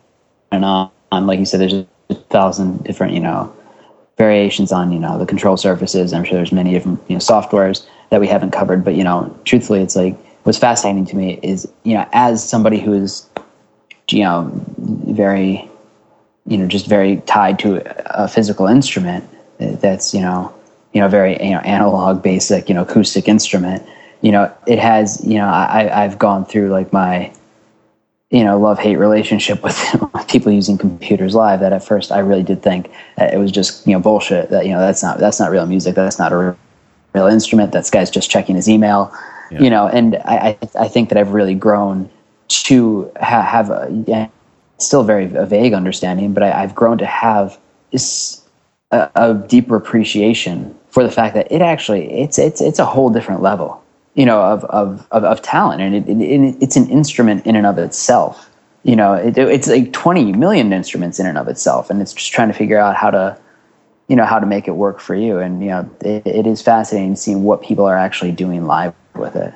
and 0.52 0.64
on. 0.66 0.92
Like 1.12 1.40
you 1.40 1.46
said, 1.46 1.60
there's 1.60 1.74
a 1.74 1.88
thousand 2.30 2.84
different, 2.84 3.14
you 3.14 3.20
know, 3.20 3.54
variations 4.18 4.72
on, 4.72 4.92
you 4.92 5.00
know, 5.00 5.18
the 5.18 5.26
control 5.26 5.58
surfaces. 5.58 6.14
I'm 6.14 6.24
sure 6.24 6.36
there's 6.38 6.52
many 6.52 6.72
different, 6.72 7.02
you 7.08 7.16
know, 7.16 7.20
softwares 7.20 7.86
that 8.10 8.22
we 8.22 8.28
haven't 8.28 8.52
covered. 8.52 8.84
But 8.84 8.96
you 8.96 9.04
know, 9.04 9.36
truthfully, 9.46 9.82
it's 9.82 9.96
like 9.96 10.18
what's 10.44 10.58
fascinating 10.58 11.06
to 11.06 11.16
me 11.16 11.40
is, 11.44 11.68
you 11.84 11.94
know, 11.96 12.08
as 12.14 12.48
somebody 12.48 12.80
who 12.80 12.94
is, 12.94 13.28
you 14.10 14.24
know, 14.24 14.50
very, 14.78 15.70
you 16.46 16.58
know, 16.58 16.68
just 16.68 16.88
very 16.88 17.18
tied 17.26 17.60
to 17.60 17.82
a 18.18 18.28
physical 18.28 18.68
instrument 18.68 19.30
that's, 19.60 20.14
you 20.14 20.22
know, 20.22 20.54
you 20.94 21.02
know, 21.02 21.10
very, 21.10 21.34
you 21.44 21.52
know, 21.52 21.60
analog, 21.60 22.24
basic, 22.24 22.70
you 22.70 22.76
know, 22.76 22.84
acoustic 22.84 23.28
instrument 23.28 23.84
you 24.22 24.32
know, 24.32 24.54
it 24.66 24.80
has, 24.80 25.24
you 25.26 25.38
know, 25.38 25.48
I, 25.48 26.04
I've 26.04 26.18
gone 26.18 26.46
through 26.46 26.70
like 26.70 26.92
my, 26.92 27.32
you 28.32 28.44
know, 28.44 28.60
love 28.60 28.80
hate 28.80 28.98
relationship 28.98 29.64
with, 29.64 29.78
people 30.28 30.52
using 30.52 30.78
computers 30.78 31.36
live. 31.36 31.62
That 31.62 31.72
at 31.72 31.84
first 31.84 32.12
I 32.12 32.20
really 32.20 32.44
did 32.44 32.62
think 32.62 32.92
it 33.18 33.40
was 33.40 33.52
just, 33.52 33.88
you 33.88 33.94
know, 33.94 34.00
bullshit. 34.00 34.50
That 34.50 34.66
you 34.66 34.74
know, 34.74 34.80
that's 34.80 35.02
not 35.02 35.20
that's 35.20 35.40
not 35.40 35.52
real 35.52 35.66
music. 35.66 35.96
That's 35.96 36.20
not 36.20 36.34
a 36.34 36.58
real, 37.18 37.28
instrument. 37.28 37.72
That 37.72 37.90
guy's 37.92 38.10
just 38.10 38.30
checking 38.30 38.56
his 38.56 38.70
email. 38.70 39.14
Yeah. 39.52 39.62
You 39.62 39.70
know, 39.70 39.88
and 39.88 40.16
I 40.18 40.58
I 40.62 40.70
I 40.80 40.88
think 40.88 41.10
that 41.10 41.18
I've 41.18 41.34
really 41.34 41.56
grown 41.56 42.10
to 42.50 43.12
ha- 43.20 43.42
have 43.42 43.70
a 43.70 44.30
still 44.78 45.04
very 45.04 45.26
a 45.36 45.46
vague 45.46 45.74
understanding, 45.74 46.34
but 46.34 46.44
I, 46.44 46.64
I've 46.64 46.76
grown 46.76 46.98
to 47.00 47.06
have 47.06 47.58
this 47.92 48.42
a, 48.92 49.10
a 49.16 49.34
deeper 49.34 49.76
appreciation 49.76 50.78
for 50.90 51.04
the 51.04 51.12
fact 51.12 51.36
that 51.36 51.52
it 51.52 51.62
actually 51.62 52.12
it's 52.12 52.40
it's 52.40 52.62
it's 52.62 52.80
a 52.80 52.86
whole 52.86 53.10
different 53.10 53.42
level 53.42 53.84
you 54.16 54.26
know 54.26 54.42
of 54.42 54.64
of 54.66 55.08
of, 55.12 55.24
of 55.24 55.42
talent 55.42 55.82
and 55.82 55.96
it, 55.96 56.10
it, 56.10 56.22
it, 56.22 56.56
it's 56.62 56.76
an 56.76 56.90
instrument 56.90 57.46
in 57.46 57.56
and 57.56 57.66
of 57.66 57.78
itself 57.78 58.50
you 58.84 58.96
know 58.96 59.14
it, 59.14 59.38
it's 59.38 59.68
like 59.68 59.94
20 59.94 60.34
million 60.34 60.74
instruments 60.74 61.20
in 61.20 61.26
and 61.26 61.38
of 61.38 61.48
itself 61.48 61.90
and 61.90 62.02
it's 62.02 62.14
just 62.14 62.32
trying 62.32 62.48
to 62.48 62.54
figure 62.54 62.80
out 62.80 62.96
how 62.96 63.12
to 63.12 63.38
you 64.08 64.16
know 64.16 64.26
how 64.26 64.40
to 64.40 64.46
make 64.46 64.68
it 64.68 64.72
work 64.72 65.00
for 65.00 65.16
you. 65.16 65.40
And 65.40 65.62
you 65.62 65.70
know 65.70 65.90
it, 66.02 66.26
it 66.26 66.48
is 66.48 66.62
fascinating 66.62 67.16
seeing 67.16 67.44
what 67.44 67.62
people 67.62 67.86
are 67.86 67.98
actually 67.98 68.32
doing 68.32 68.66
live 68.66 68.94
with 69.16 69.36
it. 69.36 69.54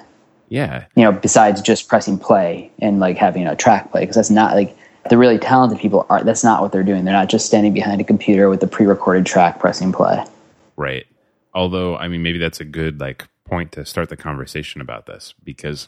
Yeah, 0.49 0.85
you 0.95 1.03
know 1.03 1.11
besides 1.11 1.61
just 1.61 1.87
pressing 1.87 2.17
play 2.17 2.71
and 2.79 2.99
like 2.99 3.17
having 3.17 3.47
a 3.47 3.55
track 3.55 3.91
play 3.91 4.01
because 4.01 4.15
that's 4.15 4.29
not 4.29 4.55
like 4.55 4.75
the 5.09 5.17
really 5.17 5.39
talented 5.39 5.79
people 5.79 6.05
are 6.09 6.23
that's 6.23 6.43
not 6.43 6.61
what 6.61 6.71
they're 6.71 6.83
doing. 6.83 7.05
They're 7.05 7.13
not 7.13 7.29
just 7.29 7.45
standing 7.45 7.73
behind 7.73 8.01
a 8.01 8.03
computer 8.03 8.49
with 8.49 8.61
a 8.63 8.67
pre-recorded 8.67 9.25
track 9.25 9.59
pressing 9.59 9.91
play. 9.91 10.23
Right. 10.75 11.05
Although, 11.53 11.97
I 11.97 12.07
mean, 12.07 12.23
maybe 12.23 12.37
that's 12.37 12.59
a 12.59 12.65
good 12.65 12.99
like 12.99 13.27
point 13.45 13.71
to 13.73 13.85
start 13.85 14.09
the 14.09 14.17
conversation 14.17 14.79
about 14.79 15.05
this 15.05 15.33
because, 15.43 15.87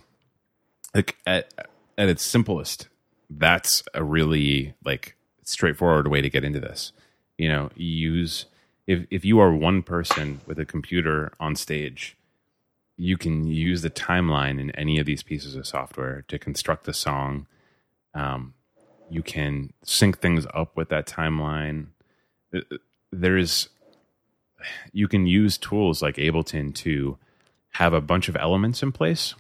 like, 0.94 1.16
at 1.26 1.54
at 1.98 2.10
its 2.10 2.26
simplest, 2.26 2.90
that's 3.30 3.84
a 3.94 4.04
really 4.04 4.74
like 4.84 5.16
straightforward 5.44 6.08
way 6.08 6.22
to 6.22 6.30
get 6.30 6.44
into 6.44 6.60
this. 6.60 6.92
You 7.38 7.50
know, 7.50 7.70
use 7.76 8.46
if 8.88 9.06
if 9.10 9.26
you 9.26 9.40
are 9.40 9.54
one 9.54 9.82
person 9.82 10.42
with 10.46 10.60
a 10.60 10.66
computer 10.66 11.32
on 11.40 11.56
stage, 11.56 12.18
you 12.98 13.18
can 13.18 13.48
use 13.48 13.82
the 13.82 13.90
timeline 13.90 14.60
in 14.60 14.72
any 14.72 15.00
of 15.00 15.06
these 15.06 15.24
pieces 15.24 15.56
of 15.56 15.68
software 15.68 16.24
to 16.28 16.38
construct 16.38 16.86
the 16.86 16.94
song. 16.94 17.48
Um, 18.14 18.54
you 19.10 19.24
can 19.24 19.74
sync 19.84 20.20
things 20.20 20.46
up 20.54 20.76
with 20.76 20.90
that 20.90 21.08
timeline. 21.08 21.88
Uh, 22.54 22.62
There's 23.12 23.70
you 24.92 25.08
can 25.08 25.26
use 25.26 25.58
tools 25.58 26.02
like 26.02 26.16
Ableton 26.16 26.74
to 26.76 27.18
have 27.72 27.94
a 27.94 28.02
bunch 28.02 28.30
of 28.30 28.36
elements 28.36 28.84
in 28.84 28.92
place, 28.92 29.34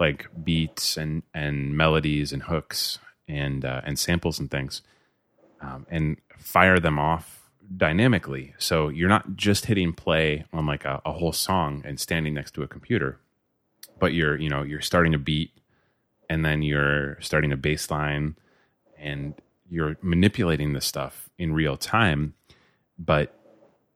like 0.00 0.28
beats 0.42 0.96
and 0.96 1.22
and 1.34 1.76
melodies 1.76 2.32
and 2.32 2.44
hooks 2.44 2.98
and 3.26 3.64
uh, 3.64 3.82
and 3.84 3.98
samples 3.98 4.38
and 4.38 4.50
things, 4.50 4.82
um, 5.60 5.86
and 5.90 6.16
fire 6.38 6.80
them 6.80 6.98
off 6.98 7.37
dynamically. 7.76 8.54
So 8.58 8.88
you're 8.88 9.08
not 9.08 9.36
just 9.36 9.66
hitting 9.66 9.92
play 9.92 10.44
on 10.52 10.66
like 10.66 10.84
a, 10.84 11.00
a 11.04 11.12
whole 11.12 11.32
song 11.32 11.82
and 11.84 12.00
standing 12.00 12.34
next 12.34 12.54
to 12.54 12.62
a 12.62 12.68
computer, 12.68 13.20
but 13.98 14.14
you're 14.14 14.36
you 14.36 14.48
know 14.48 14.62
you're 14.62 14.80
starting 14.80 15.14
a 15.14 15.18
beat 15.18 15.52
and 16.28 16.44
then 16.44 16.62
you're 16.62 17.18
starting 17.20 17.52
a 17.52 17.56
bass 17.56 17.90
line 17.90 18.36
and 18.98 19.34
you're 19.68 19.96
manipulating 20.02 20.72
the 20.72 20.80
stuff 20.80 21.28
in 21.38 21.52
real 21.52 21.76
time 21.76 22.34
but 22.98 23.34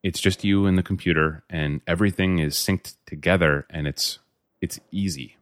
it's 0.03 0.21
just 0.21 0.45
you 0.45 0.67
and 0.67 0.77
the 0.77 0.83
computer 0.83 1.43
and 1.49 1.81
everything 1.87 2.39
is 2.39 2.55
synced 2.55 2.97
together 3.07 3.67
and 3.71 3.87
it's 3.87 4.19
it's 4.61 4.79
easy 4.91 5.37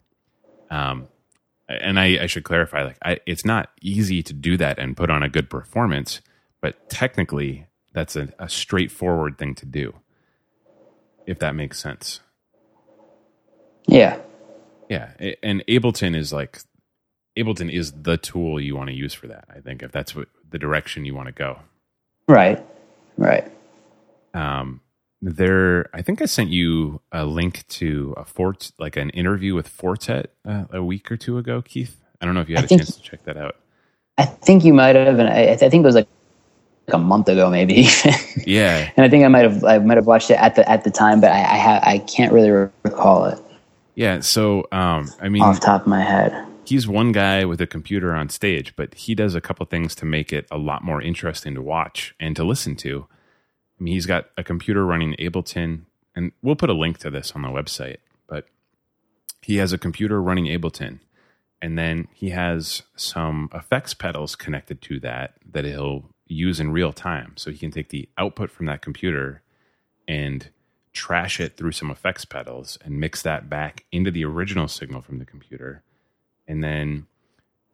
um 0.70 1.08
and 1.68 2.00
I, 2.00 2.24
I 2.24 2.26
should 2.26 2.44
clarify 2.44 2.82
like 2.82 2.98
I, 3.02 3.20
it's 3.26 3.44
not 3.44 3.70
easy 3.80 4.22
to 4.24 4.32
do 4.32 4.56
that 4.56 4.78
and 4.78 4.96
put 4.96 5.10
on 5.10 5.22
a 5.22 5.28
good 5.28 5.50
performance 5.50 6.20
but 6.60 6.88
technically 6.88 7.66
that's 7.94 8.16
a, 8.16 8.30
a 8.38 8.48
straightforward 8.48 9.38
thing 9.38 9.54
to 9.56 9.66
do 9.66 9.94
if 11.26 11.38
that 11.40 11.54
makes 11.54 11.80
sense 11.80 12.20
Yeah. 13.88 14.18
yeah 14.88 15.12
and 15.42 15.64
ableton 15.68 16.16
is 16.16 16.32
like 16.32 16.60
ableton 17.38 17.72
is 17.72 17.92
the 18.02 18.16
tool 18.18 18.60
you 18.60 18.76
want 18.76 18.90
to 18.90 18.96
use 18.96 19.14
for 19.14 19.28
that 19.28 19.44
i 19.54 19.60
think 19.60 19.82
if 19.82 19.92
that's 19.92 20.14
what 20.16 20.28
the 20.50 20.58
direction 20.58 21.04
you 21.04 21.14
want 21.14 21.28
to 21.28 21.32
go 21.34 21.60
Right. 22.28 22.64
Right. 23.18 23.50
um 24.34 24.80
there 25.22 25.88
i 25.94 26.02
think 26.02 26.22
i 26.22 26.26
sent 26.26 26.50
you 26.50 27.00
a 27.12 27.24
link 27.26 27.66
to 27.68 28.14
a 28.16 28.24
fort 28.24 28.72
like 28.78 28.96
an 28.96 29.10
interview 29.10 29.54
with 29.54 29.68
Four 29.68 29.96
Tet 29.96 30.32
uh, 30.46 30.64
a 30.72 30.82
week 30.82 31.10
or 31.12 31.16
two 31.16 31.38
ago 31.38 31.62
keith 31.62 31.96
i 32.20 32.26
don't 32.26 32.34
know 32.34 32.40
if 32.42 32.48
you 32.50 32.56
had 32.56 32.64
I 32.64 32.66
a 32.66 32.68
chance 32.68 32.94
to 32.96 33.02
check 33.02 33.24
that 33.24 33.36
out 33.36 33.56
I 34.18 34.24
think 34.26 34.64
you 34.64 34.74
might 34.74 34.96
have, 34.96 35.18
and 35.18 35.28
I, 35.28 35.52
I 35.52 35.56
think 35.56 35.74
it 35.74 35.82
was 35.82 35.94
like, 35.96 36.08
like 36.08 36.08
a 36.88 36.98
month 36.98 37.28
ago, 37.28 37.50
maybe. 37.50 37.86
yeah 38.46 38.90
and 38.96 39.04
I 39.04 39.08
think 39.08 39.24
I 39.24 39.28
might 39.28 39.44
have, 39.44 39.64
I 39.64 39.78
might 39.78 39.96
have 39.96 40.06
watched 40.06 40.30
it 40.30 40.34
at 40.34 40.54
the 40.56 40.68
at 40.68 40.84
the 40.84 40.90
time, 40.90 41.20
but 41.20 41.30
I, 41.30 41.38
I, 41.38 41.58
ha- 41.58 41.80
I 41.82 41.98
can't 41.98 42.32
really 42.32 42.50
recall 42.50 43.26
it 43.26 43.38
yeah 43.96 44.20
so 44.20 44.66
um 44.72 45.10
i 45.20 45.28
mean 45.28 45.42
off 45.42 45.60
the 45.60 45.66
top 45.66 45.82
of 45.82 45.86
my 45.86 46.00
head. 46.00 46.32
he's 46.64 46.86
one 46.86 47.12
guy 47.12 47.44
with 47.44 47.60
a 47.60 47.66
computer 47.66 48.14
on 48.14 48.28
stage, 48.28 48.74
but 48.76 48.94
he 48.94 49.14
does 49.14 49.34
a 49.34 49.40
couple 49.40 49.66
things 49.66 49.94
to 49.96 50.06
make 50.06 50.32
it 50.32 50.46
a 50.50 50.58
lot 50.58 50.84
more 50.84 51.02
interesting 51.02 51.54
to 51.54 51.62
watch 51.62 52.14
and 52.20 52.36
to 52.36 52.44
listen 52.44 52.76
to. 52.76 53.06
I 53.78 53.82
mean, 53.82 53.94
he's 53.94 54.06
got 54.06 54.26
a 54.36 54.44
computer 54.44 54.86
running 54.86 55.14
Ableton, 55.18 55.82
and 56.14 56.32
we'll 56.42 56.56
put 56.56 56.70
a 56.70 56.74
link 56.74 56.98
to 56.98 57.10
this 57.10 57.32
on 57.32 57.42
the 57.42 57.48
website, 57.48 57.96
but 58.28 58.46
he 59.42 59.56
has 59.56 59.72
a 59.72 59.78
computer 59.78 60.22
running 60.22 60.46
Ableton, 60.46 61.00
and 61.60 61.76
then 61.76 62.08
he 62.12 62.30
has 62.30 62.82
some 62.94 63.48
effects 63.52 63.94
pedals 63.94 64.36
connected 64.36 64.80
to 64.82 65.00
that 65.00 65.34
that 65.50 65.64
he'll 65.64 66.04
use 66.34 66.60
in 66.60 66.72
real 66.72 66.92
time. 66.92 67.34
So 67.36 67.50
he 67.50 67.58
can 67.58 67.70
take 67.70 67.88
the 67.88 68.08
output 68.18 68.50
from 68.50 68.66
that 68.66 68.82
computer 68.82 69.42
and 70.08 70.48
trash 70.92 71.38
it 71.40 71.56
through 71.56 71.72
some 71.72 71.90
effects 71.90 72.24
pedals 72.24 72.78
and 72.84 72.98
mix 72.98 73.22
that 73.22 73.48
back 73.48 73.84
into 73.92 74.10
the 74.10 74.24
original 74.24 74.66
signal 74.66 75.00
from 75.00 75.18
the 75.18 75.24
computer 75.24 75.82
and 76.50 76.64
then 76.64 77.06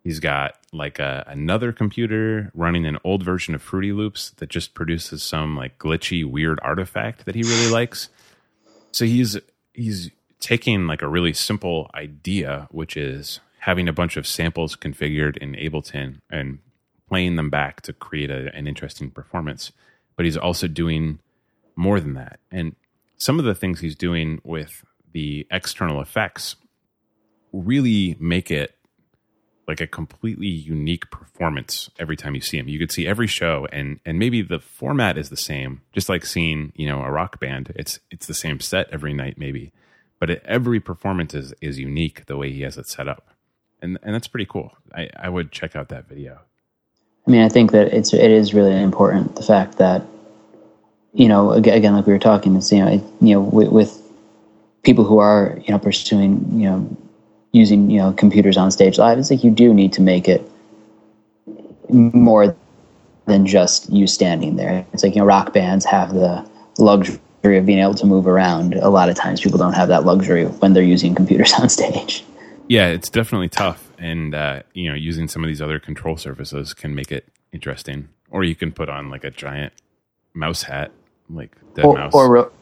he's 0.05 0.21
got 0.21 0.59
like 0.71 0.99
a, 0.99 1.25
another 1.27 1.73
computer 1.73 2.53
running 2.55 2.85
an 2.85 2.99
old 3.05 3.23
version 3.23 3.55
of 3.55 3.63
Fruity 3.63 3.91
Loops 3.91 4.31
that 4.37 4.51
just 4.51 4.75
produces 4.75 5.23
some 5.23 5.57
like 5.57 5.79
glitchy 5.79 6.29
weird 6.29 6.61
artifact 6.63 7.25
that 7.25 7.35
he 7.35 7.43
really 7.43 7.71
likes. 7.71 8.11
So 8.93 9.07
he's 9.07 9.39
he's 9.73 10.11
taking 10.41 10.87
like 10.87 11.01
a 11.01 11.09
really 11.09 11.33
simple 11.33 11.91
idea, 11.95 12.69
which 12.71 12.99
is 12.99 13.41
having 13.61 13.89
a 13.89 13.95
bunch 13.95 14.19
of 14.19 14.27
samples 14.27 14.77
configured 14.77 15.39
in 15.39 15.55
Ableton 15.55 16.21
and 16.31 16.59
playing 17.09 17.37
them 17.37 17.51
back 17.51 17.83
to 17.83 17.93
create 17.93 18.31
a, 18.31 18.55
an 18.55 18.67
interesting 18.67 19.11
performance. 19.11 19.73
But 20.17 20.25
he's 20.25 20.37
also 20.37 20.67
doing 20.67 21.21
more 21.77 22.01
than 22.01 22.15
that. 22.15 22.41
And 22.51 22.75
some 23.19 23.39
of 23.39 23.45
the 23.45 23.55
things 23.55 23.81
he's 23.81 23.97
doing 23.97 24.41
with 24.45 24.85
the 25.13 25.47
external 25.51 26.01
effects 26.01 26.57
really 27.53 28.17
make 28.19 28.51
it 28.51 28.77
like 29.69 29.81
a 29.81 29.87
completely 29.87 30.47
unique 30.47 31.11
performance 31.11 31.91
every 31.99 32.17
time 32.17 32.35
you 32.35 32.41
see 32.41 32.59
him. 32.59 32.69
You 32.69 32.79
could 32.79 32.93
see 32.93 33.07
every 33.07 33.27
show 33.27 33.67
and 33.73 33.99
and 34.05 34.19
maybe 34.19 34.43
the 34.43 34.61
format 34.61 35.19
is 35.19 35.29
the 35.29 35.37
same, 35.37 35.83
just 35.93 36.09
like 36.09 36.25
seeing, 36.25 36.73
you 36.77 36.87
know, 36.87 37.03
a 37.03 37.11
rock 37.11 37.41
band. 37.41 37.73
It's 37.75 37.99
it's 38.11 38.27
the 38.27 38.35
same 38.35 38.61
set 38.61 38.89
every 38.93 39.13
night 39.13 39.39
maybe. 39.39 39.73
But 40.19 40.31
it, 40.31 40.43
every 40.45 40.81
performance 40.81 41.35
is 41.35 41.53
is 41.61 41.79
unique 41.79 42.27
the 42.27 42.37
way 42.37 42.53
he 42.53 42.63
has 42.63 42.79
it 42.79 42.87
set 42.87 43.09
up. 43.09 43.29
And 43.83 43.99
and 44.03 44.15
that's 44.15 44.29
pretty 44.29 44.47
cool. 44.47 44.73
I 44.95 45.11
I 45.19 45.29
would 45.29 45.51
check 45.51 45.75
out 45.75 45.89
that 45.89 46.09
video. 46.09 46.41
I 47.27 47.31
mean, 47.31 47.43
I 47.43 47.49
think 47.49 47.73
that 47.73 47.93
it's 47.93 48.15
it 48.15 48.31
is 48.31 48.55
really 48.55 48.81
important 48.81 49.35
the 49.37 49.43
fact 49.43 49.79
that 49.79 50.03
you 51.13 51.29
know 51.29 51.53
again, 51.53 51.95
like 51.95 52.07
we 52.07 52.13
were 52.13 52.19
talking, 52.19 52.57
it's 52.57 52.71
you 52.71 52.79
know 52.79 52.89
it, 52.89 53.03
you 53.21 53.35
know 53.35 53.41
with, 53.41 53.69
with 53.69 54.03
people 54.83 55.05
who 55.05 55.19
are 55.19 55.59
you 55.65 55.73
know 55.73 55.79
pursuing 55.79 56.47
you 56.53 56.69
know 56.69 56.97
using 57.53 57.91
you 57.91 57.99
know 57.99 58.13
computers 58.13 58.57
on 58.57 58.71
stage 58.71 58.99
live, 58.99 59.19
it's 59.19 59.31
like 59.31 59.43
you 59.43 59.51
do 59.51 59.75
need 59.75 59.93
to 59.95 60.03
make 60.03 60.29
it 60.29 60.49
more 61.89 62.55
than 63.27 63.45
just 63.45 63.91
you 63.91 64.07
standing 64.07 64.57
there. 64.57 64.87
It's 64.93 65.03
like 65.03 65.15
you 65.15 65.21
know 65.21 65.27
rock 65.27 65.53
bands 65.53 65.85
have 65.85 66.15
the 66.15 66.49
luxury 66.79 67.19
of 67.45 67.67
being 67.67 67.79
able 67.79 67.95
to 67.95 68.07
move 68.07 68.27
around. 68.27 68.75
A 68.75 68.89
lot 68.89 69.09
of 69.09 69.17
times, 69.17 69.41
people 69.41 69.59
don't 69.59 69.73
have 69.73 69.89
that 69.89 70.05
luxury 70.05 70.45
when 70.45 70.75
they're 70.75 70.83
using 70.83 71.15
computers 71.15 71.53
on 71.59 71.69
stage. 71.69 72.25
Yeah, 72.69 72.87
it's 72.89 73.09
definitely 73.09 73.49
tough, 73.49 73.86
and 73.99 74.35
uh, 74.35 74.63
you 74.75 74.89
know, 74.89 74.95
using 74.95 75.29
some 75.29 75.43
of 75.45 75.49
these 75.49 75.63
other 75.63 75.79
control 75.81 76.17
surfaces 76.17 76.75
can 76.75 76.95
make 76.95 77.11
it 77.13 77.27
interesting. 77.53 78.09
Or 78.31 78.45
you 78.45 78.55
can 78.55 78.73
put 78.73 78.89
on 78.89 79.09
like 79.11 79.25
a 79.25 79.31
giant 79.31 79.73
mouse 80.35 80.63
hat, 80.65 80.91
like 81.31 81.57
dead 81.75 81.85
Or 81.85 81.95
mouse 81.95 82.13
or, 82.15 82.31
ro- 82.31 82.53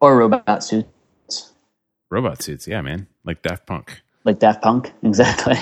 or 0.00 0.16
robot 0.16 0.62
suits. 0.64 1.52
robot 2.10 2.42
suits. 2.42 2.66
Yeah, 2.66 2.80
man, 2.82 3.06
like 3.24 3.42
Daft 3.42 3.66
Punk. 3.66 4.00
like 4.24 4.38
Daft 4.38 4.62
Punk, 4.62 4.92
exactly. 5.02 5.56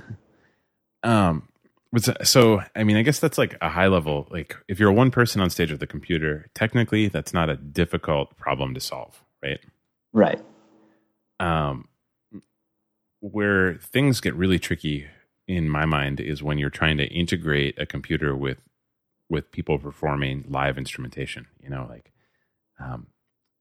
Um, 1.02 1.48
but 1.92 2.02
so- 2.02 2.16
so 2.22 2.60
I 2.74 2.84
mean, 2.84 2.96
I 2.96 3.02
guess 3.02 3.20
that's 3.20 3.38
like 3.38 3.56
a 3.60 3.68
high 3.68 3.86
level. 3.86 4.26
Like, 4.30 4.56
if 4.68 4.78
you're 4.80 4.92
one 4.92 5.10
person 5.10 5.40
on 5.40 5.48
stage 5.50 5.70
with 5.70 5.82
a 5.82 5.86
computer, 5.86 6.48
technically, 6.54 7.08
that's 7.08 7.32
not 7.32 7.48
a 7.48 7.56
difficult 7.56 8.36
problem 8.36 8.74
to 8.74 8.80
solve, 8.80 9.22
right? 9.42 9.60
right. 10.12 10.40
um, 11.40 11.87
where 13.20 13.74
things 13.74 14.20
get 14.20 14.34
really 14.34 14.58
tricky 14.58 15.06
in 15.46 15.68
my 15.68 15.84
mind 15.84 16.20
is 16.20 16.42
when 16.42 16.58
you're 16.58 16.70
trying 16.70 16.98
to 16.98 17.06
integrate 17.06 17.78
a 17.78 17.86
computer 17.86 18.36
with 18.36 18.62
with 19.30 19.50
people 19.52 19.78
performing 19.78 20.44
live 20.48 20.78
instrumentation 20.78 21.46
you 21.62 21.68
know 21.68 21.86
like 21.88 22.12
um, 22.80 23.06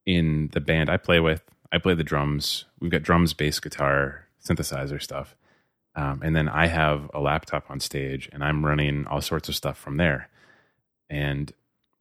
in 0.06 0.50
the 0.54 0.60
band 0.62 0.90
i 0.90 0.98
play 0.98 1.20
with 1.20 1.44
i 1.72 1.78
play 1.78 1.94
the 1.94 2.04
drums. 2.04 2.66
We've 2.80 2.92
got 2.92 3.04
drums 3.04 3.34
bass 3.34 3.60
guitar 3.60 4.26
synthesizer 4.46 5.02
stuff. 5.02 5.36
Um, 5.96 6.22
and 6.24 6.36
then 6.36 6.48
i 6.48 6.68
have 6.68 7.10
a 7.14 7.20
laptop 7.20 7.70
on 7.70 7.80
stage 7.80 8.30
and 8.32 8.44
i'm 8.44 8.66
running 8.66 9.08
all 9.08 9.22
sorts 9.22 9.50
of 9.50 9.56
stuff 9.56 9.78
from 9.78 9.98
there. 9.98 10.30
And 11.10 11.52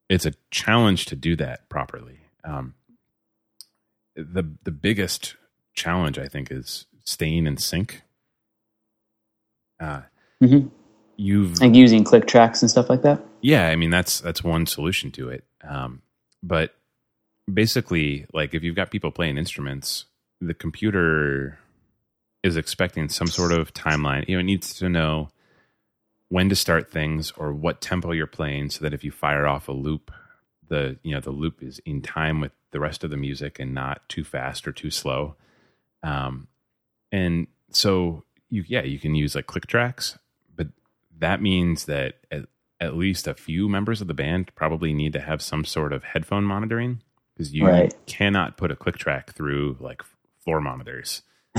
it's 0.08 0.26
a 0.26 0.34
challenge 0.50 1.06
to 1.06 1.16
do 1.16 1.36
that 1.36 1.68
properly. 1.68 2.20
Um, 2.44 2.74
the 4.14 4.44
the 4.62 4.70
biggest 4.70 5.36
challenge 5.74 6.18
I 6.18 6.28
think 6.28 6.50
is 6.50 6.86
staying 7.06 7.46
in 7.46 7.56
sync. 7.58 8.02
Uh, 9.80 10.02
Mhm. 10.42 10.70
you've 11.16 11.60
Like 11.60 11.74
using 11.74 12.04
click 12.04 12.26
tracks 12.26 12.62
and 12.62 12.70
stuff 12.70 12.90
like 12.90 13.02
that. 13.02 13.24
yeah, 13.42 13.68
I 13.68 13.76
mean 13.76 13.90
that's 13.90 14.20
that's 14.20 14.44
one 14.44 14.66
solution 14.66 15.10
to 15.12 15.30
it. 15.30 15.44
Um, 15.62 16.02
but 16.42 16.74
basically, 17.52 18.26
like 18.32 18.54
if 18.54 18.62
you've 18.62 18.76
got 18.76 18.90
people 18.90 19.10
playing 19.12 19.38
instruments, 19.38 20.06
the 20.40 20.54
computer 20.54 21.58
is 22.42 22.56
expecting 22.56 23.08
some 23.08 23.30
sort 23.30 23.52
of 23.52 23.74
timeline. 23.74 24.28
You 24.28 24.36
know, 24.36 24.40
it 24.40 24.44
needs 24.44 24.74
to 24.76 24.88
know 24.88 25.30
when 26.28 26.48
to 26.48 26.56
start 26.56 26.90
things 26.90 27.32
or 27.32 27.52
what 27.52 27.80
tempo 27.80 28.12
you're 28.12 28.26
playing, 28.26 28.70
so 28.70 28.82
that 28.84 28.94
if 28.94 29.04
you 29.04 29.12
fire 29.12 29.46
off 29.46 29.68
a 29.68 29.72
loop, 29.72 30.10
the 30.68 30.98
you 31.02 31.14
know 31.14 31.20
the 31.20 31.30
loop 31.30 31.62
is 31.62 31.80
in 31.86 32.02
time 32.02 32.40
with 32.40 32.52
the 32.72 32.80
rest 32.80 33.04
of 33.04 33.10
the 33.10 33.16
music 33.16 33.58
and 33.60 33.74
not 33.74 34.08
too 34.08 34.24
fast 34.24 34.66
or 34.68 34.72
too 34.72 34.90
slow. 34.90 35.36
Um, 36.02 36.48
and 37.12 37.46
so 37.70 38.24
you 38.50 38.64
yeah 38.68 38.82
you 38.82 38.98
can 38.98 39.14
use 39.14 39.34
like 39.34 39.46
click 39.46 39.66
tracks, 39.66 40.18
but 40.54 40.68
that 41.18 41.40
means 41.42 41.84
that 41.86 42.14
at, 42.30 42.46
at 42.80 42.96
least 42.96 43.26
a 43.26 43.34
few 43.34 43.68
members 43.68 44.00
of 44.00 44.06
the 44.08 44.14
band 44.14 44.50
probably 44.54 44.92
need 44.92 45.12
to 45.14 45.20
have 45.20 45.40
some 45.42 45.64
sort 45.64 45.92
of 45.92 46.04
headphone 46.04 46.44
monitoring 46.44 47.02
because 47.34 47.52
you 47.52 47.66
Right. 47.66 47.94
cannot 48.06 48.56
put 48.56 48.70
a 48.70 48.76
click 48.76 48.96
track 48.96 49.32
through 49.32 49.76
like 49.80 50.02
floor 50.44 50.60
monitors. 50.60 51.22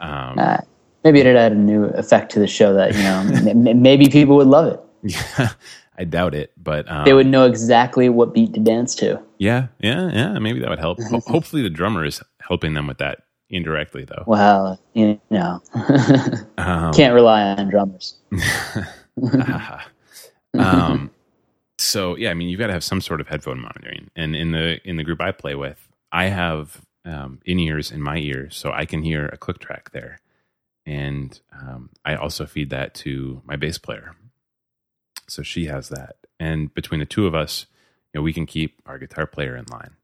Um, 0.00 0.38
Uh, 0.38 0.56
maybe 1.04 1.20
it'd 1.20 1.36
add 1.36 1.52
a 1.52 1.56
new 1.56 1.84
effect 1.84 2.32
to 2.32 2.38
the 2.40 2.46
show 2.46 2.72
that 2.74 2.94
you 2.96 3.02
know 3.02 3.50
m- 3.50 3.82
maybe 3.82 4.08
people 4.08 4.36
would 4.36 4.46
love 4.46 4.66
it. 4.72 4.80
yeah, 5.02 5.50
I 5.98 6.04
doubt 6.04 6.34
it, 6.34 6.52
but 6.56 6.90
um, 6.90 7.04
They 7.04 7.12
would 7.12 7.26
know 7.26 7.44
exactly 7.44 8.08
what 8.08 8.32
beat 8.34 8.54
to 8.54 8.60
dance 8.60 8.94
to. 8.96 9.20
Yeah, 9.38 9.68
yeah, 9.80 10.10
yeah. 10.12 10.38
Maybe 10.38 10.60
that 10.60 10.70
would 10.70 10.78
help. 10.78 10.98
Ho- 11.02 11.20
hopefully, 11.26 11.62
the 11.62 11.70
drummer 11.70 12.04
is 12.04 12.22
helping 12.40 12.72
them 12.74 12.86
with 12.86 12.98
that 12.98 13.24
indirectly, 13.50 14.06
though. 14.06 14.26
Well, 14.26 14.80
you 14.94 15.20
know, 15.30 15.62
Um, 16.58 16.92
can't 16.94 17.14
rely 17.14 17.42
on 17.42 17.70
drummers. 17.70 18.18
um, 20.58 21.12
so 21.78 22.16
yeah, 22.16 22.30
I 22.30 22.34
mean, 22.34 22.48
you've 22.48 22.60
got 22.60 22.68
to 22.68 22.74
have 22.74 22.84
some 22.84 23.02
sort 23.02 23.20
of 23.20 23.28
headphone 23.28 23.60
monitoring. 23.60 24.10
And 24.16 24.36
in 24.36 24.52
the 24.52 24.80
in 24.88 24.96
the 24.96 25.04
group 25.04 25.20
I 25.22 25.32
play 25.32 25.56
with, 25.56 25.88
I 26.12 26.26
have 26.26 26.82
um, 27.04 27.40
in 27.46 27.60
ears 27.60 27.92
in 27.92 28.02
my 28.02 28.18
ears, 28.18 28.56
so 28.56 28.72
I 28.72 28.86
can 28.86 29.02
hear 29.02 29.26
a 29.28 29.38
click 29.38 29.60
track 29.60 29.92
there, 29.92 30.20
and 30.86 31.38
um, 31.52 31.90
I 32.04 32.16
also 32.16 32.46
feed 32.46 32.70
that 32.70 32.94
to 32.96 33.42
my 33.46 33.56
bass 33.56 33.78
player, 33.78 34.16
so 35.28 35.42
she 35.42 35.66
has 35.66 35.90
that, 35.90 36.16
and 36.40 36.74
between 36.74 37.00
the 37.00 37.06
two 37.06 37.26
of 37.26 37.34
us, 37.34 37.66
you 38.14 38.20
know, 38.20 38.24
we 38.24 38.34
can 38.34 38.46
keep 38.46 38.80
our 38.86 38.98
guitar 38.98 39.26
player 39.26 39.56
in 39.56 39.66
line. 39.66 39.96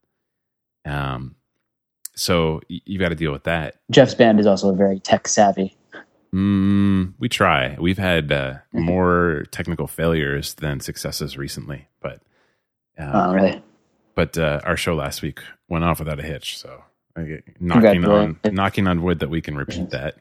Um, 0.87 1.37
so 2.17 2.61
you 2.69 2.99
got 2.99 3.11
to 3.11 3.15
deal 3.15 3.33
with 3.33 3.45
that. 3.45 3.77
Jeff's 3.91 4.15
band 4.15 4.41
is 4.41 4.47
also 4.47 4.73
very 4.75 4.99
tech 4.99 5.29
savvy. 5.29 5.77
Mm, 6.35 7.15
we 7.19 7.29
try. 7.29 7.77
We've 7.79 7.99
had 7.99 8.33
uh, 8.33 8.55
more 8.73 9.45
technical 9.53 9.87
failures 9.87 10.55
than 10.55 10.81
successes 10.81 11.39
recently, 11.39 11.89
but 12.01 12.21
um, 12.99 13.11
Oh, 13.15 13.35
really? 13.35 13.63
but 14.15 14.37
uh, 14.37 14.61
our 14.65 14.77
show 14.77 14.95
last 14.95 15.23
week 15.23 15.41
went 15.69 15.85
off 15.85 15.99
without 15.99 16.19
a 16.19 16.23
hitch. 16.23 16.59
So 16.59 16.83
knocking 17.61 18.05
on 18.05 18.39
knocking 18.45 18.87
on 18.87 19.03
wood 19.03 19.21
that 19.21 19.31
we 19.31 19.41
can 19.41 19.57
repeat 19.57 19.91
that. 19.91 20.17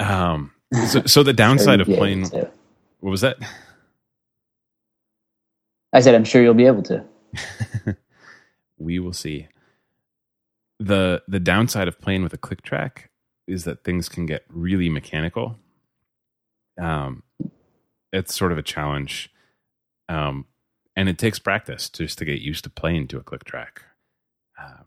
Um, 0.00 0.52
so, 0.88 1.02
so 1.06 1.22
the 1.22 1.32
downside 1.32 1.80
of 1.80 1.86
Sure 1.86 1.94
you'll 1.94 1.98
playing 1.98 2.24
what 3.00 3.10
was 3.10 3.20
that? 3.22 3.36
I 5.92 6.00
said, 6.00 6.14
I'm 6.14 6.24
sure 6.24 6.42
you'll 6.42 6.54
be 6.54 6.66
able 6.66 6.82
to. 6.84 7.04
we 8.78 8.98
will 8.98 9.12
see. 9.12 9.48
The 10.82 11.22
The 11.28 11.40
downside 11.40 11.88
of 11.88 12.00
playing 12.00 12.22
with 12.22 12.32
a 12.32 12.38
click 12.38 12.62
track 12.62 13.10
is 13.46 13.64
that 13.64 13.84
things 13.84 14.08
can 14.08 14.26
get 14.26 14.44
really 14.48 14.88
mechanical. 14.88 15.58
Um, 16.80 17.22
it's 18.12 18.34
sort 18.34 18.52
of 18.52 18.58
a 18.58 18.62
challenge, 18.62 19.30
um, 20.08 20.46
and 20.96 21.08
it 21.08 21.18
takes 21.18 21.38
practice 21.38 21.88
just 21.90 22.18
to 22.18 22.24
get 22.24 22.40
used 22.40 22.64
to 22.64 22.70
playing 22.70 23.08
to 23.08 23.18
a 23.18 23.22
click 23.22 23.44
track. 23.44 23.82
Um, 24.58 24.84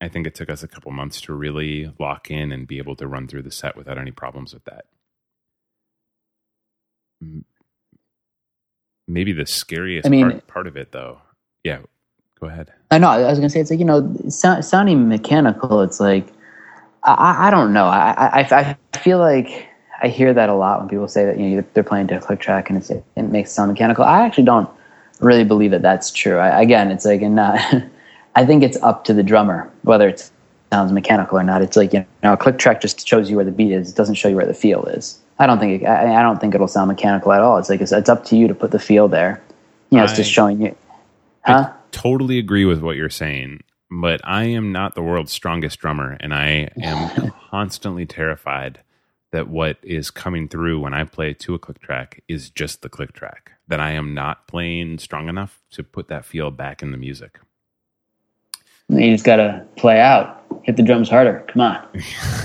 I 0.00 0.08
think 0.08 0.26
it 0.26 0.34
took 0.34 0.48
us 0.50 0.62
a 0.62 0.68
couple 0.68 0.92
months 0.92 1.20
to 1.22 1.32
really 1.34 1.92
lock 1.98 2.30
in 2.30 2.52
and 2.52 2.66
be 2.66 2.78
able 2.78 2.96
to 2.96 3.06
run 3.08 3.26
through 3.26 3.42
the 3.42 3.50
set 3.50 3.76
without 3.76 3.98
any 3.98 4.12
problems 4.12 4.54
with 4.54 4.64
that. 4.64 4.86
Maybe 9.06 9.32
the 9.32 9.46
scariest 9.46 10.06
I 10.06 10.10
mean- 10.10 10.30
part, 10.30 10.46
part 10.46 10.66
of 10.66 10.76
it, 10.76 10.92
though. 10.92 11.22
Yeah, 11.64 11.80
go 12.40 12.46
ahead. 12.46 12.72
I 12.90 12.98
know. 12.98 13.08
I 13.08 13.28
was 13.28 13.38
gonna 13.38 13.50
say 13.50 13.60
it's 13.60 13.70
like 13.70 13.78
you 13.78 13.84
know, 13.84 14.14
sound, 14.28 14.64
sounding 14.64 15.08
mechanical. 15.08 15.82
It's 15.82 16.00
like 16.00 16.26
I- 17.02 17.48
I, 17.48 17.50
don't 17.50 17.72
know. 17.72 17.86
I, 17.86 18.40
I 18.40 18.76
I 18.92 18.98
feel 18.98 19.18
like 19.18 19.68
I 20.02 20.08
hear 20.08 20.34
that 20.34 20.48
a 20.48 20.54
lot 20.54 20.80
when 20.80 20.88
people 20.88 21.08
say 21.08 21.24
that 21.24 21.38
you 21.38 21.48
know 21.56 21.64
they're 21.74 21.84
playing 21.84 22.08
to 22.08 22.16
a 22.16 22.20
click 22.20 22.40
track 22.40 22.68
and 22.68 22.78
it's, 22.78 22.90
it 22.90 23.04
makes 23.16 23.50
it 23.50 23.54
sound 23.54 23.72
mechanical. 23.72 24.04
I 24.04 24.24
actually 24.24 24.44
don't 24.44 24.68
really 25.20 25.44
believe 25.44 25.70
that 25.72 25.82
that's 25.82 26.10
true. 26.10 26.38
I, 26.38 26.60
again, 26.60 26.90
it's 26.90 27.04
like 27.04 27.22
and 27.22 27.38
uh, 27.38 27.58
I 28.34 28.46
think 28.46 28.62
it's 28.62 28.76
up 28.82 29.04
to 29.04 29.14
the 29.14 29.22
drummer 29.22 29.70
whether 29.82 30.08
it 30.08 30.30
sounds 30.72 30.92
mechanical 30.92 31.38
or 31.38 31.42
not. 31.42 31.62
It's 31.62 31.76
like 31.76 31.92
you 31.92 32.04
know, 32.22 32.32
a 32.34 32.36
click 32.36 32.58
track 32.58 32.80
just 32.80 33.06
shows 33.06 33.30
you 33.30 33.36
where 33.36 33.44
the 33.44 33.52
beat 33.52 33.72
is. 33.72 33.90
It 33.90 33.96
doesn't 33.96 34.16
show 34.16 34.28
you 34.28 34.36
where 34.36 34.46
the 34.46 34.54
feel 34.54 34.84
is. 34.86 35.18
I 35.38 35.46
don't 35.46 35.58
think 35.58 35.82
it, 35.82 35.86
I, 35.86 36.16
I 36.16 36.22
don't 36.22 36.40
think 36.40 36.54
it'll 36.54 36.68
sound 36.68 36.88
mechanical 36.88 37.32
at 37.32 37.40
all. 37.40 37.58
It's 37.58 37.68
like 37.68 37.80
it's, 37.80 37.92
it's 37.92 38.08
up 38.08 38.24
to 38.26 38.36
you 38.36 38.48
to 38.48 38.54
put 38.54 38.70
the 38.72 38.78
feel 38.78 39.08
there. 39.08 39.40
You 39.90 39.98
know, 39.98 40.04
it's 40.04 40.12
just 40.16 40.30
showing 40.30 40.60
you. 40.60 40.76
Huh? 41.42 41.72
Totally 41.92 42.38
agree 42.38 42.64
with 42.64 42.80
what 42.80 42.96
you're 42.96 43.10
saying, 43.10 43.62
but 43.90 44.20
I 44.24 44.44
am 44.44 44.72
not 44.72 44.94
the 44.94 45.02
world's 45.02 45.32
strongest 45.32 45.78
drummer, 45.78 46.16
and 46.20 46.34
I 46.34 46.68
am 46.80 47.32
constantly 47.50 48.06
terrified 48.06 48.80
that 49.30 49.48
what 49.48 49.76
is 49.82 50.10
coming 50.10 50.48
through 50.48 50.80
when 50.80 50.94
I 50.94 51.04
play 51.04 51.34
to 51.34 51.54
a 51.54 51.58
click 51.58 51.80
track 51.80 52.22
is 52.28 52.48
just 52.50 52.82
the 52.82 52.88
click 52.88 53.12
track. 53.12 53.52
That 53.68 53.80
I 53.80 53.90
am 53.92 54.14
not 54.14 54.46
playing 54.48 54.98
strong 54.98 55.28
enough 55.28 55.60
to 55.72 55.82
put 55.82 56.08
that 56.08 56.24
feel 56.24 56.50
back 56.50 56.82
in 56.82 56.90
the 56.90 56.96
music. 56.96 57.38
You 58.88 59.12
just 59.12 59.24
gotta 59.26 59.66
play 59.76 60.00
out. 60.00 60.46
Hit 60.62 60.76
the 60.78 60.82
drums 60.82 61.10
harder. 61.10 61.44
Come 61.48 61.60
on. 61.60 61.86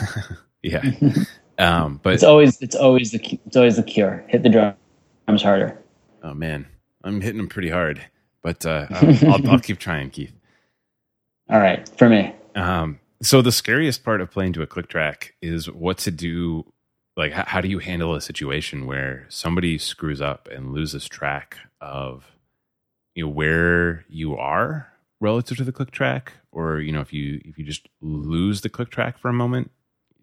yeah, 0.64 0.84
um, 1.58 2.02
but 2.04 2.14
It's 2.16 2.24
always 2.24 2.62
it's 2.62 2.76
always 2.76 3.12
the 3.12 3.39
it's 3.46 3.56
always 3.56 3.78
the 3.78 3.84
cure. 3.84 4.26
Hit 4.28 4.44
the 4.44 4.50
drums 4.50 5.41
harder. 5.41 5.78
oh 6.22 6.34
man, 6.34 6.68
I'm 7.06 7.22
hitting 7.22 7.38
them 7.38 7.48
pretty 7.48 7.70
hard. 7.70 8.02
But 8.44 8.66
uh, 8.66 8.88
I'll, 8.91 9.50
I'll, 9.52 9.60
keep 9.60 9.80
trying, 9.80 10.10
Keith. 10.12 10.34
All 11.50 11.60
right, 11.60 11.88
for 11.98 12.10
me. 12.10 12.36
Um, 12.56 13.00
so 13.24 13.41
the 13.41 13.52
scariest 13.52 14.04
part 14.04 14.22
of 14.22 14.30
playing 14.30 14.54
to 14.54 14.62
a 14.62 14.68
click 14.68 14.89
track 14.89 15.34
is 15.41 15.72
what 15.72 15.98
to 16.00 16.12
do. 16.12 16.66
Like, 17.16 17.32
h- 17.32 17.48
how 17.48 17.62
do 17.62 17.70
you 17.70 17.80
handle 17.80 18.14
a 18.14 18.22
situation 18.22 18.86
where 18.86 19.26
somebody 19.30 19.78
screws 19.78 20.22
up 20.22 20.50
and 20.52 20.74
loses 20.74 21.08
track 21.08 21.58
of, 21.80 22.26
you 23.16 23.24
know, 23.24 23.30
where 23.30 24.06
you 24.10 24.36
are 24.36 24.89
relative 25.22 25.58
to 25.58 25.64
the 25.64 25.72
click 25.72 25.91
track, 25.91 26.34
or 26.52 26.80
you 26.80 26.91
know, 26.91 27.02
if 27.02 27.14
you 27.14 27.39
if 27.46 27.58
you 27.58 27.64
just 27.64 27.88
lose 28.02 28.62
the 28.62 28.70
click 28.70 28.89
track 28.89 29.18
for 29.18 29.30
a 29.30 29.34
moment 29.34 29.72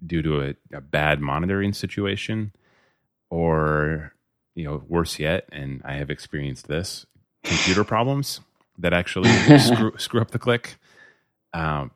due 0.05 0.21
to 0.23 0.43
a, 0.43 0.55
a 0.77 0.81
bad 0.81 1.21
monitoring 1.21 1.73
situation, 1.73 2.53
or 3.31 4.13
you 4.55 4.65
know, 4.65 4.83
worse 4.89 5.19
yet, 5.19 5.49
and 5.53 5.81
I 5.85 5.95
have 5.95 6.11
experienced 6.11 6.69
this, 6.69 7.07
computer 7.45 7.85
problems 7.85 8.41
that 8.79 8.93
actually 8.93 9.31
screw, 9.59 9.93
screw 9.99 10.21
up 10.21 10.31
the 10.31 10.39
click. 10.39 10.77
Um, 11.53 11.91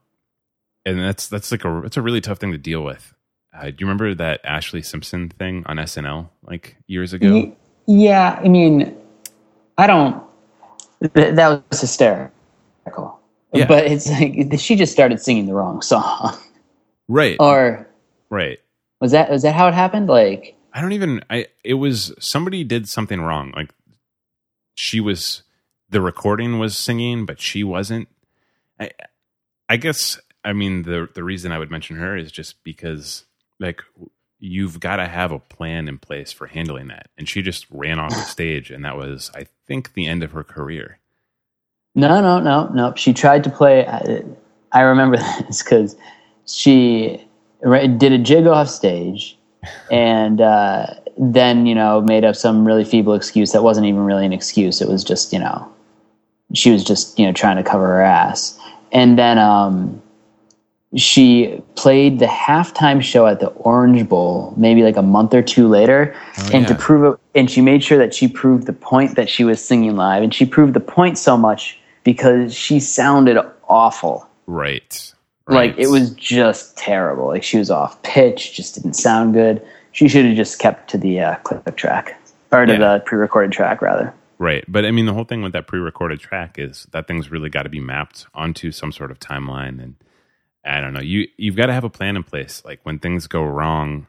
and 0.84 0.98
that's 1.00 1.28
that's 1.28 1.50
like 1.50 1.64
a 1.64 1.82
it's 1.84 1.96
a 1.96 2.02
really 2.02 2.20
tough 2.20 2.38
thing 2.38 2.52
to 2.52 2.58
deal 2.58 2.82
with. 2.82 3.14
Uh, 3.56 3.66
do 3.66 3.76
you 3.78 3.86
remember 3.86 4.14
that 4.14 4.42
Ashlee 4.44 4.84
Simpson 4.84 5.28
thing 5.28 5.62
on 5.66 5.76
SNL 5.76 6.28
like 6.42 6.76
years 6.86 7.12
ago? 7.12 7.54
Yeah, 7.86 8.40
I 8.42 8.48
mean, 8.48 8.96
I 9.78 9.86
don't. 9.86 10.22
Th- 11.14 11.34
that 11.34 11.62
was 11.70 11.80
hysterical. 11.80 12.32
Yeah. 13.52 13.66
But 13.66 13.86
it's 13.86 14.10
like 14.10 14.58
she 14.58 14.74
just 14.74 14.92
started 14.92 15.20
singing 15.20 15.46
the 15.46 15.54
wrong 15.54 15.80
song, 15.82 16.36
Right, 17.08 17.36
or 17.38 17.86
right. 18.28 18.58
was 19.00 19.12
that 19.12 19.30
was 19.30 19.42
that 19.42 19.54
how 19.54 19.68
it 19.68 19.74
happened? 19.74 20.08
Like, 20.08 20.56
I 20.72 20.80
don't 20.80 20.92
even. 20.92 21.22
I 21.30 21.46
it 21.62 21.74
was 21.74 22.12
somebody 22.18 22.64
did 22.64 22.88
something 22.88 23.20
wrong. 23.20 23.52
Like 23.54 23.70
she 24.74 25.00
was 25.00 25.42
the 25.90 26.00
recording 26.00 26.58
was 26.58 26.76
singing, 26.76 27.26
but 27.26 27.40
she 27.40 27.64
wasn't. 27.64 28.08
I 28.80 28.90
I 29.68 29.76
guess 29.76 30.20
I 30.44 30.52
mean 30.52 30.82
the 30.82 31.08
the 31.14 31.24
reason 31.24 31.52
I 31.52 31.58
would 31.58 31.70
mention 31.70 31.96
her 31.96 32.16
is 32.16 32.32
just 32.32 32.62
because 32.64 33.24
like 33.60 33.82
you've 34.38 34.80
got 34.80 34.96
to 34.96 35.06
have 35.06 35.32
a 35.32 35.38
plan 35.38 35.88
in 35.88 35.98
place 35.98 36.32
for 36.32 36.46
handling 36.46 36.88
that, 36.88 37.08
and 37.16 37.28
she 37.28 37.42
just 37.42 37.66
ran 37.70 37.98
off 37.98 38.10
the 38.10 38.16
stage, 38.22 38.70
and 38.70 38.84
that 38.84 38.96
was 38.96 39.30
I 39.34 39.46
think 39.66 39.94
the 39.94 40.06
end 40.06 40.22
of 40.22 40.32
her 40.32 40.44
career. 40.44 40.98
No, 41.94 42.20
no, 42.20 42.40
no, 42.40 42.68
no. 42.68 42.92
She 42.96 43.12
tried 43.12 43.44
to 43.44 43.50
play. 43.50 43.86
I, 43.86 44.24
I 44.72 44.80
remember 44.82 45.16
this 45.46 45.62
because 45.62 45.96
she 46.46 47.24
did 47.62 48.12
a 48.12 48.18
jig 48.18 48.46
off 48.46 48.68
stage, 48.68 49.38
and 49.90 50.40
uh, 50.40 50.86
then 51.18 51.66
you 51.66 51.74
know 51.74 52.00
made 52.00 52.24
up 52.24 52.36
some 52.36 52.66
really 52.66 52.84
feeble 52.84 53.14
excuse 53.14 53.52
that 53.52 53.62
wasn't 53.62 53.86
even 53.86 54.00
really 54.00 54.26
an 54.26 54.32
excuse. 54.32 54.80
It 54.80 54.88
was 54.88 55.04
just 55.04 55.32
you 55.32 55.38
know 55.38 55.70
she 56.52 56.70
was 56.70 56.84
just 56.84 57.18
you 57.18 57.26
know 57.26 57.32
trying 57.32 57.56
to 57.56 57.62
cover 57.62 57.86
her 57.86 58.02
ass, 58.02 58.58
and 58.92 59.18
then 59.18 59.38
um, 59.38 60.02
she 60.96 61.62
played 61.76 62.18
the 62.18 62.26
halftime 62.26 63.02
show 63.02 63.26
at 63.26 63.40
the 63.40 63.48
Orange 63.48 64.08
Bowl 64.08 64.54
maybe 64.56 64.82
like 64.82 64.96
a 64.96 65.02
month 65.02 65.34
or 65.34 65.42
two 65.42 65.68
later, 65.68 66.14
Oh, 66.38 66.50
and 66.52 66.66
to 66.68 66.74
prove 66.74 67.14
it, 67.14 67.20
and 67.34 67.50
she 67.50 67.60
made 67.60 67.82
sure 67.82 67.98
that 67.98 68.14
she 68.14 68.28
proved 68.28 68.66
the 68.66 68.72
point 68.72 69.16
that 69.16 69.28
she 69.28 69.44
was 69.44 69.64
singing 69.64 69.96
live, 69.96 70.22
and 70.22 70.34
she 70.34 70.46
proved 70.46 70.74
the 70.74 70.80
point 70.80 71.18
so 71.18 71.36
much 71.36 71.78
because 72.04 72.54
she 72.54 72.80
sounded 72.80 73.38
awful. 73.68 74.28
Right. 74.46 75.12
Like 75.46 75.74
it 75.76 75.88
was 75.88 76.10
just 76.10 76.76
terrible. 76.76 77.26
Like 77.26 77.42
she 77.42 77.58
was 77.58 77.70
off 77.70 78.02
pitch, 78.02 78.54
just 78.54 78.76
didn't 78.76 78.94
sound 78.94 79.34
good. 79.34 79.66
She 79.94 80.08
should 80.08 80.24
have 80.26 80.36
just 80.36 80.58
kept 80.58 80.90
to 80.90 80.98
the 80.98 81.20
uh, 81.20 81.36
clip 81.36 81.76
track 81.76 82.20
or 82.52 82.66
to 82.66 82.72
Yeah. 82.72 82.78
the 82.78 83.00
pre-recorded 83.06 83.52
track 83.52 83.80
rather. 83.80 84.12
Right. 84.38 84.64
But 84.68 84.84
I 84.84 84.90
mean, 84.90 85.06
the 85.06 85.14
whole 85.14 85.24
thing 85.24 85.40
with 85.42 85.52
that 85.52 85.68
pre 85.68 85.78
recorded 85.78 86.18
track 86.20 86.58
is 86.58 86.86
that 86.90 87.06
thing's 87.06 87.30
really 87.30 87.48
got 87.48 87.62
to 87.62 87.68
be 87.68 87.80
mapped 87.80 88.26
onto 88.34 88.72
some 88.72 88.90
sort 88.92 89.12
of 89.12 89.20
timeline. 89.20 89.80
And 89.80 89.94
I 90.64 90.80
don't 90.80 90.92
know, 90.94 91.00
you, 91.00 91.28
you've 91.36 91.56
got 91.56 91.66
to 91.66 91.72
have 91.72 91.84
a 91.84 91.90
plan 91.90 92.16
in 92.16 92.24
place. 92.24 92.60
Like 92.64 92.80
when 92.82 92.98
things 92.98 93.28
go 93.28 93.44
wrong, 93.44 94.08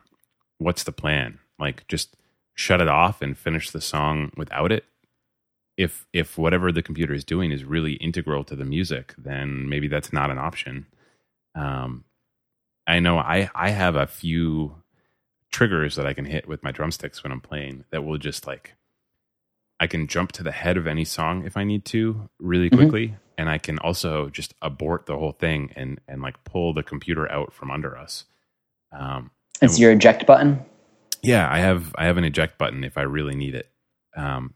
what's 0.57 0.83
the 0.83 0.91
plan? 0.91 1.38
Like 1.59 1.88
just 1.88 2.17
shut 2.55 2.81
it 2.81 2.88
off 2.88 3.21
and 3.21 3.38
finish 3.38 3.69
the 3.69 3.81
song 3.81 4.31
without 4.36 4.71
it. 4.71 4.86
If, 5.77 6.07
if 6.13 6.38
whatever 6.38 6.71
the 6.71 6.81
computer 6.81 7.13
is 7.13 7.23
doing 7.25 7.51
is 7.51 7.63
really 7.63 7.93
integral 7.93 8.43
to 8.45 8.55
the 8.55 8.65
music, 8.65 9.13
then 9.17 9.69
maybe 9.69 9.88
that's 9.88 10.11
not 10.11 10.31
an 10.31 10.39
option. 10.39 10.88
Um, 11.53 12.05
I 12.88 12.99
know 12.99 13.17
I, 13.19 13.49
I 13.53 13.69
have 13.69 13.95
a 13.95 14.07
few 14.07 14.75
triggers 15.56 15.95
that 15.95 16.06
I 16.06 16.14
can 16.14 16.26
hit 16.26 16.47
with 16.49 16.62
my 16.64 16.72
drumsticks 16.72 17.24
when 17.24 17.32
I'm 17.32 17.39
playing 17.39 17.86
that 17.89 18.03
will 18.03 18.18
just 18.18 18.45
like 18.45 18.74
I 19.80 19.88
can 19.88 20.08
jump 20.08 20.32
to 20.34 20.43
the 20.43 20.51
head 20.51 20.76
of 20.78 20.86
any 20.86 21.06
song 21.06 21.45
if 21.45 21.56
I 21.56 21.64
need 21.64 21.86
to 21.86 22.30
really 22.39 22.70
Mhm. 22.70 22.76
quickly, 22.78 23.16
and 23.38 23.49
I 23.49 23.58
can 23.58 23.78
also 23.80 24.30
just 24.30 24.53
abort 24.62 25.06
the 25.06 25.18
whole 25.18 25.32
thing 25.32 25.72
and 25.76 25.99
and 26.10 26.22
like 26.22 26.43
pull 26.43 26.74
the 26.74 26.84
computer 26.84 27.32
out 27.32 27.53
from 27.53 27.72
under 27.72 27.97
us. 27.97 28.26
Um, 28.91 29.32
It's 29.62 29.74
And- 29.76 29.80
your 29.82 29.91
eject 29.93 30.26
button. 30.26 30.60
yeah, 31.22 31.47
I 31.49 31.60
have 31.60 31.95
I 31.97 32.06
have 32.06 32.18
an 32.18 32.26
eject 32.26 32.58
button 32.58 32.84
if 32.84 32.97
I 32.97 33.03
really 33.03 33.36
need 33.36 33.56
it. 33.56 33.70
Um, 34.16 34.53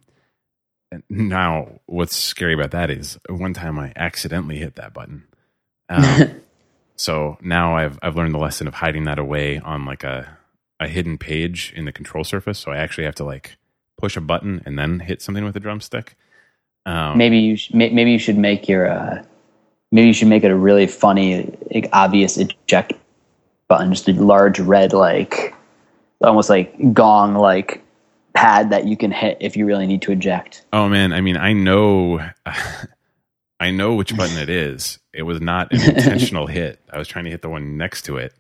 and 0.91 1.03
now, 1.09 1.79
what's 1.85 2.15
scary 2.15 2.53
about 2.53 2.71
that 2.71 2.89
is 2.89 3.17
one 3.29 3.53
time 3.53 3.79
I 3.79 3.93
accidentally 3.95 4.57
hit 4.57 4.75
that 4.75 4.93
button. 4.93 5.23
Um, 5.87 6.41
so 6.97 7.37
now 7.41 7.77
I've 7.77 7.97
I've 8.01 8.15
learned 8.17 8.33
the 8.33 8.39
lesson 8.39 8.67
of 8.67 8.73
hiding 8.75 9.05
that 9.05 9.19
away 9.19 9.59
on 9.59 9.85
like 9.85 10.03
a 10.03 10.37
a 10.79 10.87
hidden 10.87 11.17
page 11.17 11.73
in 11.75 11.85
the 11.85 11.91
control 11.91 12.23
surface. 12.23 12.59
So 12.59 12.71
I 12.71 12.77
actually 12.77 13.05
have 13.05 13.15
to 13.15 13.23
like 13.23 13.57
push 13.97 14.15
a 14.15 14.21
button 14.21 14.61
and 14.65 14.77
then 14.79 15.01
hit 15.01 15.21
something 15.21 15.43
with 15.43 15.55
a 15.55 15.59
drumstick. 15.59 16.15
Um, 16.85 17.17
maybe 17.17 17.37
you 17.39 17.57
sh- 17.57 17.71
maybe 17.73 18.11
you 18.11 18.19
should 18.19 18.37
make 18.37 18.67
your 18.67 18.89
uh, 18.89 19.23
maybe 19.91 20.07
you 20.07 20.13
should 20.13 20.27
make 20.27 20.43
it 20.43 20.51
a 20.51 20.55
really 20.55 20.87
funny, 20.87 21.57
like, 21.73 21.89
obvious 21.93 22.37
eject 22.37 22.93
button, 23.67 23.93
just 23.93 24.07
a 24.07 24.13
large 24.13 24.59
red 24.59 24.93
like 24.93 25.53
almost 26.21 26.49
like 26.49 26.93
gong 26.93 27.35
like 27.35 27.83
pad 28.33 28.69
that 28.69 28.85
you 28.85 28.97
can 28.97 29.11
hit 29.11 29.37
if 29.39 29.55
you 29.55 29.65
really 29.65 29.87
need 29.87 30.01
to 30.03 30.11
eject. 30.11 30.65
Oh 30.73 30.87
man, 30.89 31.13
I 31.13 31.21
mean, 31.21 31.37
I 31.37 31.53
know, 31.53 32.29
I 33.59 33.71
know 33.71 33.95
which 33.95 34.15
button 34.15 34.37
it 34.37 34.49
is. 34.49 34.99
It 35.13 35.23
was 35.23 35.41
not 35.41 35.71
an 35.73 35.81
intentional 35.95 36.47
hit. 36.47 36.79
I 36.91 36.97
was 36.97 37.07
trying 37.07 37.25
to 37.25 37.31
hit 37.31 37.41
the 37.41 37.49
one 37.49 37.77
next 37.77 38.03
to 38.03 38.17
it. 38.17 38.33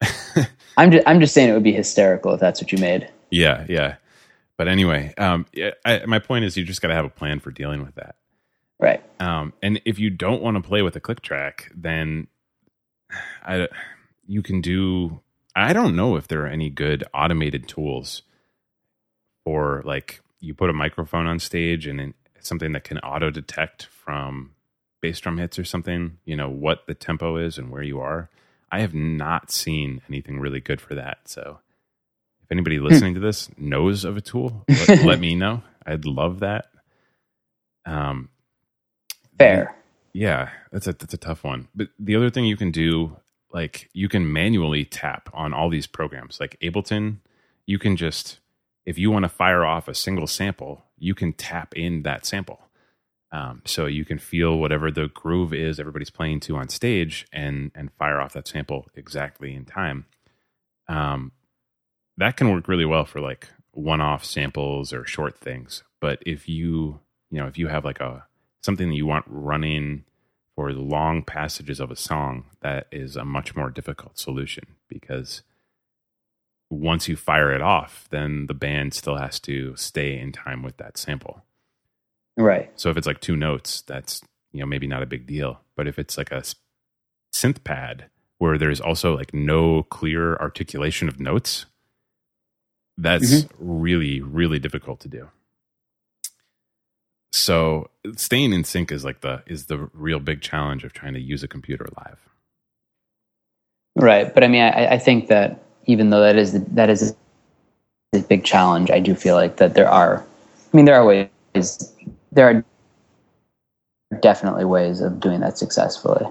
I'm 0.76 0.90
just, 0.90 1.06
I'm 1.06 1.20
just 1.20 1.34
saying 1.34 1.50
it 1.50 1.54
would 1.54 1.62
be 1.62 1.72
hysterical 1.72 2.32
if 2.34 2.40
that's 2.40 2.60
what 2.60 2.72
you 2.72 2.78
made. 2.78 3.10
Yeah, 3.30 3.64
yeah. 3.68 3.96
But 4.56 4.68
anyway, 4.68 5.12
um, 5.18 5.46
I, 5.84 6.04
my 6.06 6.18
point 6.18 6.44
is, 6.44 6.56
you 6.56 6.64
just 6.64 6.80
got 6.80 6.88
to 6.88 6.94
have 6.94 7.04
a 7.04 7.10
plan 7.10 7.40
for 7.40 7.50
dealing 7.50 7.82
with 7.82 7.94
that. 7.96 8.16
Right. 8.78 9.02
Um, 9.20 9.52
and 9.62 9.80
if 9.84 9.98
you 9.98 10.10
don't 10.10 10.42
want 10.42 10.56
to 10.56 10.62
play 10.62 10.82
with 10.82 10.96
a 10.96 11.00
click 11.00 11.22
track, 11.22 11.70
then 11.74 12.28
I, 13.42 13.68
you 14.26 14.42
can 14.42 14.60
do. 14.60 15.20
I 15.56 15.72
don't 15.72 15.94
know 15.94 16.16
if 16.16 16.26
there 16.26 16.42
are 16.42 16.48
any 16.48 16.68
good 16.68 17.04
automated 17.14 17.68
tools 17.68 18.22
for 19.44 19.82
like 19.84 20.20
you 20.40 20.54
put 20.54 20.70
a 20.70 20.72
microphone 20.72 21.26
on 21.26 21.38
stage 21.38 21.86
and 21.86 22.14
it's 22.34 22.48
something 22.48 22.72
that 22.72 22.84
can 22.84 22.98
auto 22.98 23.30
detect 23.30 23.86
from 23.86 24.50
bass 25.00 25.20
drum 25.20 25.38
hits 25.38 25.58
or 25.58 25.64
something, 25.64 26.18
you 26.24 26.34
know, 26.34 26.48
what 26.48 26.86
the 26.86 26.94
tempo 26.94 27.36
is 27.36 27.56
and 27.56 27.70
where 27.70 27.82
you 27.82 28.00
are. 28.00 28.30
I 28.70 28.80
have 28.80 28.94
not 28.94 29.50
seen 29.50 30.02
anything 30.08 30.40
really 30.40 30.60
good 30.60 30.80
for 30.80 30.94
that. 30.94 31.18
So 31.26 31.58
if 32.42 32.50
anybody 32.50 32.78
listening 32.78 33.14
to 33.14 33.20
this 33.20 33.48
knows 33.56 34.04
of 34.04 34.16
a 34.16 34.20
tool, 34.20 34.64
let, 34.68 34.88
let, 35.04 35.20
me 35.20 35.34
know. 35.34 35.62
I'd 35.86 36.04
love 36.04 36.40
that. 36.40 36.66
Um, 37.86 38.28
Fair. 39.38 39.74
Yeah, 40.12 40.50
that's 40.70 40.86
a 40.86 40.92
that's 40.92 41.14
a 41.14 41.18
tough 41.18 41.42
one. 41.42 41.68
But 41.74 41.88
the 41.98 42.16
other 42.16 42.30
thing 42.30 42.44
you 42.44 42.56
can 42.56 42.70
do, 42.70 43.16
like 43.52 43.90
you 43.92 44.08
can 44.08 44.32
manually 44.32 44.84
tap 44.84 45.28
on 45.32 45.52
all 45.52 45.70
these 45.70 45.86
programs, 45.86 46.38
like 46.38 46.58
Ableton. 46.60 47.18
You 47.66 47.78
can 47.78 47.96
just 47.96 48.38
if 48.86 48.98
you 48.98 49.10
want 49.10 49.24
to 49.24 49.28
fire 49.28 49.64
off 49.64 49.88
a 49.88 49.94
single 49.94 50.26
sample, 50.26 50.84
you 50.98 51.14
can 51.14 51.32
tap 51.32 51.74
in 51.74 52.02
that 52.02 52.26
sample. 52.26 52.60
Um, 53.34 53.62
so 53.64 53.86
you 53.86 54.04
can 54.04 54.18
feel 54.18 54.60
whatever 54.60 54.92
the 54.92 55.08
groove 55.08 55.52
is 55.52 55.80
everybody's 55.80 56.08
playing 56.08 56.38
to 56.40 56.54
on 56.54 56.68
stage 56.68 57.26
and 57.32 57.72
and 57.74 57.92
fire 57.94 58.20
off 58.20 58.32
that 58.34 58.46
sample 58.46 58.86
exactly 58.94 59.52
in 59.52 59.64
time. 59.64 60.06
Um, 60.88 61.32
that 62.16 62.36
can 62.36 62.52
work 62.52 62.68
really 62.68 62.84
well 62.84 63.04
for 63.04 63.20
like 63.20 63.48
one-off 63.72 64.24
samples 64.24 64.92
or 64.92 65.04
short 65.04 65.36
things. 65.36 65.82
But 66.00 66.22
if 66.24 66.48
you 66.48 67.00
you 67.28 67.40
know 67.40 67.48
if 67.48 67.58
you 67.58 67.66
have 67.66 67.84
like 67.84 67.98
a 67.98 68.24
something 68.62 68.88
that 68.88 68.94
you 68.94 69.04
want 69.04 69.24
running 69.26 70.04
for 70.54 70.72
long 70.72 71.24
passages 71.24 71.80
of 71.80 71.90
a 71.90 71.96
song, 71.96 72.44
that 72.60 72.86
is 72.92 73.16
a 73.16 73.24
much 73.24 73.56
more 73.56 73.68
difficult 73.68 74.16
solution 74.16 74.76
because 74.88 75.42
once 76.70 77.08
you 77.08 77.16
fire 77.16 77.52
it 77.52 77.60
off, 77.60 78.06
then 78.10 78.46
the 78.46 78.54
band 78.54 78.94
still 78.94 79.16
has 79.16 79.40
to 79.40 79.74
stay 79.74 80.16
in 80.16 80.30
time 80.30 80.62
with 80.62 80.76
that 80.76 80.96
sample. 80.96 81.42
Right. 82.36 82.70
So 82.76 82.90
if 82.90 82.96
it's 82.96 83.06
like 83.06 83.20
two 83.20 83.36
notes, 83.36 83.82
that's 83.82 84.22
you 84.52 84.60
know 84.60 84.66
maybe 84.66 84.86
not 84.86 85.02
a 85.02 85.06
big 85.06 85.26
deal. 85.26 85.60
But 85.76 85.86
if 85.86 85.98
it's 85.98 86.16
like 86.16 86.32
a 86.32 86.42
synth 87.34 87.64
pad 87.64 88.06
where 88.38 88.58
there's 88.58 88.80
also 88.80 89.16
like 89.16 89.32
no 89.32 89.84
clear 89.84 90.36
articulation 90.36 91.08
of 91.08 91.20
notes, 91.20 91.66
that's 92.96 93.44
mm-hmm. 93.44 93.80
really 93.80 94.20
really 94.20 94.58
difficult 94.58 95.00
to 95.00 95.08
do. 95.08 95.28
So 97.32 97.90
staying 98.16 98.52
in 98.52 98.62
sync 98.62 98.92
is 98.92 99.04
like 99.04 99.20
the 99.20 99.42
is 99.46 99.66
the 99.66 99.90
real 99.92 100.20
big 100.20 100.40
challenge 100.40 100.84
of 100.84 100.92
trying 100.92 101.14
to 101.14 101.20
use 101.20 101.42
a 101.42 101.48
computer 101.48 101.86
live. 101.96 102.18
Right, 103.96 104.32
but 104.32 104.42
I 104.42 104.48
mean, 104.48 104.62
I, 104.62 104.94
I 104.94 104.98
think 104.98 105.28
that 105.28 105.62
even 105.86 106.10
though 106.10 106.20
that 106.20 106.36
is 106.36 106.52
the, 106.52 106.60
that 106.70 106.90
is 106.90 107.14
a 108.12 108.18
big 108.20 108.44
challenge, 108.44 108.90
I 108.90 109.00
do 109.00 109.14
feel 109.14 109.34
like 109.34 109.56
that 109.56 109.74
there 109.74 109.88
are. 109.88 110.24
I 110.72 110.76
mean, 110.76 110.84
there 110.84 110.96
are 110.96 111.04
ways. 111.04 111.92
There 112.34 112.48
are 112.48 112.64
definitely 114.20 114.64
ways 114.64 115.00
of 115.00 115.20
doing 115.20 115.40
that 115.40 115.58
successfully. 115.58 116.26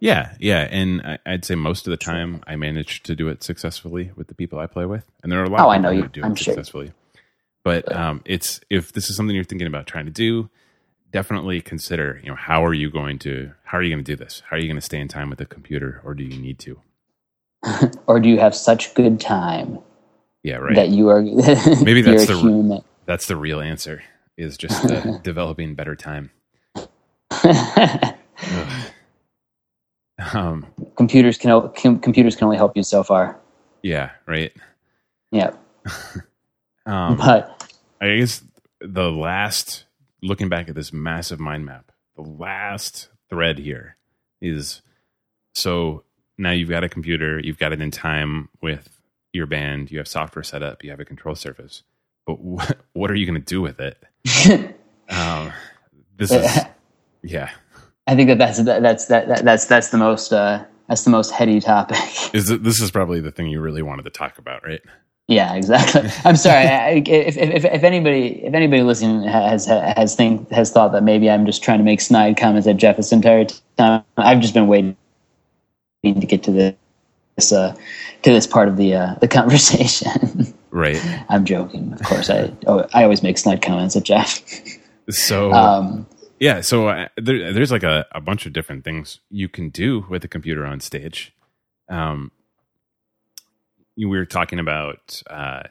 Yeah, 0.00 0.34
yeah, 0.38 0.68
and 0.70 1.18
I'd 1.26 1.44
say 1.44 1.56
most 1.56 1.86
of 1.86 1.90
the 1.90 1.96
time 1.96 2.42
I 2.46 2.54
manage 2.54 3.02
to 3.04 3.16
do 3.16 3.28
it 3.28 3.42
successfully 3.42 4.12
with 4.14 4.28
the 4.28 4.34
people 4.34 4.58
I 4.58 4.66
play 4.66 4.86
with, 4.86 5.10
and 5.22 5.32
there 5.32 5.40
are 5.40 5.44
a 5.44 5.50
lot. 5.50 5.60
Oh, 5.60 5.64
of 5.64 5.70
I 5.70 5.78
know 5.78 5.90
you 5.90 6.06
do 6.06 6.22
I'm 6.22 6.32
it 6.32 6.38
successfully. 6.38 6.86
Sure. 6.86 6.94
But 7.64 7.94
um, 7.94 8.22
it's 8.24 8.60
if 8.70 8.92
this 8.92 9.10
is 9.10 9.16
something 9.16 9.34
you're 9.34 9.44
thinking 9.44 9.66
about 9.66 9.88
trying 9.88 10.04
to 10.04 10.12
do, 10.12 10.50
definitely 11.10 11.60
consider. 11.60 12.20
You 12.22 12.30
know, 12.30 12.36
how 12.36 12.64
are 12.64 12.74
you 12.74 12.90
going 12.90 13.18
to 13.20 13.52
how 13.64 13.78
are 13.78 13.82
you 13.82 13.90
going 13.92 14.04
to 14.04 14.12
do 14.12 14.16
this? 14.16 14.42
How 14.48 14.56
are 14.56 14.58
you 14.60 14.68
going 14.68 14.76
to 14.76 14.84
stay 14.84 15.00
in 15.00 15.08
time 15.08 15.30
with 15.30 15.38
the 15.38 15.46
computer, 15.46 16.00
or 16.04 16.14
do 16.14 16.22
you 16.22 16.40
need 16.40 16.60
to? 16.60 16.80
or 18.06 18.20
do 18.20 18.28
you 18.28 18.38
have 18.38 18.54
such 18.54 18.94
good 18.94 19.20
time? 19.20 19.80
Yeah, 20.44 20.56
right. 20.56 20.76
That 20.76 20.90
you 20.90 21.08
are 21.08 21.20
maybe 21.20 22.02
that's 22.02 22.26
the 22.26 22.38
human. 22.38 22.84
that's 23.04 23.26
the 23.26 23.34
real 23.34 23.60
answer 23.60 24.04
is 24.38 24.56
just 24.56 24.84
uh, 24.90 25.18
developing 25.18 25.74
better 25.74 25.94
time. 25.94 26.30
um, 30.32 30.66
computers 30.96 31.36
can 31.36 31.70
com- 31.72 32.00
computers 32.00 32.36
can 32.36 32.44
only 32.46 32.56
help 32.56 32.74
you 32.76 32.82
so 32.82 33.02
far. 33.02 33.38
Yeah, 33.82 34.10
right. 34.26 34.52
Yeah. 35.30 35.50
um, 36.86 37.16
but 37.16 37.70
I 38.00 38.16
guess 38.16 38.42
the 38.80 39.10
last 39.10 39.84
looking 40.22 40.48
back 40.48 40.68
at 40.68 40.74
this 40.74 40.92
massive 40.92 41.38
mind 41.38 41.66
map, 41.66 41.92
the 42.16 42.22
last 42.22 43.08
thread 43.28 43.58
here 43.58 43.96
is 44.40 44.80
so 45.54 46.04
now 46.38 46.52
you've 46.52 46.68
got 46.68 46.84
a 46.84 46.88
computer, 46.88 47.40
you've 47.40 47.58
got 47.58 47.72
it 47.72 47.82
in 47.82 47.90
time 47.90 48.48
with 48.62 48.88
your 49.32 49.46
band, 49.46 49.90
you 49.90 49.98
have 49.98 50.08
software 50.08 50.42
set 50.42 50.62
up, 50.62 50.82
you 50.82 50.90
have 50.90 51.00
a 51.00 51.04
control 51.04 51.34
surface. 51.34 51.82
But 52.26 52.40
what, 52.40 52.78
what 52.92 53.10
are 53.10 53.14
you 53.14 53.26
going 53.26 53.40
to 53.40 53.44
do 53.44 53.60
with 53.60 53.80
it? 53.80 54.02
um, 55.08 55.52
this 56.16 56.30
is, 56.30 56.58
yeah. 57.22 57.50
I 58.06 58.16
think 58.16 58.28
that 58.28 58.38
that's 58.38 58.62
that's 58.62 59.06
that, 59.06 59.44
that's 59.44 59.66
that's 59.66 59.90
the 59.90 59.98
most 59.98 60.32
uh, 60.32 60.64
that's 60.88 61.04
the 61.04 61.10
most 61.10 61.30
heady 61.30 61.60
topic. 61.60 61.98
Is 62.34 62.50
it, 62.50 62.64
this 62.64 62.80
is 62.80 62.90
probably 62.90 63.20
the 63.20 63.30
thing 63.30 63.48
you 63.48 63.60
really 63.60 63.82
wanted 63.82 64.04
to 64.04 64.10
talk 64.10 64.38
about, 64.38 64.64
right? 64.66 64.80
Yeah, 65.28 65.54
exactly. 65.54 66.08
I'm 66.24 66.36
sorry. 66.36 66.66
I, 66.66 66.90
if, 67.06 67.36
if, 67.36 67.64
if 67.66 67.84
anybody 67.84 68.46
if 68.46 68.54
anybody 68.54 68.82
listening 68.82 69.24
has 69.24 69.66
has 69.66 70.14
think 70.14 70.50
has 70.50 70.70
thought 70.70 70.92
that 70.92 71.02
maybe 71.02 71.28
I'm 71.28 71.44
just 71.44 71.62
trying 71.62 71.78
to 71.78 71.84
make 71.84 72.00
snide 72.00 72.38
comments 72.38 72.66
at 72.66 72.78
Jeff 72.78 72.96
this 72.96 73.12
entire 73.12 73.44
time, 73.76 74.04
I've 74.16 74.40
just 74.40 74.54
been 74.54 74.68
waiting 74.68 74.96
to 76.02 76.12
get 76.12 76.44
to 76.44 76.50
this 76.50 77.52
uh, 77.52 77.76
to 78.22 78.30
this 78.30 78.46
part 78.46 78.68
of 78.68 78.78
the 78.78 78.94
uh, 78.94 79.14
the 79.20 79.28
conversation. 79.28 80.54
Right. 80.70 81.00
I'm 81.28 81.44
joking, 81.44 81.92
of 81.94 82.02
course. 82.02 82.30
I 82.30 82.52
oh, 82.66 82.86
I 82.92 83.02
always 83.04 83.22
make 83.22 83.38
snide 83.38 83.62
comments 83.62 83.96
at 83.96 84.04
Jeff. 84.04 84.42
So 85.08 85.52
um, 85.54 86.06
yeah, 86.40 86.60
so 86.60 86.88
uh, 86.88 87.08
there, 87.16 87.52
there's 87.52 87.72
like 87.72 87.82
a, 87.82 88.06
a 88.12 88.20
bunch 88.20 88.46
of 88.46 88.52
different 88.52 88.84
things 88.84 89.20
you 89.30 89.48
can 89.48 89.70
do 89.70 90.06
with 90.08 90.24
a 90.24 90.28
computer 90.28 90.64
on 90.64 90.80
stage. 90.80 91.34
Um, 91.88 92.30
we 93.96 94.06
were 94.06 94.26
talking 94.26 94.58
about 94.60 95.22
uh, 95.28 95.64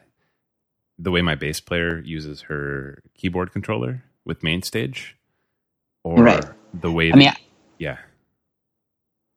the 1.00 1.12
way 1.12 1.22
my 1.22 1.36
bass 1.36 1.62
player 1.62 2.00
uses 2.00 2.42
her 2.42 3.02
keyboard 3.16 3.54
controller 3.54 4.04
with 4.26 4.42
MainStage, 4.42 5.14
or 6.04 6.22
right. 6.22 6.46
the 6.74 6.92
way. 6.92 7.10
That, 7.10 7.16
I 7.16 7.20
mean, 7.20 7.34
yeah. 7.78 7.98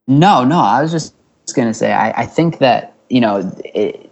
No, 0.08 0.44
no. 0.44 0.58
I 0.58 0.82
was 0.82 0.90
just 0.90 1.14
going 1.54 1.68
to 1.68 1.74
say. 1.74 1.92
I, 1.92 2.22
I, 2.22 2.26
think 2.26 2.58
that 2.58 2.96
you 3.08 3.20
know, 3.20 3.52
it, 3.64 4.09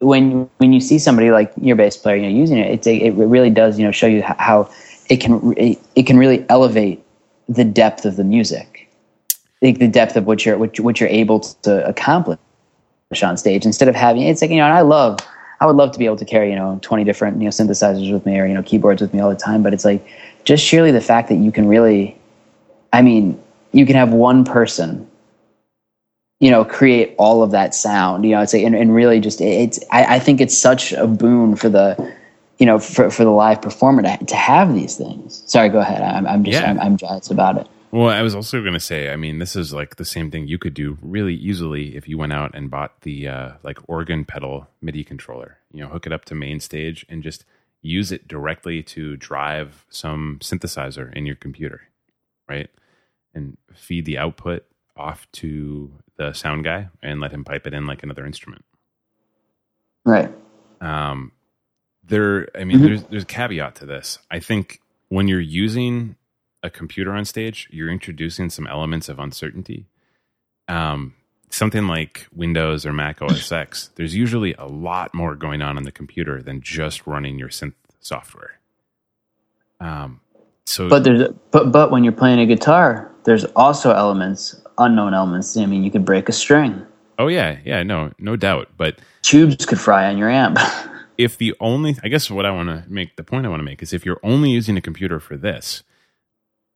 when 0.00 0.48
when 0.58 0.72
you 0.72 0.80
see 0.80 0.98
somebody 0.98 1.30
like 1.30 1.52
your 1.60 1.76
bass 1.76 1.96
player, 1.96 2.16
you 2.16 2.22
know, 2.22 2.28
using 2.28 2.58
it, 2.58 2.86
it, 2.86 3.02
it 3.02 3.12
really 3.14 3.50
does, 3.50 3.78
you 3.78 3.84
know, 3.84 3.92
show 3.92 4.06
you 4.06 4.22
how 4.22 4.70
it 5.08 5.18
can 5.18 5.54
it, 5.56 5.78
it 5.94 6.06
can 6.06 6.18
really 6.18 6.44
elevate 6.48 7.02
the 7.48 7.64
depth 7.64 8.04
of 8.04 8.16
the 8.16 8.24
music, 8.24 8.88
like 9.62 9.78
the 9.78 9.88
depth 9.88 10.16
of 10.16 10.26
what 10.26 10.44
you're 10.44 10.58
what, 10.58 10.78
what 10.80 11.00
you're 11.00 11.08
able 11.08 11.40
to 11.40 11.86
accomplish 11.86 12.38
on 13.22 13.36
stage. 13.36 13.64
Instead 13.64 13.88
of 13.88 13.94
having 13.94 14.22
it's 14.22 14.42
like 14.42 14.50
you 14.50 14.56
know, 14.56 14.64
and 14.64 14.74
I 14.74 14.82
love. 14.82 15.18
I 15.58 15.64
would 15.64 15.76
love 15.76 15.90
to 15.92 15.98
be 15.98 16.04
able 16.04 16.18
to 16.18 16.24
carry, 16.26 16.50
you 16.50 16.54
know, 16.54 16.78
20 16.82 17.02
different, 17.04 17.38
you 17.38 17.44
know, 17.44 17.50
synthesizers 17.50 18.12
with 18.12 18.26
me 18.26 18.38
or, 18.38 18.44
you 18.44 18.52
know, 18.52 18.62
keyboards 18.62 19.00
with 19.00 19.14
me 19.14 19.20
all 19.20 19.30
the 19.30 19.36
time. 19.36 19.62
But 19.62 19.72
it's 19.72 19.86
like 19.86 20.06
just 20.44 20.62
surely 20.62 20.90
the 20.90 21.00
fact 21.00 21.30
that 21.30 21.36
you 21.36 21.50
can 21.50 21.66
really, 21.66 22.14
I 22.92 23.00
mean, 23.00 23.42
you 23.72 23.86
can 23.86 23.96
have 23.96 24.12
one 24.12 24.44
person 24.44 25.08
you 26.40 26.50
know 26.50 26.64
create 26.64 27.14
all 27.18 27.42
of 27.42 27.50
that 27.50 27.74
sound 27.74 28.24
you 28.24 28.30
know 28.32 28.40
it's 28.40 28.52
like 28.52 28.62
and, 28.62 28.74
and 28.74 28.94
really 28.94 29.20
just 29.20 29.40
it's 29.40 29.78
I, 29.90 30.16
I, 30.16 30.18
think 30.18 30.40
it's 30.40 30.56
such 30.56 30.92
a 30.92 31.06
boon 31.06 31.56
for 31.56 31.68
the 31.68 32.14
you 32.58 32.66
know 32.66 32.78
for, 32.78 33.10
for 33.10 33.24
the 33.24 33.30
live 33.30 33.62
performer 33.62 34.02
to, 34.02 34.24
to 34.24 34.36
have 34.36 34.74
these 34.74 34.96
things 34.96 35.42
sorry 35.46 35.68
go 35.68 35.80
ahead 35.80 36.02
i'm, 36.02 36.26
I'm 36.26 36.44
just 36.44 36.60
yeah. 36.60 36.70
I'm, 36.70 36.80
I'm 36.80 36.96
jazzed 36.96 37.30
about 37.30 37.58
it 37.58 37.66
Well, 37.92 38.08
I 38.08 38.20
was 38.20 38.34
also 38.34 38.60
going 38.60 38.74
to 38.74 38.80
say, 38.80 39.10
I 39.10 39.16
mean, 39.16 39.38
this 39.38 39.54
is 39.56 39.72
like 39.72 39.96
the 39.96 40.04
same 40.04 40.30
thing 40.30 40.48
you 40.48 40.58
could 40.58 40.74
do 40.74 40.98
really 41.00 41.34
easily 41.34 41.96
if 41.96 42.08
you 42.08 42.18
went 42.18 42.32
out 42.32 42.50
and 42.52 42.68
bought 42.68 43.00
the 43.02 43.28
uh, 43.28 43.52
like 43.62 43.78
organ 43.88 44.24
pedal 44.24 44.66
MIDI 44.82 45.04
controller. 45.04 45.58
You 45.72 45.82
know, 45.82 45.88
hook 45.88 46.04
it 46.04 46.12
up 46.12 46.24
to 46.26 46.34
MainStage 46.34 47.04
and 47.08 47.22
just 47.22 47.44
use 47.80 48.12
it 48.12 48.28
directly 48.28 48.82
to 48.82 49.16
drive 49.16 49.86
some 49.88 50.38
synthesizer 50.42 51.12
in 51.14 51.24
your 51.26 51.36
computer, 51.36 51.88
right? 52.48 52.68
And 53.32 53.56
feed 53.72 54.04
the 54.04 54.18
output 54.18 54.66
off 54.96 55.26
to 55.32 55.92
the 56.16 56.32
sound 56.32 56.64
guy 56.64 56.88
and 57.02 57.20
let 57.20 57.32
him 57.32 57.44
pipe 57.44 57.66
it 57.66 57.74
in 57.74 57.86
like 57.86 58.02
another 58.02 58.26
instrument. 58.26 58.64
Right. 60.04 60.32
Um, 60.80 61.32
there, 62.04 62.48
I 62.54 62.64
mean, 62.64 62.78
mm-hmm. 62.78 62.86
there's 62.86 63.02
there's 63.04 63.22
a 63.24 63.26
caveat 63.26 63.76
to 63.76 63.86
this. 63.86 64.18
I 64.30 64.40
think 64.40 64.80
when 65.08 65.28
you're 65.28 65.40
using 65.40 66.16
a 66.62 66.70
computer 66.70 67.12
on 67.12 67.24
stage, 67.24 67.68
you're 67.70 67.90
introducing 67.90 68.50
some 68.50 68.66
elements 68.66 69.08
of 69.08 69.18
uncertainty. 69.18 69.86
Um, 70.68 71.14
something 71.50 71.86
like 71.86 72.26
Windows 72.34 72.84
or 72.86 72.92
Mac 72.92 73.22
OS 73.22 73.50
X, 73.52 73.90
there's 73.96 74.14
usually 74.14 74.54
a 74.54 74.66
lot 74.66 75.14
more 75.14 75.34
going 75.34 75.62
on 75.62 75.76
on 75.76 75.84
the 75.84 75.92
computer 75.92 76.42
than 76.42 76.60
just 76.60 77.06
running 77.06 77.38
your 77.38 77.48
synth 77.48 77.74
software. 78.00 78.58
Um, 79.80 80.20
so, 80.64 80.88
but 80.88 81.04
there's 81.04 81.28
but 81.50 81.70
but 81.70 81.90
when 81.90 82.02
you're 82.04 82.12
playing 82.12 82.40
a 82.40 82.46
guitar, 82.46 83.12
there's 83.24 83.44
also 83.56 83.92
elements, 83.92 84.60
unknown 84.78 85.14
elements. 85.14 85.56
I 85.56 85.66
mean, 85.66 85.82
you 85.82 85.90
could 85.90 86.04
break 86.04 86.28
a 86.28 86.32
string. 86.32 86.86
Oh 87.18 87.28
yeah, 87.28 87.58
yeah, 87.64 87.82
no, 87.82 88.12
no 88.18 88.36
doubt. 88.36 88.70
But 88.76 89.00
tubes 89.22 89.64
could 89.64 89.80
fry 89.80 90.08
on 90.08 90.18
your 90.18 90.28
amp. 90.28 90.58
if 91.18 91.38
the 91.38 91.54
only, 91.60 91.96
I 92.02 92.08
guess, 92.08 92.30
what 92.30 92.46
I 92.46 92.50
want 92.50 92.68
to 92.68 92.84
make 92.88 93.16
the 93.16 93.24
point 93.24 93.46
I 93.46 93.48
want 93.48 93.60
to 93.60 93.64
make 93.64 93.82
is 93.82 93.92
if 93.92 94.04
you're 94.04 94.20
only 94.22 94.50
using 94.50 94.76
a 94.76 94.82
computer 94.82 95.18
for 95.18 95.36
this, 95.36 95.82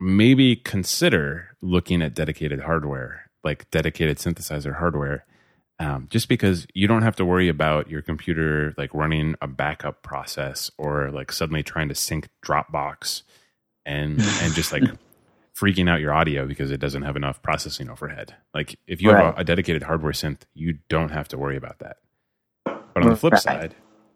maybe 0.00 0.56
consider 0.56 1.56
looking 1.60 2.02
at 2.02 2.14
dedicated 2.14 2.60
hardware, 2.60 3.30
like 3.44 3.70
dedicated 3.70 4.18
synthesizer 4.18 4.78
hardware, 4.78 5.26
um, 5.78 6.08
just 6.10 6.28
because 6.28 6.66
you 6.74 6.86
don't 6.86 7.02
have 7.02 7.16
to 7.16 7.24
worry 7.24 7.48
about 7.48 7.90
your 7.90 8.02
computer 8.02 8.74
like 8.76 8.92
running 8.94 9.34
a 9.40 9.46
backup 9.46 10.02
process 10.02 10.70
or 10.78 11.10
like 11.10 11.32
suddenly 11.32 11.62
trying 11.62 11.88
to 11.88 11.94
sync 11.94 12.28
Dropbox 12.44 13.22
and 13.86 14.20
and 14.20 14.54
just 14.54 14.72
like 14.72 14.82
freaking 15.60 15.90
out 15.90 16.00
your 16.00 16.12
audio 16.12 16.46
because 16.46 16.70
it 16.70 16.80
doesn't 16.80 17.02
have 17.02 17.16
enough 17.16 17.42
processing 17.42 17.90
overhead. 17.90 18.34
Like 18.54 18.78
if 18.86 19.02
you 19.02 19.10
right. 19.10 19.24
have 19.24 19.36
a, 19.36 19.40
a, 19.40 19.44
dedicated 19.44 19.82
hardware 19.82 20.12
synth, 20.12 20.42
you 20.54 20.78
don't 20.88 21.10
have 21.10 21.28
to 21.28 21.38
worry 21.38 21.56
about 21.56 21.80
that. 21.80 21.98
But 22.64 23.04
on 23.04 23.10
the 23.10 23.16
flip 23.16 23.34
right. 23.34 23.42
side, 23.42 23.74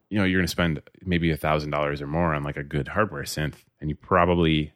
you 0.08 0.18
know 0.18 0.24
you're 0.24 0.40
going 0.40 0.46
to 0.46 0.50
spend 0.50 0.80
maybe 1.02 1.30
a 1.30 1.36
thousand 1.36 1.70
dollars 1.70 2.00
or 2.00 2.06
more 2.06 2.34
on 2.34 2.42
like 2.42 2.56
a 2.56 2.64
good 2.64 2.88
hardware 2.88 3.24
synth, 3.24 3.56
and 3.80 3.90
you 3.90 3.96
probably 3.96 4.72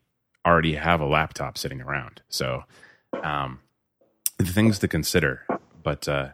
already 0.46 0.74
have 0.74 1.00
a 1.00 1.06
laptop 1.06 1.58
sitting 1.58 1.80
around. 1.80 2.22
So, 2.28 2.64
um, 3.22 3.60
the 4.38 4.44
things 4.44 4.78
to 4.80 4.88
consider. 4.88 5.46
But 5.82 6.08
uh, 6.08 6.30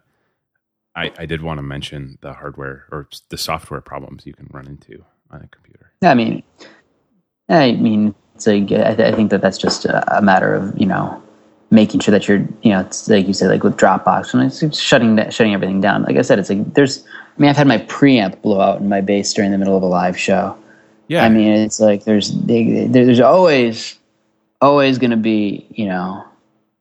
I, 0.97 1.13
I 1.19 1.27
did 1.27 1.43
want 1.43 1.59
to 1.59 1.63
mention 1.63 2.19
the 2.21 2.33
hardware 2.33 2.87
or 2.91 3.09
the 3.29 3.39
software 3.39 3.81
problems 3.81 4.27
you 4.27 4.35
can 4.35 4.49
run 4.53 4.67
into 4.67 5.05
on 5.31 5.43
a 5.43 5.49
computer. 5.49 5.93
I 6.03 6.15
mean, 6.15 6.43
I 7.49 7.73
mean, 7.73 8.15
so 8.39 8.53
I, 8.53 8.61
th- 8.61 9.01
I 9.01 9.13
think 9.13 9.31
that 9.31 9.41
that's 9.41 9.59
just 9.59 9.85
a, 9.85 10.19
a, 10.19 10.23
matter 10.23 10.55
of 10.55 10.79
you 10.79 10.87
know 10.87 11.23
making 11.71 12.01
sure 12.01 12.13
that 12.13 12.29
you're 12.29 12.47
you 12.63 12.71
know 12.71 12.81
it's 12.81 13.09
like 13.09 13.27
you 13.27 13.33
said 13.33 13.49
like 13.49 13.63
with 13.63 13.77
Dropbox 13.77 14.35
and 14.35 14.43
it's 14.43 14.79
shutting 14.79 15.17
that, 15.17 15.33
shutting 15.33 15.55
everything 15.55 15.81
down. 15.81 16.03
Like 16.03 16.17
I 16.17 16.23
said, 16.23 16.39
it's 16.39 16.51
like 16.51 16.75
there's 16.75 17.05
I 17.07 17.41
mean 17.41 17.51
I've 17.51 17.57
had 17.57 17.67
my 17.67 17.79
preamp 17.79 18.43
blow 18.43 18.61
out 18.61 18.81
in 18.81 18.89
my 18.89 19.01
bass 19.01 19.33
during 19.33 19.51
the 19.51 19.59
middle 19.59 19.77
of 19.77 19.83
a 19.83 19.87
live 19.87 20.19
show. 20.19 20.57
Yeah, 21.09 21.25
I 21.25 21.29
mean 21.29 21.53
it's 21.53 21.81
like 21.81 22.05
there's 22.05 22.33
there's 22.33 23.21
always 23.21 23.99
always 24.61 24.99
going 24.99 25.11
to 25.11 25.17
be, 25.17 25.67
you 25.71 25.87
know, 25.87 26.25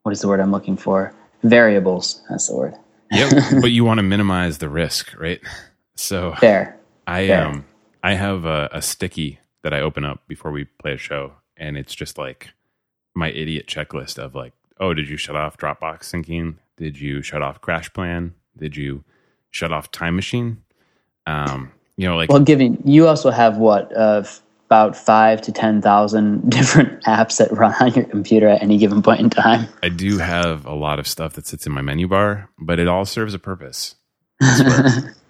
what 0.03 0.11
is 0.11 0.21
the 0.21 0.27
word 0.27 0.39
I'm 0.39 0.51
looking 0.51 0.77
for? 0.77 1.13
Variables. 1.43 2.21
That's 2.29 2.47
the 2.47 2.55
word. 2.55 2.75
yep, 3.11 3.31
but 3.61 3.71
you 3.71 3.83
want 3.83 3.97
to 3.99 4.03
minimize 4.03 4.57
the 4.57 4.69
risk, 4.69 5.13
right? 5.19 5.41
So 5.95 6.33
fair. 6.39 6.77
I 7.05 7.27
fair. 7.27 7.45
um 7.45 7.65
I 8.03 8.15
have 8.15 8.45
a, 8.45 8.69
a 8.71 8.81
sticky 8.81 9.39
that 9.63 9.73
I 9.73 9.79
open 9.79 10.03
up 10.03 10.27
before 10.27 10.51
we 10.51 10.65
play 10.65 10.93
a 10.93 10.97
show, 10.97 11.33
and 11.63 11.77
it's 11.77 11.95
just 11.95 12.17
like 12.17 12.49
my 13.15 13.29
idiot 13.29 13.67
checklist 13.67 14.17
of 14.17 14.35
like, 14.35 14.53
oh, 14.79 14.93
did 14.93 15.09
you 15.09 15.17
shut 15.17 15.35
off 15.35 15.57
Dropbox 15.57 16.01
syncing? 16.01 16.55
Did 16.77 16.99
you 16.99 17.21
shut 17.21 17.41
off 17.41 17.61
CrashPlan? 17.61 18.31
Did 18.57 18.75
you 18.75 19.03
shut 19.49 19.71
off 19.71 19.89
Time 19.91 20.15
Machine? 20.15 20.61
Um, 21.25 21.71
you 21.95 22.07
know, 22.07 22.17
like 22.17 22.29
well, 22.29 22.41
giving 22.41 22.81
you 22.85 23.07
also 23.07 23.29
have 23.29 23.57
what 23.57 23.95
uh, 23.95 24.23
about 24.65 24.97
five 24.97 25.41
to 25.43 25.51
ten 25.53 25.81
thousand 25.81 26.49
different 26.49 27.01
apps 27.03 27.37
that 27.37 27.51
run 27.51 27.73
on 27.79 27.93
your 27.93 28.05
computer 28.05 28.49
at 28.49 28.61
any 28.61 28.77
given 28.77 29.01
point 29.01 29.21
in 29.21 29.29
time. 29.29 29.67
I 29.81 29.89
do 29.89 30.17
have 30.17 30.65
a 30.65 30.73
lot 30.73 30.99
of 30.99 31.07
stuff 31.07 31.33
that 31.33 31.47
sits 31.47 31.65
in 31.65 31.71
my 31.71 31.81
menu 31.81 32.07
bar, 32.09 32.49
but 32.59 32.77
it 32.77 32.89
all 32.89 33.05
serves 33.05 33.33
a 33.33 33.39
purpose. 33.39 33.95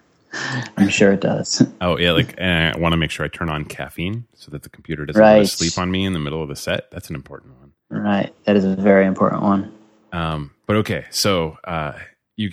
I'm 0.76 0.88
sure 0.88 1.12
it 1.12 1.20
does. 1.20 1.66
Oh 1.80 1.98
yeah, 1.98 2.12
like 2.12 2.38
I 2.40 2.76
want 2.76 2.92
to 2.92 2.96
make 2.96 3.10
sure 3.10 3.24
I 3.24 3.28
turn 3.28 3.48
on 3.48 3.64
caffeine 3.64 4.26
so 4.34 4.50
that 4.50 4.62
the 4.62 4.68
computer 4.68 5.06
doesn't 5.06 5.20
right. 5.20 5.46
sleep 5.46 5.78
on 5.78 5.90
me 5.90 6.04
in 6.04 6.12
the 6.12 6.18
middle 6.18 6.42
of 6.42 6.48
the 6.48 6.56
set. 6.56 6.90
That's 6.90 7.08
an 7.08 7.14
important 7.14 7.54
one. 7.58 7.72
Right, 7.90 8.34
that 8.44 8.56
is 8.56 8.64
a 8.64 8.74
very 8.76 9.06
important 9.06 9.42
one. 9.42 9.72
Um, 10.12 10.52
but 10.66 10.76
okay, 10.76 11.06
so 11.10 11.58
uh, 11.64 11.92
you 12.36 12.50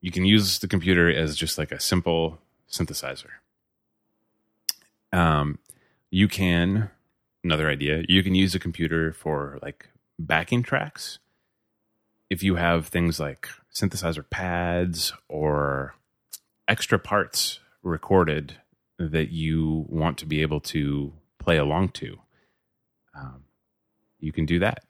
you 0.00 0.10
can 0.10 0.24
use 0.24 0.58
the 0.58 0.68
computer 0.68 1.10
as 1.10 1.36
just 1.36 1.58
like 1.58 1.72
a 1.72 1.80
simple 1.80 2.38
synthesizer. 2.70 3.30
Um, 5.12 5.58
you 6.10 6.28
can 6.28 6.90
another 7.44 7.68
idea 7.70 8.02
you 8.08 8.24
can 8.24 8.34
use 8.34 8.54
a 8.54 8.58
computer 8.58 9.12
for 9.12 9.58
like 9.62 9.88
backing 10.18 10.64
tracks 10.64 11.20
if 12.28 12.42
you 12.42 12.56
have 12.56 12.88
things 12.88 13.20
like 13.20 13.48
synthesizer 13.72 14.28
pads 14.28 15.12
or 15.28 15.94
extra 16.68 16.98
parts 16.98 17.60
recorded 17.82 18.56
that 18.98 19.30
you 19.30 19.84
want 19.88 20.18
to 20.18 20.26
be 20.26 20.42
able 20.42 20.60
to 20.60 21.12
play 21.38 21.58
along 21.58 21.90
to. 21.90 22.18
Um, 23.14 23.44
you 24.20 24.32
can 24.32 24.46
do 24.46 24.58
that. 24.60 24.84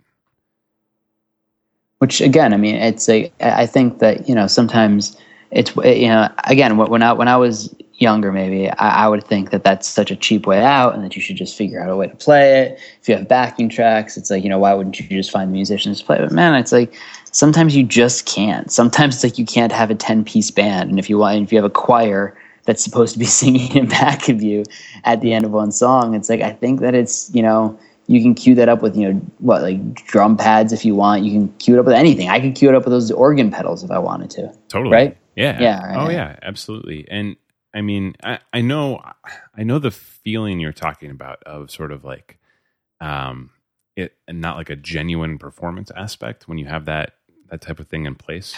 Which 1.98 2.20
again 2.20 2.52
i 2.52 2.58
mean 2.58 2.74
it's 2.74 3.08
a 3.08 3.32
i 3.40 3.64
think 3.64 4.00
that 4.00 4.28
you 4.28 4.34
know 4.34 4.46
sometimes 4.46 5.16
it's 5.50 5.74
you 5.76 6.08
know 6.08 6.30
again 6.44 6.76
when 6.76 7.02
i 7.02 7.12
when 7.14 7.26
i 7.26 7.36
was 7.38 7.74
younger, 7.98 8.32
maybe, 8.32 8.68
I, 8.70 9.04
I, 9.04 9.08
would 9.08 9.24
think 9.24 9.50
that 9.50 9.64
that's 9.64 9.88
such 9.88 10.10
a 10.10 10.16
cheap 10.16 10.46
way 10.46 10.62
out 10.62 10.94
and 10.94 11.02
that 11.04 11.16
you 11.16 11.22
should 11.22 11.36
just 11.36 11.56
figure 11.56 11.80
out 11.80 11.88
a 11.88 11.96
way 11.96 12.08
to 12.08 12.16
play 12.16 12.60
it. 12.60 12.80
If 13.00 13.08
you 13.08 13.16
have 13.16 13.28
backing 13.28 13.68
tracks, 13.68 14.16
it's 14.16 14.30
like, 14.30 14.42
you 14.42 14.50
know, 14.50 14.58
why 14.58 14.74
wouldn't 14.74 14.98
you 14.98 15.06
just 15.08 15.30
find 15.30 15.50
the 15.50 15.54
musicians 15.54 16.00
to 16.00 16.06
play? 16.06 16.18
But 16.18 16.32
man, 16.32 16.54
it's 16.54 16.72
like 16.72 16.94
sometimes 17.32 17.74
you 17.74 17.84
just 17.84 18.26
can't. 18.26 18.70
Sometimes 18.70 19.16
it's 19.16 19.24
like 19.24 19.38
you 19.38 19.46
can't 19.46 19.72
have 19.72 19.90
a 19.90 19.94
10 19.94 20.24
piece 20.24 20.50
band. 20.50 20.90
And 20.90 20.98
if 20.98 21.08
you 21.08 21.18
want, 21.18 21.42
if 21.42 21.52
you 21.52 21.58
have 21.58 21.64
a 21.64 21.70
choir 21.70 22.36
that's 22.64 22.82
supposed 22.82 23.12
to 23.14 23.18
be 23.18 23.24
singing 23.40 23.74
in 23.74 23.88
back 23.88 24.28
of 24.28 24.42
you 24.42 24.64
at 25.04 25.20
the 25.20 25.32
end 25.32 25.44
of 25.44 25.52
one 25.52 25.72
song, 25.72 26.14
it's 26.14 26.28
like, 26.28 26.40
I 26.40 26.52
think 26.52 26.80
that 26.80 26.94
it's, 26.94 27.34
you 27.34 27.42
know, 27.42 27.78
you 28.08 28.22
can 28.22 28.34
cue 28.34 28.54
that 28.54 28.68
up 28.68 28.82
with 28.82 28.96
you 28.96 29.12
know 29.12 29.20
what 29.38 29.62
like 29.62 29.94
drum 30.06 30.36
pads 30.36 30.72
if 30.72 30.84
you 30.84 30.94
want 30.94 31.24
you 31.24 31.32
can 31.32 31.48
cue 31.54 31.74
it 31.74 31.80
up 31.80 31.86
with 31.86 31.94
anything 31.96 32.28
i 32.28 32.38
can 32.38 32.52
cue 32.52 32.68
it 32.68 32.74
up 32.76 32.84
with 32.84 32.92
those 32.92 33.10
organ 33.10 33.50
pedals 33.50 33.82
if 33.82 33.90
i 33.90 33.98
wanted 33.98 34.30
to 34.30 34.48
totally 34.68 34.92
right 34.92 35.16
yeah 35.34 35.60
yeah 35.60 35.84
right. 35.84 35.96
oh 35.96 36.08
yeah 36.08 36.36
absolutely 36.42 37.04
and 37.10 37.36
I 37.76 37.82
mean, 37.82 38.16
I, 38.24 38.38
I 38.54 38.62
know, 38.62 39.02
I 39.54 39.62
know 39.62 39.78
the 39.78 39.90
feeling 39.90 40.60
you're 40.60 40.72
talking 40.72 41.10
about 41.10 41.42
of 41.44 41.70
sort 41.70 41.92
of 41.92 42.04
like, 42.04 42.38
um, 43.02 43.50
it 43.96 44.16
not 44.30 44.56
like 44.56 44.70
a 44.70 44.76
genuine 44.76 45.36
performance 45.38 45.90
aspect 45.94 46.48
when 46.48 46.56
you 46.56 46.66
have 46.66 46.86
that 46.86 47.14
that 47.50 47.60
type 47.60 47.78
of 47.78 47.88
thing 47.88 48.06
in 48.06 48.14
place. 48.14 48.54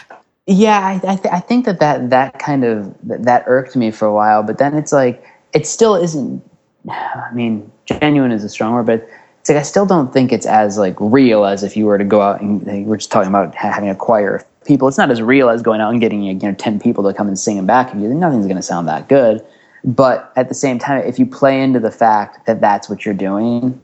Yeah, 0.46 0.78
I 0.80 0.94
I, 1.12 1.16
th- 1.16 1.34
I 1.34 1.40
think 1.40 1.64
that, 1.66 1.80
that 1.80 2.10
that 2.10 2.38
kind 2.38 2.64
of 2.64 2.94
that 3.02 3.44
irked 3.48 3.74
me 3.76 3.90
for 3.90 4.06
a 4.06 4.14
while, 4.14 4.44
but 4.44 4.58
then 4.58 4.74
it's 4.74 4.92
like 4.92 5.24
it 5.52 5.66
still 5.66 5.96
isn't. 5.96 6.42
I 6.88 7.32
mean, 7.34 7.70
genuine 7.86 8.32
is 8.32 8.44
a 8.44 8.48
strong 8.48 8.72
word, 8.72 8.86
but 8.86 9.08
it's 9.40 9.48
like 9.48 9.58
I 9.58 9.62
still 9.62 9.86
don't 9.86 10.12
think 10.12 10.32
it's 10.32 10.46
as 10.46 10.78
like 10.78 10.96
real 11.00 11.44
as 11.44 11.64
if 11.64 11.76
you 11.76 11.86
were 11.86 11.98
to 11.98 12.04
go 12.04 12.20
out 12.20 12.40
and 12.40 12.64
like, 12.66 12.86
we're 12.86 12.98
just 12.98 13.10
talking 13.10 13.28
about 13.28 13.54
having 13.56 13.88
a 13.88 13.96
choir 13.96 14.44
people. 14.68 14.86
It's 14.86 14.98
not 14.98 15.10
as 15.10 15.20
real 15.20 15.48
as 15.48 15.62
going 15.62 15.80
out 15.80 15.90
and 15.90 16.00
getting 16.00 16.22
you 16.22 16.34
know 16.34 16.54
ten 16.54 16.78
people 16.78 17.02
to 17.04 17.12
come 17.12 17.26
and 17.26 17.38
sing 17.38 17.56
in 17.56 17.66
back 17.66 17.92
of 17.92 17.98
you. 17.98 18.14
Nothing's 18.14 18.46
going 18.46 18.56
to 18.56 18.62
sound 18.62 18.86
that 18.86 19.08
good. 19.08 19.44
But 19.84 20.32
at 20.36 20.48
the 20.48 20.54
same 20.54 20.78
time, 20.78 21.02
if 21.04 21.18
you 21.18 21.26
play 21.26 21.60
into 21.60 21.80
the 21.80 21.90
fact 21.90 22.46
that 22.46 22.60
that's 22.60 22.88
what 22.88 23.04
you're 23.04 23.14
doing, 23.14 23.80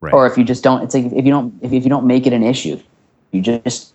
right. 0.00 0.12
or 0.12 0.26
if 0.26 0.36
you 0.36 0.44
just 0.44 0.62
don't, 0.62 0.82
it's 0.82 0.94
like 0.94 1.06
if 1.06 1.24
you 1.24 1.32
don't 1.32 1.58
if, 1.62 1.72
if 1.72 1.82
you 1.82 1.90
don't 1.90 2.06
make 2.06 2.26
it 2.26 2.32
an 2.32 2.44
issue, 2.44 2.80
you 3.32 3.40
just 3.40 3.94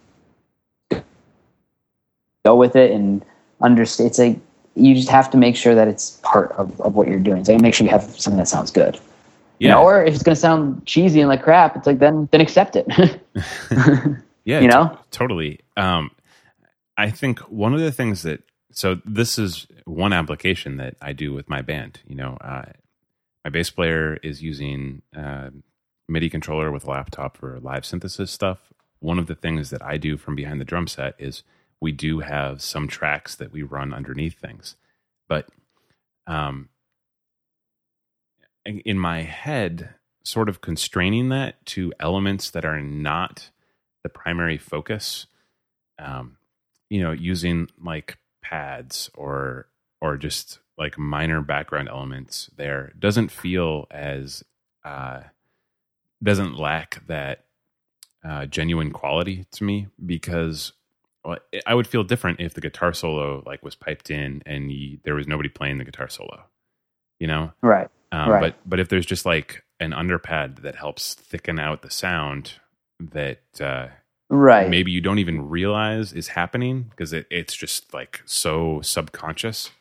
go 2.43 2.55
with 2.55 2.75
it 2.75 2.91
and 2.91 3.23
understand. 3.61 4.09
It's 4.09 4.19
like 4.19 4.39
you 4.75 4.95
just 4.95 5.09
have 5.09 5.29
to 5.31 5.37
make 5.37 5.55
sure 5.55 5.75
that 5.75 5.87
it's 5.87 6.19
part 6.23 6.51
of, 6.53 6.79
of 6.81 6.95
what 6.95 7.07
you're 7.07 7.19
doing. 7.19 7.45
So 7.45 7.57
make 7.59 7.73
sure 7.73 7.85
you 7.85 7.91
have 7.91 8.03
something 8.19 8.37
that 8.37 8.47
sounds 8.47 8.71
good. 8.71 8.99
Yeah. 9.59 9.69
You 9.69 9.69
know, 9.69 9.83
or 9.83 10.03
if 10.03 10.13
it's 10.13 10.23
going 10.23 10.35
to 10.35 10.41
sound 10.41 10.85
cheesy 10.85 11.21
and 11.21 11.29
like 11.29 11.43
crap, 11.43 11.77
it's 11.77 11.87
like 11.87 11.99
then 11.99 12.27
then 12.31 12.41
accept 12.41 12.75
it. 12.75 13.21
Yeah, 14.45 14.61
you 14.61 14.67
know, 14.67 14.89
t- 14.89 14.97
totally. 15.11 15.59
Um, 15.75 16.11
I 16.97 17.09
think 17.09 17.39
one 17.39 17.73
of 17.73 17.81
the 17.81 17.91
things 17.91 18.23
that 18.23 18.43
so 18.71 18.99
this 19.05 19.37
is 19.37 19.67
one 19.85 20.13
application 20.13 20.77
that 20.77 20.95
I 21.01 21.13
do 21.13 21.33
with 21.33 21.49
my 21.49 21.61
band. 21.61 22.01
You 22.07 22.15
know, 22.15 22.37
uh, 22.41 22.65
my 23.43 23.49
bass 23.49 23.69
player 23.69 24.17
is 24.23 24.41
using 24.41 25.01
uh, 25.15 25.49
MIDI 26.07 26.29
controller 26.29 26.71
with 26.71 26.85
a 26.85 26.91
laptop 26.91 27.37
for 27.37 27.59
live 27.59 27.85
synthesis 27.85 28.31
stuff, 28.31 28.73
one 28.99 29.19
of 29.19 29.27
the 29.27 29.35
things 29.35 29.69
that 29.69 29.83
I 29.83 29.97
do 29.97 30.17
from 30.17 30.35
behind 30.35 30.59
the 30.59 30.65
drum 30.65 30.87
set 30.87 31.15
is 31.19 31.43
we 31.79 31.91
do 31.91 32.19
have 32.19 32.61
some 32.61 32.87
tracks 32.87 33.35
that 33.35 33.51
we 33.51 33.61
run 33.61 33.93
underneath 33.93 34.39
things. 34.39 34.75
But 35.27 35.47
um, 36.27 36.69
in 38.65 38.97
my 38.97 39.21
head, 39.21 39.95
sort 40.23 40.49
of 40.49 40.61
constraining 40.61 41.29
that 41.29 41.63
to 41.67 41.93
elements 41.99 42.49
that 42.51 42.65
are 42.65 42.81
not 42.81 43.51
the 44.05 44.09
primary 44.09 44.59
focus, 44.59 45.25
um, 45.97 46.37
you 46.91 47.01
know, 47.01 47.11
using 47.11 47.67
like 47.83 48.19
pads 48.43 49.09
or 49.15 49.67
or 49.99 50.15
just 50.15 50.59
like 50.77 50.95
minor 50.99 51.41
background 51.41 51.89
elements 51.89 52.51
there 52.55 52.93
doesn't 52.99 53.31
feel 53.31 53.87
as 53.89 54.43
uh, 54.83 55.21
doesn't 56.21 56.55
lack 56.55 57.01
that 57.07 57.45
uh, 58.23 58.45
genuine 58.45 58.91
quality 58.91 59.47
to 59.49 59.63
me 59.63 59.87
because 60.05 60.73
well, 61.23 61.39
I 61.65 61.73
would 61.73 61.87
feel 61.87 62.03
different 62.03 62.39
if 62.39 62.53
the 62.53 62.61
guitar 62.61 62.93
solo 62.93 63.41
like 63.43 63.63
was 63.63 63.73
piped 63.73 64.11
in 64.11 64.43
and 64.45 64.69
he, 64.69 64.99
there 65.03 65.15
was 65.15 65.27
nobody 65.27 65.49
playing 65.49 65.79
the 65.79 65.83
guitar 65.83 66.09
solo, 66.09 66.43
you 67.17 67.25
know? 67.25 67.53
Right. 67.63 67.89
Um, 68.11 68.29
right. 68.29 68.39
But 68.39 68.69
but 68.69 68.79
if 68.79 68.89
there's 68.89 69.07
just 69.07 69.25
like 69.25 69.63
an 69.79 69.93
underpad 69.93 70.61
that 70.61 70.75
helps 70.75 71.15
thicken 71.15 71.57
out 71.57 71.81
the 71.81 71.89
sound 71.89 72.59
that 72.99 73.39
uh, 73.59 73.87
right 74.29 74.69
maybe 74.69 74.91
you 74.91 75.01
don't 75.01 75.19
even 75.19 75.49
realize 75.49 76.13
is 76.13 76.29
happening 76.29 76.83
because 76.89 77.13
it, 77.13 77.27
it's 77.29 77.55
just 77.55 77.93
like 77.93 78.21
so 78.25 78.81
subconscious. 78.81 79.71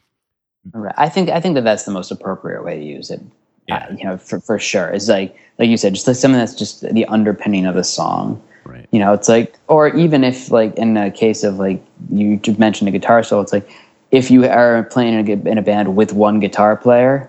Right. 0.73 0.95
I 0.97 1.09
think 1.09 1.31
I 1.31 1.41
think 1.41 1.55
that 1.57 1.65
that's 1.65 1.85
the 1.85 1.91
most 1.91 2.11
appropriate 2.11 2.65
way 2.65 2.79
to 2.79 2.85
use 2.85 3.11
it. 3.11 3.21
Yeah. 3.69 3.87
Uh, 3.87 3.95
you 3.95 4.05
know, 4.05 4.17
for 4.17 4.41
for 4.41 4.59
sure. 4.59 4.89
It's 4.89 5.09
like 5.09 5.37
like 5.59 5.69
you 5.69 5.77
said, 5.77 5.95
just 5.95 6.07
like 6.07 6.17
something 6.17 6.39
that's 6.39 6.55
just 6.55 6.81
the 6.81 7.05
underpinning 7.07 7.67
of 7.67 7.75
the 7.75 7.85
song. 7.85 8.43
Right. 8.65 8.89
You 8.93 8.99
know, 8.99 9.13
it's 9.13 9.29
like, 9.29 9.59
or 9.69 9.89
even 9.89 10.25
if 10.25 10.51
like 10.51 10.75
in 10.77 10.97
a 10.97 11.11
case 11.11 11.45
of 11.45 11.59
like 11.59 11.85
you 12.11 12.41
mentioned 12.59 12.89
a 12.89 12.93
guitar 12.93 13.23
solo, 13.23 13.43
it's 13.43 13.53
like 13.53 13.69
if 14.11 14.31
you 14.31 14.47
are 14.47 14.85
playing 14.85 15.15
in 15.15 15.29
a, 15.29 15.51
in 15.51 15.59
a 15.59 15.63
band 15.63 15.97
with 15.97 16.13
one 16.13 16.41
guitar 16.41 16.77
player 16.77 17.29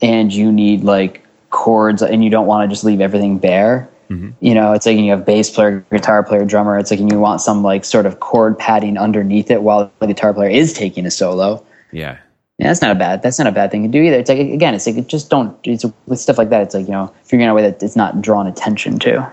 and 0.00 0.32
you 0.32 0.52
need 0.52 0.84
like 0.84 1.24
chords 1.50 2.02
and 2.02 2.22
you 2.22 2.30
don't 2.30 2.46
want 2.46 2.68
to 2.68 2.72
just 2.72 2.84
leave 2.84 3.00
everything 3.00 3.38
bare. 3.38 3.88
Mhm. 4.10 4.34
You 4.40 4.54
know, 4.54 4.72
it's 4.72 4.86
like 4.86 4.96
you 4.96 5.10
have 5.10 5.26
bass 5.26 5.50
player, 5.50 5.84
guitar 5.90 6.22
player, 6.22 6.44
drummer. 6.44 6.78
It's 6.78 6.90
like 6.90 7.00
you 7.00 7.18
want 7.18 7.40
some 7.40 7.62
like 7.62 7.84
sort 7.84 8.06
of 8.06 8.20
chord 8.20 8.58
padding 8.58 8.96
underneath 8.96 9.50
it 9.50 9.62
while 9.62 9.90
the 9.98 10.06
guitar 10.06 10.32
player 10.32 10.50
is 10.50 10.72
taking 10.72 11.06
a 11.06 11.10
solo. 11.10 11.64
Yeah. 11.92 12.18
Yeah, 12.58 12.68
that's 12.68 12.82
not 12.82 12.90
a 12.90 12.96
bad. 12.96 13.22
That's 13.22 13.38
not 13.38 13.46
a 13.46 13.52
bad 13.52 13.70
thing 13.70 13.84
to 13.84 13.88
do 13.88 14.02
either. 14.02 14.18
It's 14.18 14.28
like 14.28 14.40
again, 14.40 14.74
it's 14.74 14.86
like 14.86 15.06
just 15.06 15.30
don't. 15.30 15.56
It's 15.62 15.84
with 16.06 16.18
stuff 16.18 16.38
like 16.38 16.50
that. 16.50 16.62
It's 16.62 16.74
like 16.74 16.86
you 16.86 16.92
know, 16.92 17.12
figuring 17.22 17.46
out 17.46 17.52
a 17.52 17.54
way 17.54 17.62
that 17.62 17.80
it's 17.82 17.94
not 17.94 18.20
drawn 18.20 18.48
attention 18.48 18.98
to. 19.00 19.30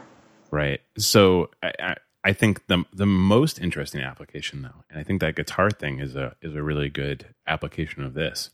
Right. 0.52 0.80
So 0.98 1.50
I, 1.64 1.96
I, 2.24 2.34
think 2.34 2.68
the 2.68 2.86
the 2.94 3.08
most 3.08 3.60
interesting 3.60 4.02
application 4.02 4.62
though, 4.62 4.84
and 4.92 5.00
I 5.00 5.04
think 5.04 5.22
that 5.22 5.36
guitar 5.36 5.72
thing 5.72 6.00
is 6.00 6.16
a 6.16 6.36
is 6.44 6.54
a 6.54 6.62
really 6.62 6.88
good 6.88 7.34
application 7.48 8.04
of 8.04 8.14
this, 8.14 8.52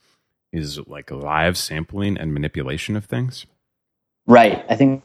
is 0.54 0.80
like 0.88 1.12
live 1.12 1.58
sampling 1.58 2.18
and 2.18 2.34
manipulation 2.34 2.96
of 2.96 3.04
things. 3.04 3.46
Right. 4.26 4.64
I 4.70 4.78
think 4.78 5.04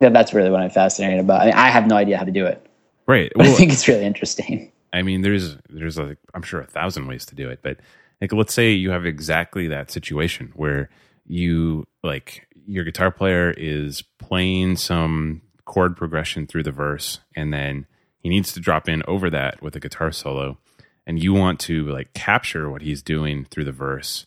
that's 0.00 0.32
really 0.32 0.50
what 0.50 0.60
I'm 0.60 0.70
fascinated 0.70 1.20
about. 1.20 1.42
I, 1.42 1.46
mean, 1.46 1.54
I 1.54 1.68
have 1.70 1.86
no 1.86 1.96
idea 1.96 2.18
how 2.18 2.24
to 2.24 2.30
do 2.30 2.46
it, 2.46 2.64
Right. 3.06 3.32
but 3.36 3.46
I 3.46 3.52
think 3.52 3.72
it's 3.72 3.88
really 3.88 4.04
interesting. 4.04 4.70
I 4.92 5.02
mean, 5.02 5.22
there's 5.22 5.56
there's 5.68 5.98
like 5.98 6.18
I'm 6.34 6.42
sure 6.42 6.60
a 6.60 6.66
thousand 6.66 7.06
ways 7.06 7.26
to 7.26 7.34
do 7.34 7.48
it, 7.48 7.60
but 7.62 7.78
like 8.20 8.32
let's 8.32 8.54
say 8.54 8.72
you 8.72 8.90
have 8.90 9.04
exactly 9.04 9.68
that 9.68 9.90
situation 9.90 10.52
where 10.54 10.88
you 11.26 11.86
like 12.02 12.46
your 12.66 12.84
guitar 12.84 13.10
player 13.10 13.50
is 13.56 14.02
playing 14.18 14.76
some 14.76 15.42
chord 15.64 15.96
progression 15.96 16.46
through 16.46 16.62
the 16.62 16.72
verse, 16.72 17.20
and 17.34 17.52
then 17.52 17.86
he 18.20 18.28
needs 18.28 18.52
to 18.52 18.60
drop 18.60 18.88
in 18.88 19.02
over 19.06 19.30
that 19.30 19.62
with 19.62 19.76
a 19.76 19.80
guitar 19.80 20.12
solo, 20.12 20.58
and 21.06 21.22
you 21.22 21.34
want 21.34 21.60
to 21.60 21.86
like 21.88 22.12
capture 22.14 22.70
what 22.70 22.82
he's 22.82 23.02
doing 23.02 23.44
through 23.44 23.64
the 23.64 23.72
verse 23.72 24.26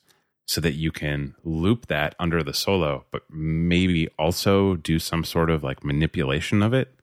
so 0.52 0.60
that 0.60 0.74
you 0.74 0.92
can 0.92 1.34
loop 1.46 1.88
that 1.88 2.14
under 2.20 2.44
the 2.44 2.54
solo, 2.54 3.06
but 3.10 3.24
maybe 3.30 4.10
also 4.20 4.76
do 4.76 5.00
some 5.00 5.24
sort 5.24 5.50
of 5.50 5.64
like 5.64 5.82
manipulation 5.82 6.62
of 6.62 6.74
it. 6.74 6.94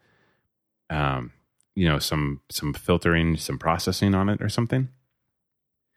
Um, 0.91 1.33
you 1.75 1.89
know, 1.89 1.99
some 1.99 2.43
some 2.51 2.75
filtering, 2.75 3.39
some 3.39 3.59
processing 3.59 4.15
on 4.15 4.29
it 4.29 4.43
or 4.43 4.51
something. 4.51 4.91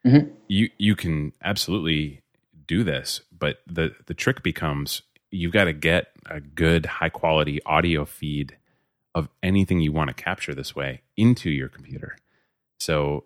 Mhm. 0.05 0.31
You 0.47 0.69
you 0.77 0.95
can 0.95 1.33
absolutely 1.43 2.21
do 2.67 2.85
this, 2.85 3.19
but 3.37 3.59
the 3.67 3.95
the 4.05 4.13
trick 4.13 4.43
becomes 4.43 5.01
you've 5.29 5.51
got 5.51 5.65
to 5.65 5.73
get 5.73 6.13
a 6.27 6.39
good 6.39 6.85
high 6.85 7.09
quality 7.09 7.61
audio 7.65 8.05
feed 8.05 8.55
of 9.13 9.27
anything 9.43 9.81
you 9.81 9.91
want 9.91 10.07
to 10.07 10.13
capture 10.13 10.55
this 10.55 10.73
way 10.73 11.01
into 11.17 11.49
your 11.49 11.67
computer. 11.67 12.15
So 12.79 13.25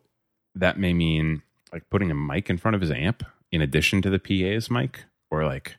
that 0.56 0.80
may 0.80 0.94
mean 0.94 1.44
like 1.72 1.88
putting 1.92 2.10
a 2.10 2.16
mic 2.16 2.50
in 2.50 2.58
front 2.58 2.74
of 2.74 2.82
his 2.82 2.90
amp 2.90 3.24
in 3.56 3.62
addition 3.62 4.02
to 4.02 4.10
the 4.10 4.20
PA's 4.20 4.70
mic 4.70 5.06
or 5.32 5.46
like 5.46 5.78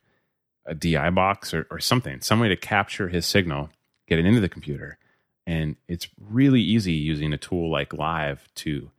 a 0.64 0.74
DI 0.74 1.11
box 1.11 1.53
or, 1.53 1.66
or 1.70 1.79
something, 1.79 2.22
some 2.22 2.41
way 2.41 2.49
to 2.49 2.57
capture 2.57 3.09
his 3.09 3.27
signal, 3.27 3.68
get 4.09 4.18
it 4.18 4.24
into 4.24 4.41
the 4.41 4.49
computer. 4.49 4.97
And 5.47 5.77
it's 5.87 6.09
really 6.18 6.62
easy 6.62 6.95
using 6.95 7.35
a 7.35 7.39
tool 7.39 7.70
like 7.70 7.93
Live 7.93 8.49
to 8.57 8.91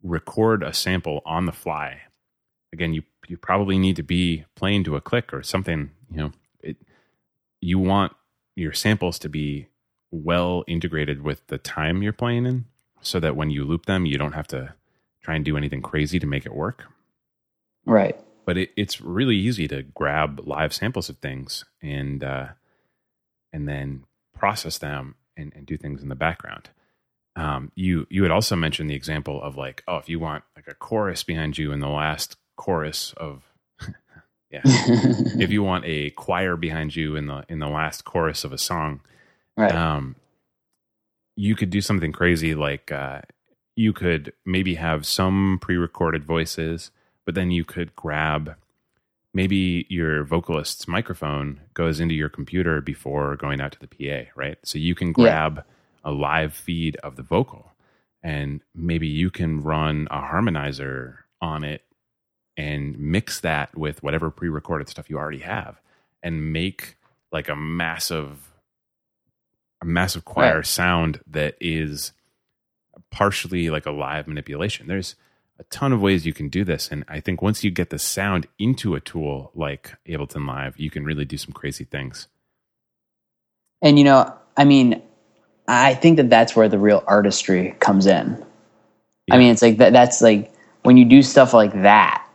record 0.00 0.62
a 0.62 0.72
sample 0.72 1.22
on 1.26 1.46
the 1.46 1.52
fly. 1.52 2.02
Again, 2.72 2.94
you 2.94 3.02
you 3.26 3.36
probably 3.36 3.78
need 3.78 3.96
to 3.96 4.04
be 4.04 4.44
playing 4.54 4.84
to 4.84 4.94
a 4.94 5.00
click 5.00 5.34
or 5.34 5.42
something, 5.42 5.90
you 6.12 6.16
know, 6.16 6.32
it, 6.60 6.76
you 7.60 7.80
want 7.80 8.12
your 8.54 8.72
samples 8.72 9.18
to 9.18 9.28
be 9.28 9.66
well 10.12 10.62
integrated 10.68 11.22
with 11.22 11.44
the 11.48 11.58
time 11.58 12.00
you're 12.00 12.12
playing 12.12 12.46
in 12.46 12.66
so 13.00 13.18
that 13.18 13.34
when 13.34 13.50
you 13.50 13.64
loop 13.64 13.86
them, 13.86 14.06
you 14.06 14.16
don't 14.16 14.32
have 14.32 14.46
to 14.48 14.74
try 15.20 15.34
and 15.34 15.44
do 15.44 15.56
anything 15.56 15.82
crazy 15.82 16.20
to 16.20 16.26
make 16.26 16.46
it 16.46 16.54
work. 16.54 16.86
Right. 17.90 18.16
But 18.46 18.56
it, 18.56 18.70
it's 18.76 19.00
really 19.00 19.36
easy 19.36 19.66
to 19.66 19.82
grab 19.82 20.40
live 20.46 20.72
samples 20.72 21.08
of 21.08 21.18
things 21.18 21.64
and 21.82 22.22
uh, 22.22 22.48
and 23.52 23.68
then 23.68 24.04
process 24.32 24.78
them 24.78 25.16
and, 25.36 25.52
and 25.56 25.66
do 25.66 25.76
things 25.76 26.00
in 26.00 26.08
the 26.08 26.14
background. 26.14 26.70
Um, 27.34 27.72
you 27.74 28.06
you 28.08 28.22
had 28.22 28.30
also 28.30 28.54
mentioned 28.54 28.90
the 28.90 28.94
example 28.94 29.42
of 29.42 29.56
like, 29.56 29.82
oh, 29.88 29.96
if 29.96 30.08
you 30.08 30.20
want 30.20 30.44
like 30.54 30.68
a 30.68 30.74
chorus 30.74 31.24
behind 31.24 31.58
you 31.58 31.72
in 31.72 31.80
the 31.80 31.88
last 31.88 32.36
chorus 32.56 33.12
of 33.16 33.42
yeah, 34.50 34.62
if 34.64 35.50
you 35.50 35.64
want 35.64 35.84
a 35.84 36.10
choir 36.10 36.56
behind 36.56 36.94
you 36.94 37.16
in 37.16 37.26
the 37.26 37.44
in 37.48 37.58
the 37.58 37.68
last 37.68 38.04
chorus 38.04 38.44
of 38.44 38.52
a 38.52 38.58
song, 38.58 39.00
right. 39.56 39.74
um, 39.74 40.14
you 41.34 41.56
could 41.56 41.70
do 41.70 41.80
something 41.80 42.12
crazy 42.12 42.54
like 42.54 42.92
uh, 42.92 43.20
you 43.74 43.92
could 43.92 44.32
maybe 44.46 44.76
have 44.76 45.06
some 45.06 45.58
pre-recorded 45.60 46.24
voices, 46.24 46.92
but 47.30 47.36
then 47.36 47.52
you 47.52 47.64
could 47.64 47.94
grab 47.94 48.56
maybe 49.32 49.86
your 49.88 50.24
vocalist's 50.24 50.88
microphone 50.88 51.60
goes 51.74 52.00
into 52.00 52.12
your 52.12 52.28
computer 52.28 52.80
before 52.80 53.36
going 53.36 53.60
out 53.60 53.70
to 53.70 53.78
the 53.78 53.86
PA, 53.86 54.28
right? 54.34 54.58
So 54.64 54.80
you 54.80 54.96
can 54.96 55.10
Yeah. 55.10 55.12
grab 55.12 55.64
a 56.02 56.10
live 56.10 56.52
feed 56.52 56.96
of 57.04 57.14
the 57.14 57.22
vocal, 57.22 57.70
and 58.20 58.62
maybe 58.74 59.06
you 59.06 59.30
can 59.30 59.62
run 59.62 60.08
a 60.10 60.20
harmonizer 60.20 61.18
on 61.40 61.62
it 61.62 61.84
and 62.56 62.98
mix 62.98 63.38
that 63.42 63.76
with 63.78 64.02
whatever 64.02 64.32
pre-recorded 64.32 64.88
stuff 64.88 65.08
you 65.08 65.16
already 65.16 65.38
have 65.38 65.80
and 66.24 66.52
make 66.52 66.96
like 67.30 67.48
a 67.48 67.54
massive 67.54 68.50
a 69.80 69.84
massive 69.84 70.24
choir 70.24 70.56
Right. 70.56 70.66
sound 70.66 71.20
that 71.28 71.54
is 71.60 72.12
partially 73.12 73.70
like 73.70 73.86
a 73.86 73.92
live 73.92 74.26
manipulation 74.26 74.88
there's 74.88 75.14
a 75.60 75.64
ton 75.66 75.92
of 75.92 76.02
ways 76.02 76.26
you 76.26 76.34
can 76.34 76.48
do 76.50 76.64
this 76.64 76.88
and 76.90 77.04
i 77.08 77.20
think 77.20 77.42
once 77.42 77.64
you 77.64 77.70
get 77.70 77.90
the 77.90 78.00
sound 78.00 78.48
into 78.58 78.96
a 78.96 79.00
tool 79.00 79.52
like 79.54 79.94
ableton 80.08 80.48
live 80.48 80.78
you 80.80 80.90
can 80.90 81.04
really 81.04 81.26
do 81.26 81.38
some 81.38 81.52
crazy 81.52 81.84
things 81.84 82.28
And 83.82 83.98
you 83.98 84.04
know, 84.04 84.32
I 84.56 84.64
mean, 84.64 85.02
I 85.68 85.94
think 85.94 86.16
that 86.18 86.30
that's 86.30 86.56
where 86.56 86.68
the 86.68 86.78
real 86.78 87.04
artistry 87.06 87.76
comes 87.80 88.06
in. 88.06 88.44
Yeah. 89.28 89.36
I 89.36 89.38
mean, 89.38 89.52
it's 89.52 89.62
like 89.62 89.78
that. 89.78 89.92
That's 89.92 90.22
like 90.22 90.52
when 90.82 90.96
you 90.96 91.04
do 91.06 91.22
stuff 91.22 91.54
like 91.54 91.72
that. 91.82 92.26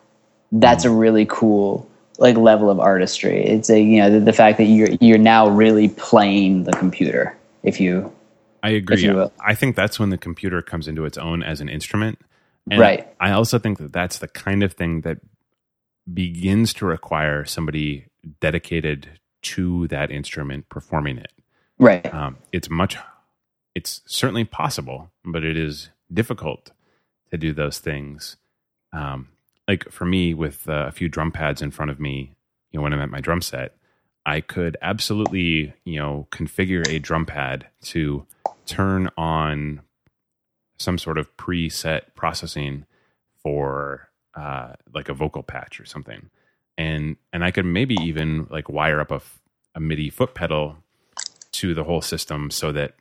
That's 0.51 0.85
Mm-hmm. 0.85 0.93
a 0.93 0.97
really 0.97 1.25
cool 1.27 1.89
like 2.19 2.37
level 2.37 2.69
of 2.69 2.79
artistry. 2.79 3.43
It's 3.45 3.69
a 3.69 3.81
you 3.81 3.99
know 4.01 4.11
the, 4.11 4.19
the 4.21 4.33
fact 4.33 4.57
that 4.59 4.65
you're 4.65 4.89
you're 5.01 5.17
now 5.19 5.49
really 5.49 5.89
playing 5.89 6.65
the 6.65 6.73
computer. 6.73 7.37
If 7.63 7.79
you 7.81 8.13
I 8.63 8.71
agree. 8.71 9.03
you 9.03 9.13
will. 9.13 9.33
I 9.39 9.55
think 9.55 9.75
that's 9.75 9.99
when 9.99 10.09
the 10.11 10.17
computer 10.17 10.61
comes 10.61 10.87
into 10.87 11.05
its 11.05 11.17
own 11.17 11.43
as 11.43 11.61
an 11.61 11.69
instrument. 11.69 12.19
And 12.69 12.79
Right. 12.79 13.07
I 13.19 13.31
also 13.31 13.59
think 13.59 13.77
that 13.77 13.93
that's 13.93 14.19
the 14.19 14.27
kind 14.27 14.63
of 14.63 14.73
thing 14.73 15.01
that 15.01 15.17
begins 16.11 16.73
to 16.75 16.85
require 16.85 17.45
somebody 17.45 18.05
dedicated 18.39 19.19
to 19.41 19.87
that 19.87 20.11
instrument 20.11 20.69
performing 20.69 21.17
it. 21.17 21.31
right 21.77 22.11
Um, 22.13 22.37
it's 22.51 22.69
much, 22.69 22.97
it's 23.75 24.01
certainly 24.05 24.43
possible, 24.43 25.11
but 25.23 25.43
it 25.43 25.57
is 25.57 25.89
difficult 26.11 26.71
to 27.31 27.37
do 27.37 27.53
those 27.53 27.79
things. 27.79 28.37
Um, 28.93 29.29
like 29.67 29.91
for 29.91 30.05
me, 30.05 30.33
with 30.33 30.67
uh, 30.69 30.85
a 30.87 30.91
few 30.91 31.09
drum 31.09 31.31
pads 31.31 31.61
in 31.61 31.71
front 31.71 31.91
of 31.91 31.99
me, 31.99 32.35
you 32.71 32.79
know, 32.79 32.83
when 32.83 32.93
I'm 32.93 33.01
at 33.01 33.09
my 33.09 33.19
drum 33.19 33.41
set, 33.41 33.75
I 34.25 34.41
could 34.41 34.77
absolutely, 34.81 35.73
you 35.83 35.99
know, 35.99 36.27
configure 36.31 36.87
a 36.87 36.99
drum 36.99 37.25
pad 37.25 37.67
to 37.83 38.25
turn 38.65 39.09
on 39.17 39.81
some 40.77 40.97
sort 40.97 41.17
of 41.17 41.35
preset 41.37 42.01
processing 42.15 42.85
for 43.41 44.09
uh, 44.35 44.73
like 44.93 45.09
a 45.09 45.13
vocal 45.13 45.43
patch 45.43 45.79
or 45.79 45.85
something, 45.85 46.29
and 46.77 47.15
and 47.31 47.43
I 47.43 47.51
could 47.51 47.65
maybe 47.65 47.95
even 48.01 48.47
like 48.49 48.69
wire 48.69 48.99
up 48.99 49.11
a, 49.11 49.21
a 49.75 49.79
MIDI 49.79 50.09
foot 50.09 50.33
pedal 50.33 50.77
to 51.53 51.73
the 51.73 51.85
whole 51.85 52.01
system 52.01 52.51
so 52.51 52.71
that 52.73 52.95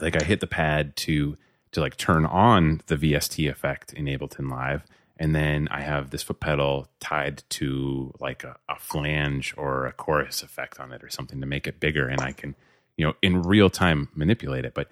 like 0.00 0.20
I 0.20 0.24
hit 0.24 0.40
the 0.40 0.46
pad 0.46 0.96
to 0.96 1.36
to 1.72 1.80
like 1.80 1.96
turn 1.96 2.26
on 2.26 2.80
the 2.86 2.96
VST 2.96 3.50
effect 3.50 3.92
in 3.92 4.06
Ableton 4.06 4.50
Live, 4.50 4.84
and 5.18 5.34
then 5.34 5.68
I 5.70 5.82
have 5.82 6.10
this 6.10 6.22
foot 6.22 6.40
pedal 6.40 6.88
tied 7.00 7.42
to 7.50 8.12
like 8.20 8.44
a, 8.44 8.56
a, 8.68 8.76
flange 8.78 9.54
or 9.56 9.86
a 9.86 9.92
chorus 9.92 10.42
effect 10.42 10.80
on 10.80 10.92
it 10.92 11.02
or 11.02 11.10
something 11.10 11.40
to 11.40 11.46
make 11.46 11.66
it 11.66 11.80
bigger, 11.80 12.08
and 12.08 12.20
I 12.20 12.32
can 12.32 12.54
you 12.96 13.06
know 13.06 13.14
in 13.22 13.42
real 13.42 13.70
time 13.70 14.08
manipulate 14.14 14.64
it. 14.64 14.74
But 14.74 14.88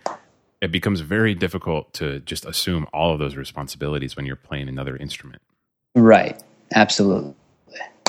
it 0.64 0.72
becomes 0.72 1.00
very 1.00 1.34
difficult 1.34 1.92
to 1.92 2.20
just 2.20 2.46
assume 2.46 2.86
all 2.92 3.12
of 3.12 3.18
those 3.18 3.36
responsibilities 3.36 4.16
when 4.16 4.24
you're 4.24 4.34
playing 4.34 4.68
another 4.68 4.96
instrument. 4.96 5.42
Right. 5.94 6.42
Absolutely. 6.74 7.34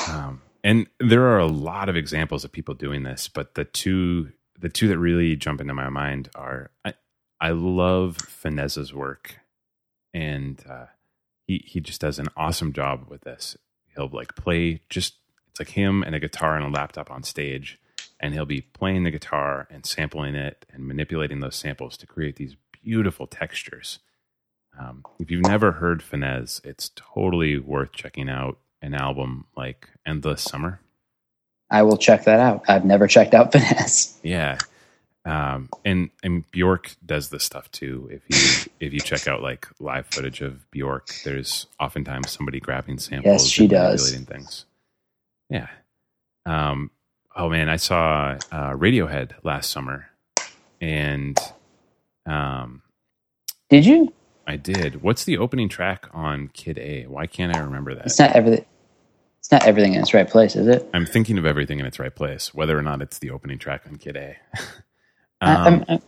Um, 0.09 0.41
and 0.63 0.87
there 0.99 1.23
are 1.23 1.39
a 1.39 1.47
lot 1.47 1.89
of 1.89 1.97
examples 1.97 2.45
of 2.45 2.51
people 2.51 2.73
doing 2.73 3.03
this, 3.03 3.27
but 3.27 3.55
the 3.55 3.65
two 3.65 4.31
the 4.57 4.69
two 4.69 4.87
that 4.87 4.97
really 4.97 5.35
jump 5.35 5.59
into 5.59 5.73
my 5.73 5.89
mind 5.89 6.29
are 6.33 6.71
I, 6.85 6.93
I 7.41 7.49
love 7.49 8.17
Fennesz's 8.17 8.93
work, 8.93 9.41
and 10.13 10.63
uh, 10.69 10.85
he 11.45 11.61
he 11.67 11.81
just 11.81 11.99
does 11.99 12.19
an 12.19 12.29
awesome 12.37 12.71
job 12.71 13.07
with 13.09 13.21
this. 13.21 13.57
He'll 13.95 14.07
like 14.07 14.35
play 14.35 14.81
just 14.89 15.15
it's 15.49 15.59
like 15.59 15.69
him 15.69 16.03
and 16.03 16.15
a 16.15 16.19
guitar 16.19 16.55
and 16.55 16.65
a 16.65 16.69
laptop 16.69 17.11
on 17.11 17.23
stage, 17.23 17.79
and 18.25 18.33
he'll 18.33 18.43
be 18.43 18.61
playing 18.61 19.03
the 19.03 19.11
guitar 19.11 19.67
and 19.69 19.85
sampling 19.85 20.33
it 20.33 20.65
and 20.73 20.87
manipulating 20.87 21.41
those 21.41 21.55
samples 21.55 21.95
to 21.95 22.07
create 22.07 22.37
these 22.37 22.55
beautiful 22.83 23.27
textures. 23.27 23.99
Um, 24.79 25.05
if 25.19 25.29
you've 25.29 25.45
never 25.45 25.73
heard 25.73 26.01
Fennesz, 26.01 26.59
it's 26.65 26.89
totally 26.95 27.59
worth 27.59 27.91
checking 27.91 28.27
out 28.27 28.57
an 28.81 28.95
album 28.95 29.45
like 29.55 29.89
Endless 30.07 30.41
Summer. 30.41 30.79
I 31.69 31.83
will 31.83 31.97
check 31.97 32.23
that 32.23 32.39
out. 32.39 32.63
I've 32.67 32.83
never 32.83 33.05
checked 33.05 33.35
out 33.35 33.51
Fennesz. 33.53 34.17
Yeah. 34.23 34.57
Um, 35.23 35.69
and 35.83 36.09
and 36.23 36.49
Bjork 36.49 36.95
does 37.05 37.29
this 37.29 37.43
stuff 37.43 37.69
too. 37.71 38.09
If 38.11 38.23
you 38.27 38.71
if 38.87 38.91
you 38.91 38.99
check 38.99 39.27
out 39.27 39.43
like 39.43 39.67
live 39.79 40.07
footage 40.07 40.41
of 40.41 40.69
Bjork, 40.71 41.11
there's 41.23 41.67
oftentimes 41.79 42.31
somebody 42.31 42.59
grabbing 42.59 42.97
samples. 42.97 43.43
Yes, 43.43 43.47
she 43.47 43.67
does. 43.67 44.15
Things. 44.15 44.65
Yeah. 45.47 45.67
Um, 46.47 46.89
oh 47.35 47.49
man, 47.49 47.69
I 47.69 47.77
saw 47.77 48.37
uh, 48.51 48.71
Radiohead 48.71 49.31
last 49.43 49.71
summer, 49.71 50.07
and 50.81 51.37
um, 52.25 52.81
did 53.69 53.85
you? 53.85 54.13
I 54.47 54.57
did. 54.57 55.01
What's 55.01 55.23
the 55.25 55.37
opening 55.37 55.69
track 55.69 56.07
on 56.13 56.49
Kid 56.49 56.77
A? 56.79 57.05
Why 57.05 57.27
can't 57.27 57.51
I 57.51 57.57
remember 57.57 57.95
that? 57.95 58.05
It's 58.05 58.19
not 58.19 58.35
everything. 58.35 58.65
It's 59.39 59.51
not 59.51 59.65
everything 59.65 59.93
in 59.93 60.01
its 60.01 60.13
right 60.13 60.29
place, 60.29 60.55
is 60.55 60.67
it? 60.67 60.89
I'm 60.93 61.05
thinking 61.05 61.37
of 61.37 61.45
everything 61.45 61.79
in 61.79 61.85
its 61.85 61.99
right 61.99 62.15
place, 62.15 62.53
whether 62.53 62.77
or 62.77 62.81
not 62.81 63.01
it's 63.01 63.19
the 63.19 63.31
opening 63.31 63.59
track 63.59 63.83
on 63.87 63.97
Kid 63.97 64.17
A. 64.17 64.37
um, 65.41 65.85
I, 65.87 65.99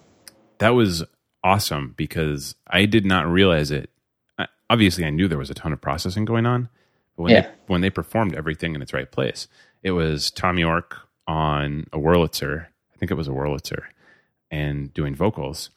that 0.60 0.70
was 0.72 1.04
awesome 1.44 1.94
because 1.98 2.56
I 2.68 2.86
did 2.86 3.06
not 3.06 3.28
realize 3.28 3.72
it. 3.72 3.90
I, 4.38 4.48
obviously, 4.70 5.06
I 5.06 5.12
knew 5.12 5.28
there 5.28 5.38
was 5.38 5.50
a 5.52 5.56
ton 5.56 5.74
of 5.74 5.82
processing 5.82 6.26
going 6.26 6.46
on, 6.46 6.70
but 7.16 7.24
when 7.24 7.34
Yeah. 7.34 7.42
they, 7.42 7.48
when 7.68 7.82
they 7.82 7.90
performed 7.92 8.36
everything 8.36 8.76
in 8.76 8.82
its 8.82 8.94
right 8.94 9.12
place, 9.12 9.48
it 9.84 9.92
was 9.92 10.32
Thom 10.32 10.58
Yorke 10.60 10.98
on 11.28 11.88
a 11.92 11.98
Wurlitzer. 11.98 12.66
I 12.66 12.98
think 12.98 13.12
it 13.12 13.16
was 13.16 13.28
a 13.28 13.32
Wurlitzer, 13.32 13.84
and 14.50 14.94
doing 14.94 15.16
vocals, 15.16 15.70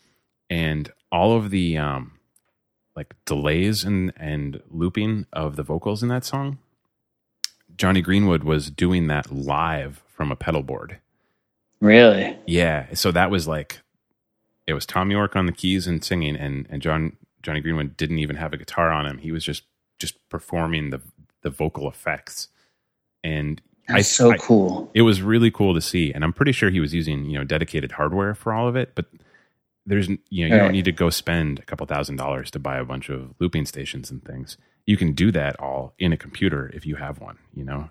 and 0.48 0.90
all 1.12 1.36
of 1.36 1.50
the 1.50 1.76
um, 1.76 2.12
like 2.96 3.14
delays 3.24 3.84
and 3.84 4.12
and 4.16 4.62
looping 4.70 5.26
of 5.32 5.56
the 5.56 5.62
vocals 5.62 6.02
in 6.02 6.08
that 6.08 6.24
song. 6.24 6.58
Jonny 7.76 8.02
Greenwood 8.02 8.44
was 8.44 8.70
doing 8.70 9.06
that 9.06 9.32
live 9.32 10.02
from 10.08 10.30
a 10.30 10.36
pedal 10.36 10.62
board. 10.62 10.98
Really? 11.80 12.36
Yeah, 12.46 12.92
so 12.92 13.10
that 13.12 13.30
was 13.30 13.48
like 13.48 13.80
it 14.66 14.74
was 14.74 14.86
Thom 14.86 15.10
Yorke 15.10 15.34
on 15.34 15.46
the 15.46 15.52
keys 15.52 15.86
and 15.86 16.04
singing, 16.04 16.36
and 16.36 16.66
and 16.70 16.82
John 16.82 17.16
Jonny 17.42 17.60
Greenwood 17.60 17.96
didn't 17.96 18.18
even 18.18 18.36
have 18.36 18.52
a 18.52 18.58
guitar 18.58 18.90
on 18.90 19.06
him. 19.06 19.18
He 19.18 19.32
was 19.32 19.44
just 19.44 19.64
just 19.98 20.28
performing 20.28 20.90
the 20.90 21.00
the 21.42 21.50
vocal 21.50 21.88
effects, 21.88 22.48
and 23.24 23.60
That's 23.88 24.10
so 24.10 24.32
I- 24.32 24.36
cool. 24.36 24.90
it 24.94 25.02
was 25.02 25.20
really 25.22 25.50
cool 25.50 25.74
to 25.74 25.80
see. 25.80 26.12
And 26.12 26.22
I'm 26.24 26.32
pretty 26.32 26.52
sure 26.52 26.70
he 26.70 26.80
was 26.80 26.94
using 26.94 27.24
you 27.26 27.38
know 27.38 27.44
dedicated 27.44 27.92
hardware 27.92 28.34
for 28.34 28.52
all 28.52 28.68
of 28.68 28.76
it, 28.76 28.94
but 28.94 29.06
there's 29.86 30.08
you 30.08 30.18
know 30.18 30.20
you 30.30 30.52
Right. 30.52 30.58
don't 30.58 30.72
need 30.72 30.84
to 30.84 30.92
go 30.92 31.10
spend 31.10 31.58
a 31.58 31.62
couple 31.62 31.86
thousand 31.86 32.16
dollars 32.16 32.50
to 32.52 32.58
buy 32.58 32.78
a 32.78 32.84
bunch 32.84 33.08
of 33.08 33.34
looping 33.40 33.66
stations 33.66 34.10
and 34.10 34.24
things. 34.24 34.56
You 34.86 34.96
can 34.96 35.12
do 35.12 35.30
that 35.32 35.58
all 35.60 35.94
in 35.98 36.12
a 36.12 36.16
computer 36.16 36.70
if 36.74 36.86
you 36.86 36.96
have 36.96 37.20
one. 37.20 37.38
You 37.54 37.64
know, 37.64 37.90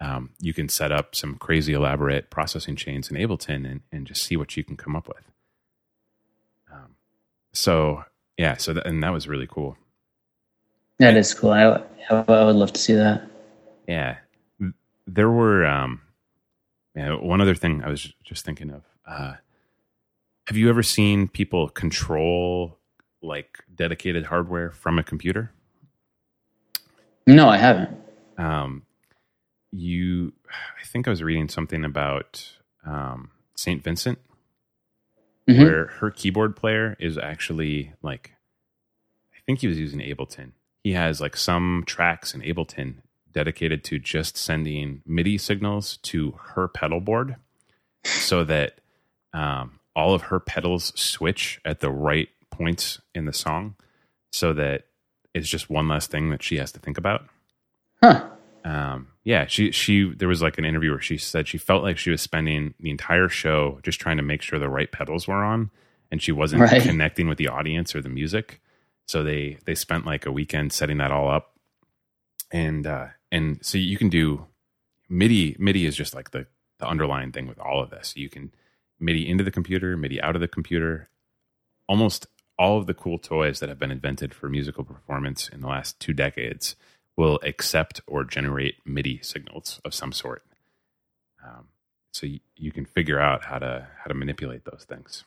um, 0.00 0.30
you 0.40 0.52
can 0.52 0.68
set 0.68 0.92
up 0.92 1.14
some 1.14 1.36
crazy 1.36 1.72
elaborate 1.72 2.30
processing 2.30 2.76
chains 2.76 3.10
in 3.10 3.16
Ableton 3.16 3.70
and, 3.70 3.80
and 3.92 4.06
just 4.06 4.22
see 4.22 4.36
what 4.36 4.56
you 4.56 4.64
can 4.64 4.76
come 4.76 4.94
up 4.96 5.08
with. 5.08 5.24
Um, 6.72 6.96
so 7.52 8.04
yeah, 8.36 8.56
so 8.56 8.72
that, 8.74 8.86
and 8.86 9.02
that 9.02 9.12
was 9.12 9.28
really 9.28 9.46
cool. 9.50 9.76
That 10.98 11.16
is 11.16 11.32
cool. 11.34 11.50
I, 11.52 11.82
I 12.10 12.44
would 12.44 12.56
love 12.56 12.72
to 12.72 12.80
see 12.80 12.94
that. 12.94 13.28
Yeah, 13.88 14.16
there 15.06 15.30
were. 15.30 15.64
Um, 15.66 16.00
one 16.96 17.40
other 17.40 17.54
thing 17.56 17.82
I 17.82 17.88
was 17.88 18.12
just 18.22 18.44
thinking 18.44 18.70
of. 18.70 18.84
Uh, 19.06 19.34
have 20.46 20.56
you 20.56 20.68
ever 20.68 20.82
seen 20.82 21.26
people 21.28 21.68
control 21.68 22.78
like 23.22 23.58
dedicated 23.74 24.26
hardware 24.26 24.70
from 24.70 24.98
a 24.98 25.02
computer? 25.02 25.50
No, 27.26 27.48
I 27.48 27.56
haven't. 27.56 27.96
Um, 28.38 28.82
you, 29.72 30.32
I 30.48 30.84
think 30.86 31.06
I 31.08 31.10
was 31.10 31.22
reading 31.22 31.48
something 31.48 31.84
about 31.84 32.58
um, 32.86 33.30
Saint 33.56 33.82
Vincent, 33.82 34.18
Mhm. 35.48 35.58
where 35.58 35.86
her 35.86 36.10
keyboard 36.10 36.54
player 36.56 36.96
is 37.00 37.18
actually 37.18 37.92
like, 38.02 38.32
I 39.34 39.38
think 39.46 39.60
he 39.60 39.66
was 39.66 39.78
using 39.78 40.00
Ableton. 40.00 40.52
He 40.82 40.92
has 40.92 41.20
like 41.20 41.36
some 41.36 41.82
tracks 41.86 42.34
in 42.34 42.42
Ableton 42.42 42.96
dedicated 43.34 43.84
to 43.84 43.98
just 43.98 44.36
sending 44.38 45.02
MIDI 45.04 45.36
signals 45.36 45.98
to 45.98 46.38
her 46.54 46.68
pedal 46.68 47.00
board 47.00 47.36
so 48.04 48.44
that 48.44 48.78
um, 49.34 49.78
all 49.94 50.14
of 50.14 50.22
her 50.22 50.40
pedals 50.40 50.92
switch 50.98 51.60
at 51.64 51.80
the 51.80 51.90
right 51.90 52.28
points 52.50 53.00
in 53.14 53.24
the 53.26 53.32
song 53.32 53.74
so 54.32 54.52
that 54.54 54.84
it's 55.34 55.48
just 55.48 55.68
one 55.68 55.88
less 55.88 56.06
thing 56.06 56.30
that 56.30 56.42
she 56.42 56.56
has 56.56 56.70
to 56.72 56.78
think 56.80 56.96
about 56.98 57.26
Huh. 58.02 58.28
um, 58.64 59.08
yeah, 59.24 59.46
she 59.46 59.70
she 59.72 60.12
there 60.14 60.28
was 60.28 60.42
like 60.42 60.58
an 60.58 60.64
interview 60.64 60.90
where 60.90 61.00
she 61.00 61.16
said 61.16 61.48
she 61.48 61.56
felt 61.58 61.82
like 61.82 61.96
she 61.98 62.10
was 62.10 62.20
spending 62.22 62.74
the 62.78 62.90
entire 62.90 63.28
show 63.28 63.78
just 63.82 63.98
trying 64.00 64.18
to 64.18 64.22
make 64.22 64.42
sure 64.42 64.58
the 64.58 64.68
right 64.68 64.92
pedals 64.92 65.26
were 65.26 65.42
on, 65.42 65.70
and 66.10 66.20
she 66.22 66.30
wasn't 66.32 66.60
Right. 66.62 66.82
connecting 66.82 67.26
with 67.28 67.38
the 67.38 67.48
audience 67.48 67.94
or 67.94 68.02
the 68.02 68.08
music. 68.10 68.60
So 69.08 69.22
they 69.22 69.56
they 69.64 69.74
spent 69.74 70.04
like 70.04 70.26
a 70.26 70.32
weekend 70.32 70.72
setting 70.74 70.98
that 70.98 71.10
all 71.10 71.30
up, 71.30 71.54
and 72.52 72.86
uh, 72.86 73.06
and 73.34 73.58
so 73.62 73.78
you 73.78 73.98
can 73.98 74.08
do 74.08 74.46
MIDI. 75.08 75.56
MIDI 75.58 75.86
is 75.86 75.96
just 75.96 76.14
like 76.14 76.30
the 76.30 76.46
the 76.78 76.86
underlying 76.86 77.32
thing 77.32 77.48
with 77.48 77.58
all 77.58 77.82
of 77.82 77.90
this. 77.90 78.16
You 78.16 78.28
can 78.30 78.52
MIDI 79.00 79.28
into 79.28 79.42
the 79.42 79.50
computer, 79.50 79.96
MIDI 79.96 80.20
out 80.20 80.36
of 80.36 80.40
the 80.40 80.48
computer. 80.48 81.08
Almost 81.88 82.28
all 82.58 82.78
of 82.78 82.86
the 82.86 82.94
cool 82.94 83.18
toys 83.18 83.58
that 83.58 83.68
have 83.68 83.78
been 83.78 83.90
invented 83.90 84.32
for 84.32 84.48
musical 84.48 84.84
performance 84.84 85.48
in 85.48 85.60
the 85.60 85.66
last 85.66 85.98
two 85.98 86.12
decades 86.12 86.76
will 87.16 87.40
accept 87.42 88.00
or 88.06 88.22
generate 88.24 88.76
MIDI 88.86 89.18
signals 89.22 89.80
of 89.84 89.92
some 89.92 90.12
sort. 90.12 90.44
Um, 91.44 91.66
so 92.12 92.26
you, 92.26 92.40
you 92.56 92.70
can 92.70 92.84
figure 92.84 93.18
out 93.18 93.44
how 93.44 93.58
to 93.58 93.88
how 93.98 94.06
to 94.06 94.14
manipulate 94.14 94.64
those 94.64 94.86
things. 94.88 95.24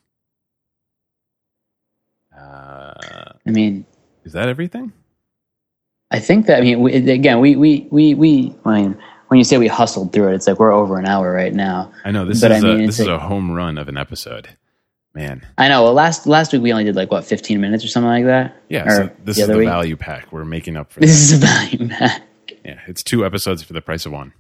Uh, 2.34 3.34
I 3.46 3.52
mean, 3.52 3.86
is 4.24 4.32
that 4.32 4.48
everything? 4.48 4.94
I 6.12 6.20
think 6.20 6.46
that 6.48 6.58
I 6.60 6.62
mean 6.62 6.82
we, 6.82 6.94
again 6.94 7.40
we 7.40 7.56
we 7.56 7.88
we 7.92 8.14
we 8.14 8.56
I 8.66 8.82
mean 8.82 8.98
when 9.28 9.38
you 9.38 9.44
say 9.44 9.58
we 9.58 9.68
hustled 9.68 10.14
through 10.14 10.30
it, 10.30 10.36
it's 10.36 10.48
like 10.48 10.58
we're 10.60 10.72
over 10.72 10.98
an 10.98 11.06
hour 11.06 11.32
right 11.32 11.54
now. 11.54 11.92
I 12.06 12.12
know 12.12 12.26
this 12.26 12.40
But 12.42 12.52
is 12.52 12.64
I 12.64 12.68
a, 12.70 12.76
mean, 12.76 12.86
this 12.86 13.00
is 13.00 13.08
like- 13.08 13.16
a 13.16 13.20
home 13.20 13.52
run 13.52 13.78
of 13.78 13.90
an 13.90 13.98
episode, 13.98 14.48
man. 15.14 15.46
I 15.58 15.68
know. 15.68 15.84
Well, 15.84 15.94
last 15.94 16.26
last 16.28 16.54
week 16.54 16.62
we 16.62 16.72
only 16.72 16.86
did 16.86 16.96
like 16.96 17.12
what 17.12 17.26
fifteen 17.26 17.60
minutes 17.60 17.84
or 17.84 17.90
something 17.90 18.10
like 18.10 18.26
that. 18.26 18.56
Yeah, 18.70 18.88
so 18.90 19.10
this 19.26 19.36
the 19.36 19.42
is 19.42 19.48
the 19.50 19.58
week? 19.58 19.68
value 19.68 19.98
pack. 19.98 20.32
We're 20.32 20.46
making 20.46 20.78
up 20.78 20.92
for 20.94 21.02
This 21.02 21.12
is 21.32 21.34
a 21.34 21.46
value 21.46 21.90
pack. 21.90 22.22
Yeah, 22.64 22.80
it's 22.88 23.04
two 23.04 23.26
episodes 23.26 23.64
for 23.64 23.74
the 23.74 23.82
price 23.82 24.06
of 24.06 24.12
one. 24.14 24.34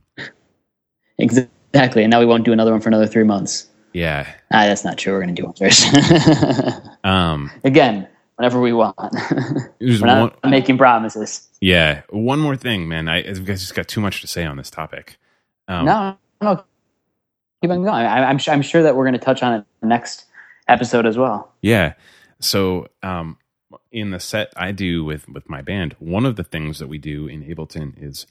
Exactly. 1.18 2.03
And 2.03 2.11
now 2.11 2.20
we 2.20 2.26
won't 2.26 2.45
do 2.45 2.51
another 2.53 2.72
one 2.72 2.82
for 2.82 2.89
another 2.89 3.07
three 3.07 3.24
months. 3.24 3.68
Yeah. 3.93 4.28
Ah, 4.51 4.65
that's 4.68 4.84
not 4.86 4.97
true. 4.97 5.13
We're 5.13 5.22
going 5.24 5.36
to 5.36 5.41
do 5.41 5.45
one 5.45 5.55
first. 5.55 5.88
Um. 7.03 7.49
Again, 7.63 8.07
whenever 8.38 8.62
we 8.62 8.72
want. 8.72 8.96
We're 9.82 10.00
not 10.00 10.42
one, 10.44 10.52
making 10.52 10.78
promises. 10.78 11.50
yeah. 11.60 12.04
One 12.10 12.40
more 12.40 12.56
thing, 12.56 12.88
man. 12.88 13.10
I 13.10 13.28
I've 13.28 13.44
just 13.44 13.76
got 13.76 13.88
too 13.88 14.02
much 14.02 14.22
to 14.22 14.28
say 14.28 14.46
on 14.46 14.58
this 14.58 14.70
topic. 14.70 15.18
Um, 15.68 15.86
no, 15.86 16.18
no. 16.42 16.64
keep 17.62 17.72
on 17.72 17.84
going. 17.84 17.90
I, 17.90 18.24
I'm, 18.24 18.40
I'm 18.48 18.62
sure 18.62 18.84
that 18.84 18.96
we're 18.96 19.04
going 19.04 19.20
to 19.20 19.26
touch 19.26 19.44
on 19.44 19.54
it 19.54 19.66
next 19.86 20.26
episode 20.68 21.06
as 21.06 21.18
well. 21.18 21.54
Yeah. 21.62 21.94
So, 22.40 22.88
um, 23.04 23.38
in 23.92 24.12
the 24.12 24.20
set 24.20 24.54
I 24.56 24.72
do 24.72 25.04
with 25.04 25.28
with 25.28 25.50
my 25.50 25.62
band, 25.62 25.96
one 26.00 26.26
of 26.26 26.36
the 26.36 26.44
things 26.44 26.80
that 26.80 26.88
we 26.88 26.98
do 26.98 27.28
in 27.28 27.44
Ableton 27.44 27.94
is 28.02 28.28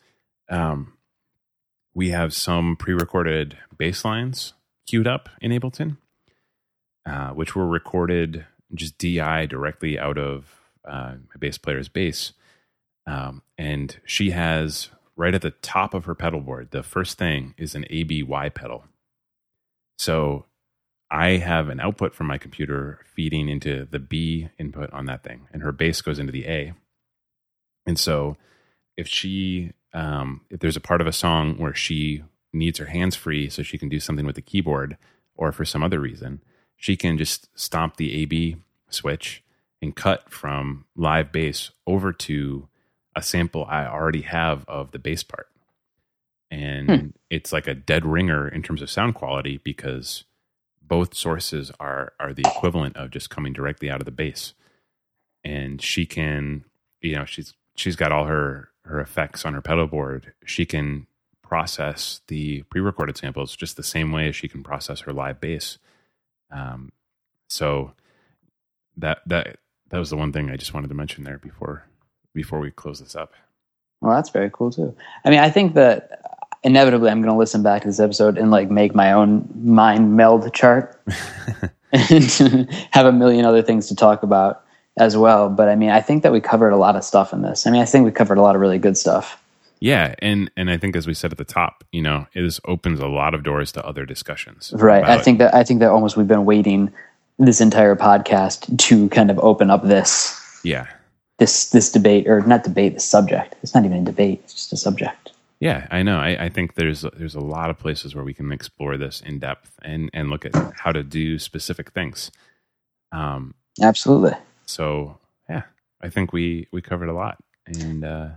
um, 0.48 0.94
we 1.94 2.10
have 2.10 2.32
some 2.32 2.76
pre-recorded 2.76 3.58
bass 3.76 4.04
lines 4.04 4.54
queued 4.86 5.06
up 5.06 5.28
in 5.40 5.50
Ableton, 5.50 5.96
uh, 7.04 7.30
which 7.30 7.56
were 7.56 7.66
recorded 7.66 8.46
just 8.74 8.98
DI 8.98 9.46
directly 9.46 9.98
out 9.98 10.18
of 10.18 10.46
uh, 10.86 11.14
my 11.28 11.36
bass 11.38 11.58
player's 11.58 11.88
bass, 11.88 12.32
um, 13.06 13.42
and 13.56 13.98
she 14.04 14.30
has 14.30 14.90
right 15.16 15.34
at 15.34 15.42
the 15.42 15.50
top 15.50 15.94
of 15.94 16.04
her 16.04 16.14
pedal 16.14 16.40
board. 16.40 16.70
The 16.70 16.82
first 16.82 17.18
thing 17.18 17.54
is 17.56 17.74
an 17.74 17.86
ABY 17.90 18.50
pedal. 18.50 18.84
So 19.98 20.44
I 21.10 21.36
have 21.36 21.68
an 21.68 21.80
output 21.80 22.14
from 22.14 22.26
my 22.26 22.38
computer 22.38 23.00
feeding 23.14 23.48
into 23.48 23.86
the 23.90 23.98
B 23.98 24.48
input 24.58 24.92
on 24.92 25.06
that 25.06 25.22
thing, 25.22 25.48
and 25.52 25.62
her 25.62 25.72
bass 25.72 26.02
goes 26.02 26.18
into 26.18 26.32
the 26.32 26.46
A. 26.46 26.74
And 27.86 27.98
so, 27.98 28.36
if 28.96 29.06
she, 29.06 29.72
um, 29.92 30.40
if 30.50 30.60
there's 30.60 30.76
a 30.76 30.80
part 30.80 31.00
of 31.00 31.06
a 31.06 31.12
song 31.12 31.58
where 31.58 31.74
she 31.74 32.24
needs 32.52 32.78
her 32.78 32.86
hands 32.86 33.14
free 33.14 33.48
so 33.48 33.62
she 33.62 33.78
can 33.78 33.88
do 33.88 34.00
something 34.00 34.26
with 34.26 34.34
the 34.34 34.42
keyboard, 34.42 34.96
or 35.36 35.52
for 35.52 35.64
some 35.64 35.82
other 35.82 36.00
reason, 36.00 36.42
she 36.76 36.96
can 36.96 37.18
just 37.18 37.48
stomp 37.58 37.96
the 37.96 38.14
AB 38.22 38.56
switch 38.88 39.42
and 39.82 39.94
cut 39.94 40.30
from 40.30 40.84
live 40.94 41.32
bass 41.32 41.70
over 41.86 42.12
to 42.12 42.68
a 43.14 43.22
sample 43.22 43.64
I 43.68 43.86
already 43.86 44.22
have 44.22 44.64
of 44.68 44.90
the 44.90 44.98
bass 44.98 45.22
part. 45.22 45.48
And 46.50 46.90
hmm. 46.90 47.06
it's 47.30 47.52
like 47.52 47.66
a 47.66 47.74
dead 47.74 48.04
ringer 48.04 48.46
in 48.46 48.62
terms 48.62 48.82
of 48.82 48.90
sound 48.90 49.14
quality 49.14 49.58
because 49.58 50.24
both 50.80 51.14
sources 51.14 51.72
are 51.80 52.12
are 52.20 52.32
the 52.32 52.44
equivalent 52.46 52.96
of 52.96 53.10
just 53.10 53.30
coming 53.30 53.52
directly 53.52 53.90
out 53.90 54.00
of 54.00 54.04
the 54.04 54.12
bass 54.12 54.54
and 55.42 55.82
she 55.82 56.06
can 56.06 56.64
you 57.00 57.16
know 57.16 57.24
she's 57.24 57.54
she's 57.74 57.96
got 57.96 58.12
all 58.12 58.24
her 58.24 58.70
her 58.84 59.00
effects 59.00 59.44
on 59.44 59.54
her 59.54 59.62
pedal 59.62 59.86
board 59.86 60.32
she 60.44 60.64
can 60.64 61.06
process 61.42 62.20
the 62.28 62.62
pre-recorded 62.64 63.16
samples 63.16 63.56
just 63.56 63.76
the 63.76 63.82
same 63.82 64.12
way 64.12 64.28
as 64.28 64.36
she 64.36 64.48
can 64.48 64.62
process 64.62 65.00
her 65.00 65.12
live 65.12 65.40
bass 65.40 65.78
um, 66.50 66.90
so 67.48 67.92
that 68.96 69.20
that 69.26 69.58
that 69.88 69.98
was 69.98 70.10
the 70.10 70.16
one 70.16 70.32
thing 70.32 70.50
i 70.50 70.56
just 70.56 70.74
wanted 70.74 70.88
to 70.88 70.94
mention 70.94 71.24
there 71.24 71.38
before 71.38 71.84
before 72.34 72.60
we 72.60 72.70
close 72.70 73.00
this 73.00 73.14
up 73.14 73.32
well 74.00 74.14
that's 74.14 74.30
very 74.30 74.50
cool 74.52 74.70
too 74.70 74.94
i 75.24 75.30
mean 75.30 75.38
i 75.38 75.50
think 75.50 75.74
that 75.74 76.16
inevitably 76.66 77.10
I'm 77.10 77.22
going 77.22 77.32
to 77.32 77.38
listen 77.38 77.62
back 77.62 77.82
to 77.82 77.88
this 77.88 78.00
episode 78.00 78.36
and 78.36 78.50
like 78.50 78.70
make 78.70 78.94
my 78.94 79.12
own 79.12 79.48
mind 79.54 80.16
meld 80.16 80.52
chart 80.52 81.00
and 81.92 82.24
have 82.90 83.06
a 83.06 83.12
million 83.12 83.44
other 83.44 83.62
things 83.62 83.86
to 83.86 83.94
talk 83.94 84.24
about 84.24 84.64
as 84.98 85.16
well. 85.16 85.48
But 85.48 85.68
I 85.68 85.76
mean, 85.76 85.90
I 85.90 86.00
think 86.00 86.24
that 86.24 86.32
we 86.32 86.40
covered 86.40 86.70
a 86.70 86.76
lot 86.76 86.96
of 86.96 87.04
stuff 87.04 87.32
in 87.32 87.42
this. 87.42 87.68
I 87.68 87.70
mean, 87.70 87.80
I 87.80 87.84
think 87.84 88.04
we 88.04 88.10
covered 88.10 88.36
a 88.36 88.42
lot 88.42 88.56
of 88.56 88.60
really 88.60 88.78
good 88.78 88.96
stuff. 88.96 89.40
Yeah, 89.86 90.16
and 90.18 90.50
and 90.56 90.68
I 90.68 90.78
think 90.78 90.96
as 90.96 91.06
we 91.06 91.14
said 91.14 91.30
at 91.30 91.38
the 91.38 91.44
top, 91.44 91.84
you 91.92 92.02
know, 92.02 92.26
it 92.34 92.58
opens 92.64 92.98
a 92.98 93.06
lot 93.06 93.34
of 93.34 93.44
doors 93.44 93.70
to 93.70 93.86
other 93.86 94.04
discussions. 94.04 94.74
Right. 94.74 95.04
I 95.04 95.18
think 95.18 95.38
that 95.38 95.54
I 95.54 95.62
think 95.62 95.78
that 95.78 95.90
almost 95.90 96.16
we've 96.16 96.26
been 96.26 96.44
waiting 96.44 96.92
this 97.38 97.60
entire 97.60 97.94
podcast 97.94 98.76
to 98.78 99.08
kind 99.10 99.30
of 99.30 99.38
open 99.38 99.70
up 99.70 99.84
this. 99.84 100.60
Yeah. 100.64 100.88
This 101.38 101.70
this 101.70 101.92
debate 101.92 102.26
or 102.26 102.40
not 102.40 102.64
debate, 102.64 102.94
the 102.94 103.00
subject. 103.00 103.54
It's 103.62 103.76
not 103.76 103.84
even 103.84 103.98
a 103.98 104.04
debate, 104.04 104.40
it's 104.42 104.54
just 104.54 104.72
a 104.72 104.76
subject. 104.76 105.30
Yeah, 105.60 105.86
I 105.92 106.02
know. 106.02 106.18
I, 106.18 106.46
I, 106.46 106.48
think 106.48 106.74
there's 106.74 107.02
there's 107.16 107.36
a 107.36 107.40
lot 107.40 107.70
of 107.70 107.78
places 107.78 108.12
where 108.12 108.24
we 108.24 108.34
can 108.34 108.50
explore 108.50 108.96
this 108.96 109.20
in 109.20 109.38
depth 109.38 109.70
and 109.82 110.10
and 110.12 110.30
look 110.30 110.44
at 110.44 110.56
how 110.76 110.90
to 110.90 111.04
do 111.04 111.38
specific 111.38 111.92
things. 111.92 112.32
Um, 113.12 113.54
Absolutely. 113.80 114.32
So 114.66 115.18
yeah, 115.48 115.62
I 116.00 116.08
think 116.08 116.32
we 116.32 116.66
we 116.72 116.82
covered 116.82 117.08
a 117.08 117.14
lot, 117.14 117.38
and 117.66 118.04
uh, 118.04 118.28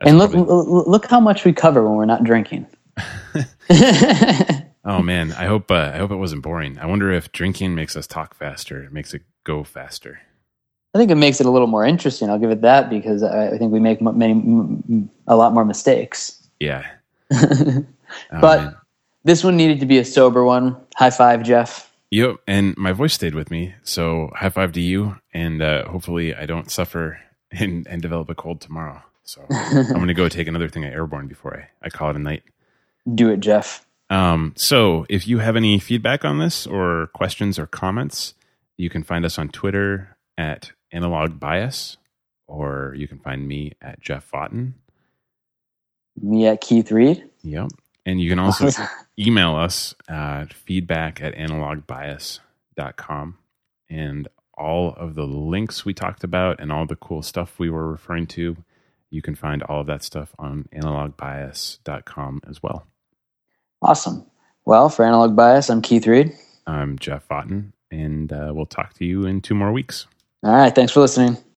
and 0.00 0.18
look 0.18 0.32
probably... 0.32 0.84
look 0.86 1.06
how 1.06 1.20
much 1.20 1.44
we 1.44 1.52
cover 1.52 1.82
when 1.82 1.96
we're 1.96 2.04
not 2.04 2.24
drinking. 2.24 2.66
oh 4.84 5.02
man, 5.02 5.32
I 5.32 5.46
hope 5.46 5.70
uh, 5.70 5.92
I 5.94 5.98
hope 5.98 6.10
it 6.10 6.16
wasn't 6.16 6.42
boring. 6.42 6.78
I 6.78 6.86
wonder 6.86 7.12
if 7.12 7.32
drinking 7.32 7.74
makes 7.74 7.96
us 7.96 8.06
talk 8.06 8.34
faster, 8.34 8.82
it 8.82 8.92
makes 8.92 9.14
it 9.14 9.22
go 9.44 9.64
faster. 9.64 10.20
I 10.94 10.98
think 10.98 11.10
it 11.10 11.16
makes 11.16 11.40
it 11.40 11.46
a 11.46 11.50
little 11.50 11.66
more 11.66 11.84
interesting. 11.84 12.30
I'll 12.30 12.38
give 12.38 12.50
it 12.50 12.62
that 12.62 12.88
because 12.88 13.22
I 13.22 13.58
think 13.58 13.72
we 13.72 13.78
make 13.78 14.00
many 14.00 15.08
a 15.26 15.36
lot 15.36 15.52
more 15.52 15.64
mistakes. 15.64 16.48
Yeah. 16.58 16.86
oh, 17.32 17.84
but 18.40 18.60
man. 18.60 18.76
this 19.24 19.44
one 19.44 19.56
needed 19.56 19.80
to 19.80 19.86
be 19.86 19.98
a 19.98 20.04
sober 20.04 20.44
one. 20.44 20.76
High 20.96 21.10
five, 21.10 21.42
Jeff. 21.42 21.92
Yep, 22.10 22.36
and 22.46 22.74
my 22.78 22.92
voice 22.92 23.12
stayed 23.12 23.34
with 23.34 23.50
me, 23.50 23.74
so 23.82 24.30
high 24.34 24.48
five 24.48 24.72
to 24.72 24.80
you, 24.80 25.16
and 25.34 25.60
uh, 25.60 25.86
hopefully 25.88 26.34
I 26.34 26.46
don't 26.46 26.70
suffer 26.70 27.20
and, 27.50 27.86
and 27.86 28.00
develop 28.00 28.30
a 28.30 28.34
cold 28.34 28.62
tomorrow. 28.62 29.02
So 29.28 29.44
I'm 29.50 29.92
going 29.92 30.08
to 30.08 30.14
go 30.14 30.30
take 30.30 30.48
another 30.48 30.70
thing 30.70 30.84
at 30.84 30.94
Airborne 30.94 31.28
before 31.28 31.54
I, 31.54 31.68
I 31.86 31.90
call 31.90 32.08
it 32.08 32.16
a 32.16 32.18
night. 32.18 32.44
Do 33.14 33.28
it, 33.28 33.40
Jeff. 33.40 33.86
Um, 34.08 34.54
so 34.56 35.04
if 35.10 35.28
you 35.28 35.40
have 35.40 35.54
any 35.54 35.78
feedback 35.78 36.24
on 36.24 36.38
this 36.38 36.66
or 36.66 37.08
questions 37.08 37.58
or 37.58 37.66
comments, 37.66 38.32
you 38.78 38.88
can 38.88 39.02
find 39.02 39.26
us 39.26 39.38
on 39.38 39.50
Twitter 39.50 40.16
at 40.38 40.72
analog 40.92 41.38
bias, 41.38 41.98
or 42.46 42.94
you 42.96 43.06
can 43.06 43.18
find 43.18 43.46
me 43.46 43.74
at 43.82 44.00
Jeff 44.00 44.30
Fotten. 44.30 44.72
Me 46.22 46.46
at 46.46 46.62
Keith 46.62 46.90
Reed. 46.90 47.28
Yep. 47.42 47.68
And 48.06 48.22
you 48.22 48.30
can 48.30 48.38
also 48.38 48.70
email 49.18 49.56
us 49.56 49.94
at 50.08 50.54
feedback 50.54 51.20
at 51.20 51.34
analogbias.com. 51.34 53.36
And 53.90 54.28
all 54.54 54.94
of 54.94 55.16
the 55.16 55.26
links 55.26 55.84
we 55.84 55.92
talked 55.92 56.24
about 56.24 56.60
and 56.60 56.72
all 56.72 56.86
the 56.86 56.96
cool 56.96 57.20
stuff 57.20 57.58
we 57.58 57.68
were 57.68 57.90
referring 57.90 58.26
to, 58.28 58.56
you 59.10 59.22
can 59.22 59.34
find 59.34 59.62
all 59.62 59.80
of 59.80 59.86
that 59.86 60.02
stuff 60.02 60.34
on 60.38 60.68
analogbias.com 60.74 62.42
as 62.48 62.62
well. 62.62 62.86
Awesome. 63.80 64.26
Well, 64.64 64.90
for 64.90 65.04
Analog 65.04 65.34
Bias, 65.34 65.70
I'm 65.70 65.80
Keith 65.80 66.06
Reed. 66.06 66.32
I'm 66.66 66.98
Jeff 66.98 67.26
Fotten, 67.26 67.72
and 67.90 68.30
uh, 68.32 68.52
we'll 68.54 68.66
talk 68.66 68.92
to 68.94 69.06
you 69.06 69.24
in 69.24 69.40
two 69.40 69.54
more 69.54 69.72
weeks. 69.72 70.06
All 70.42 70.52
right. 70.52 70.74
Thanks 70.74 70.92
for 70.92 71.00
listening. 71.00 71.38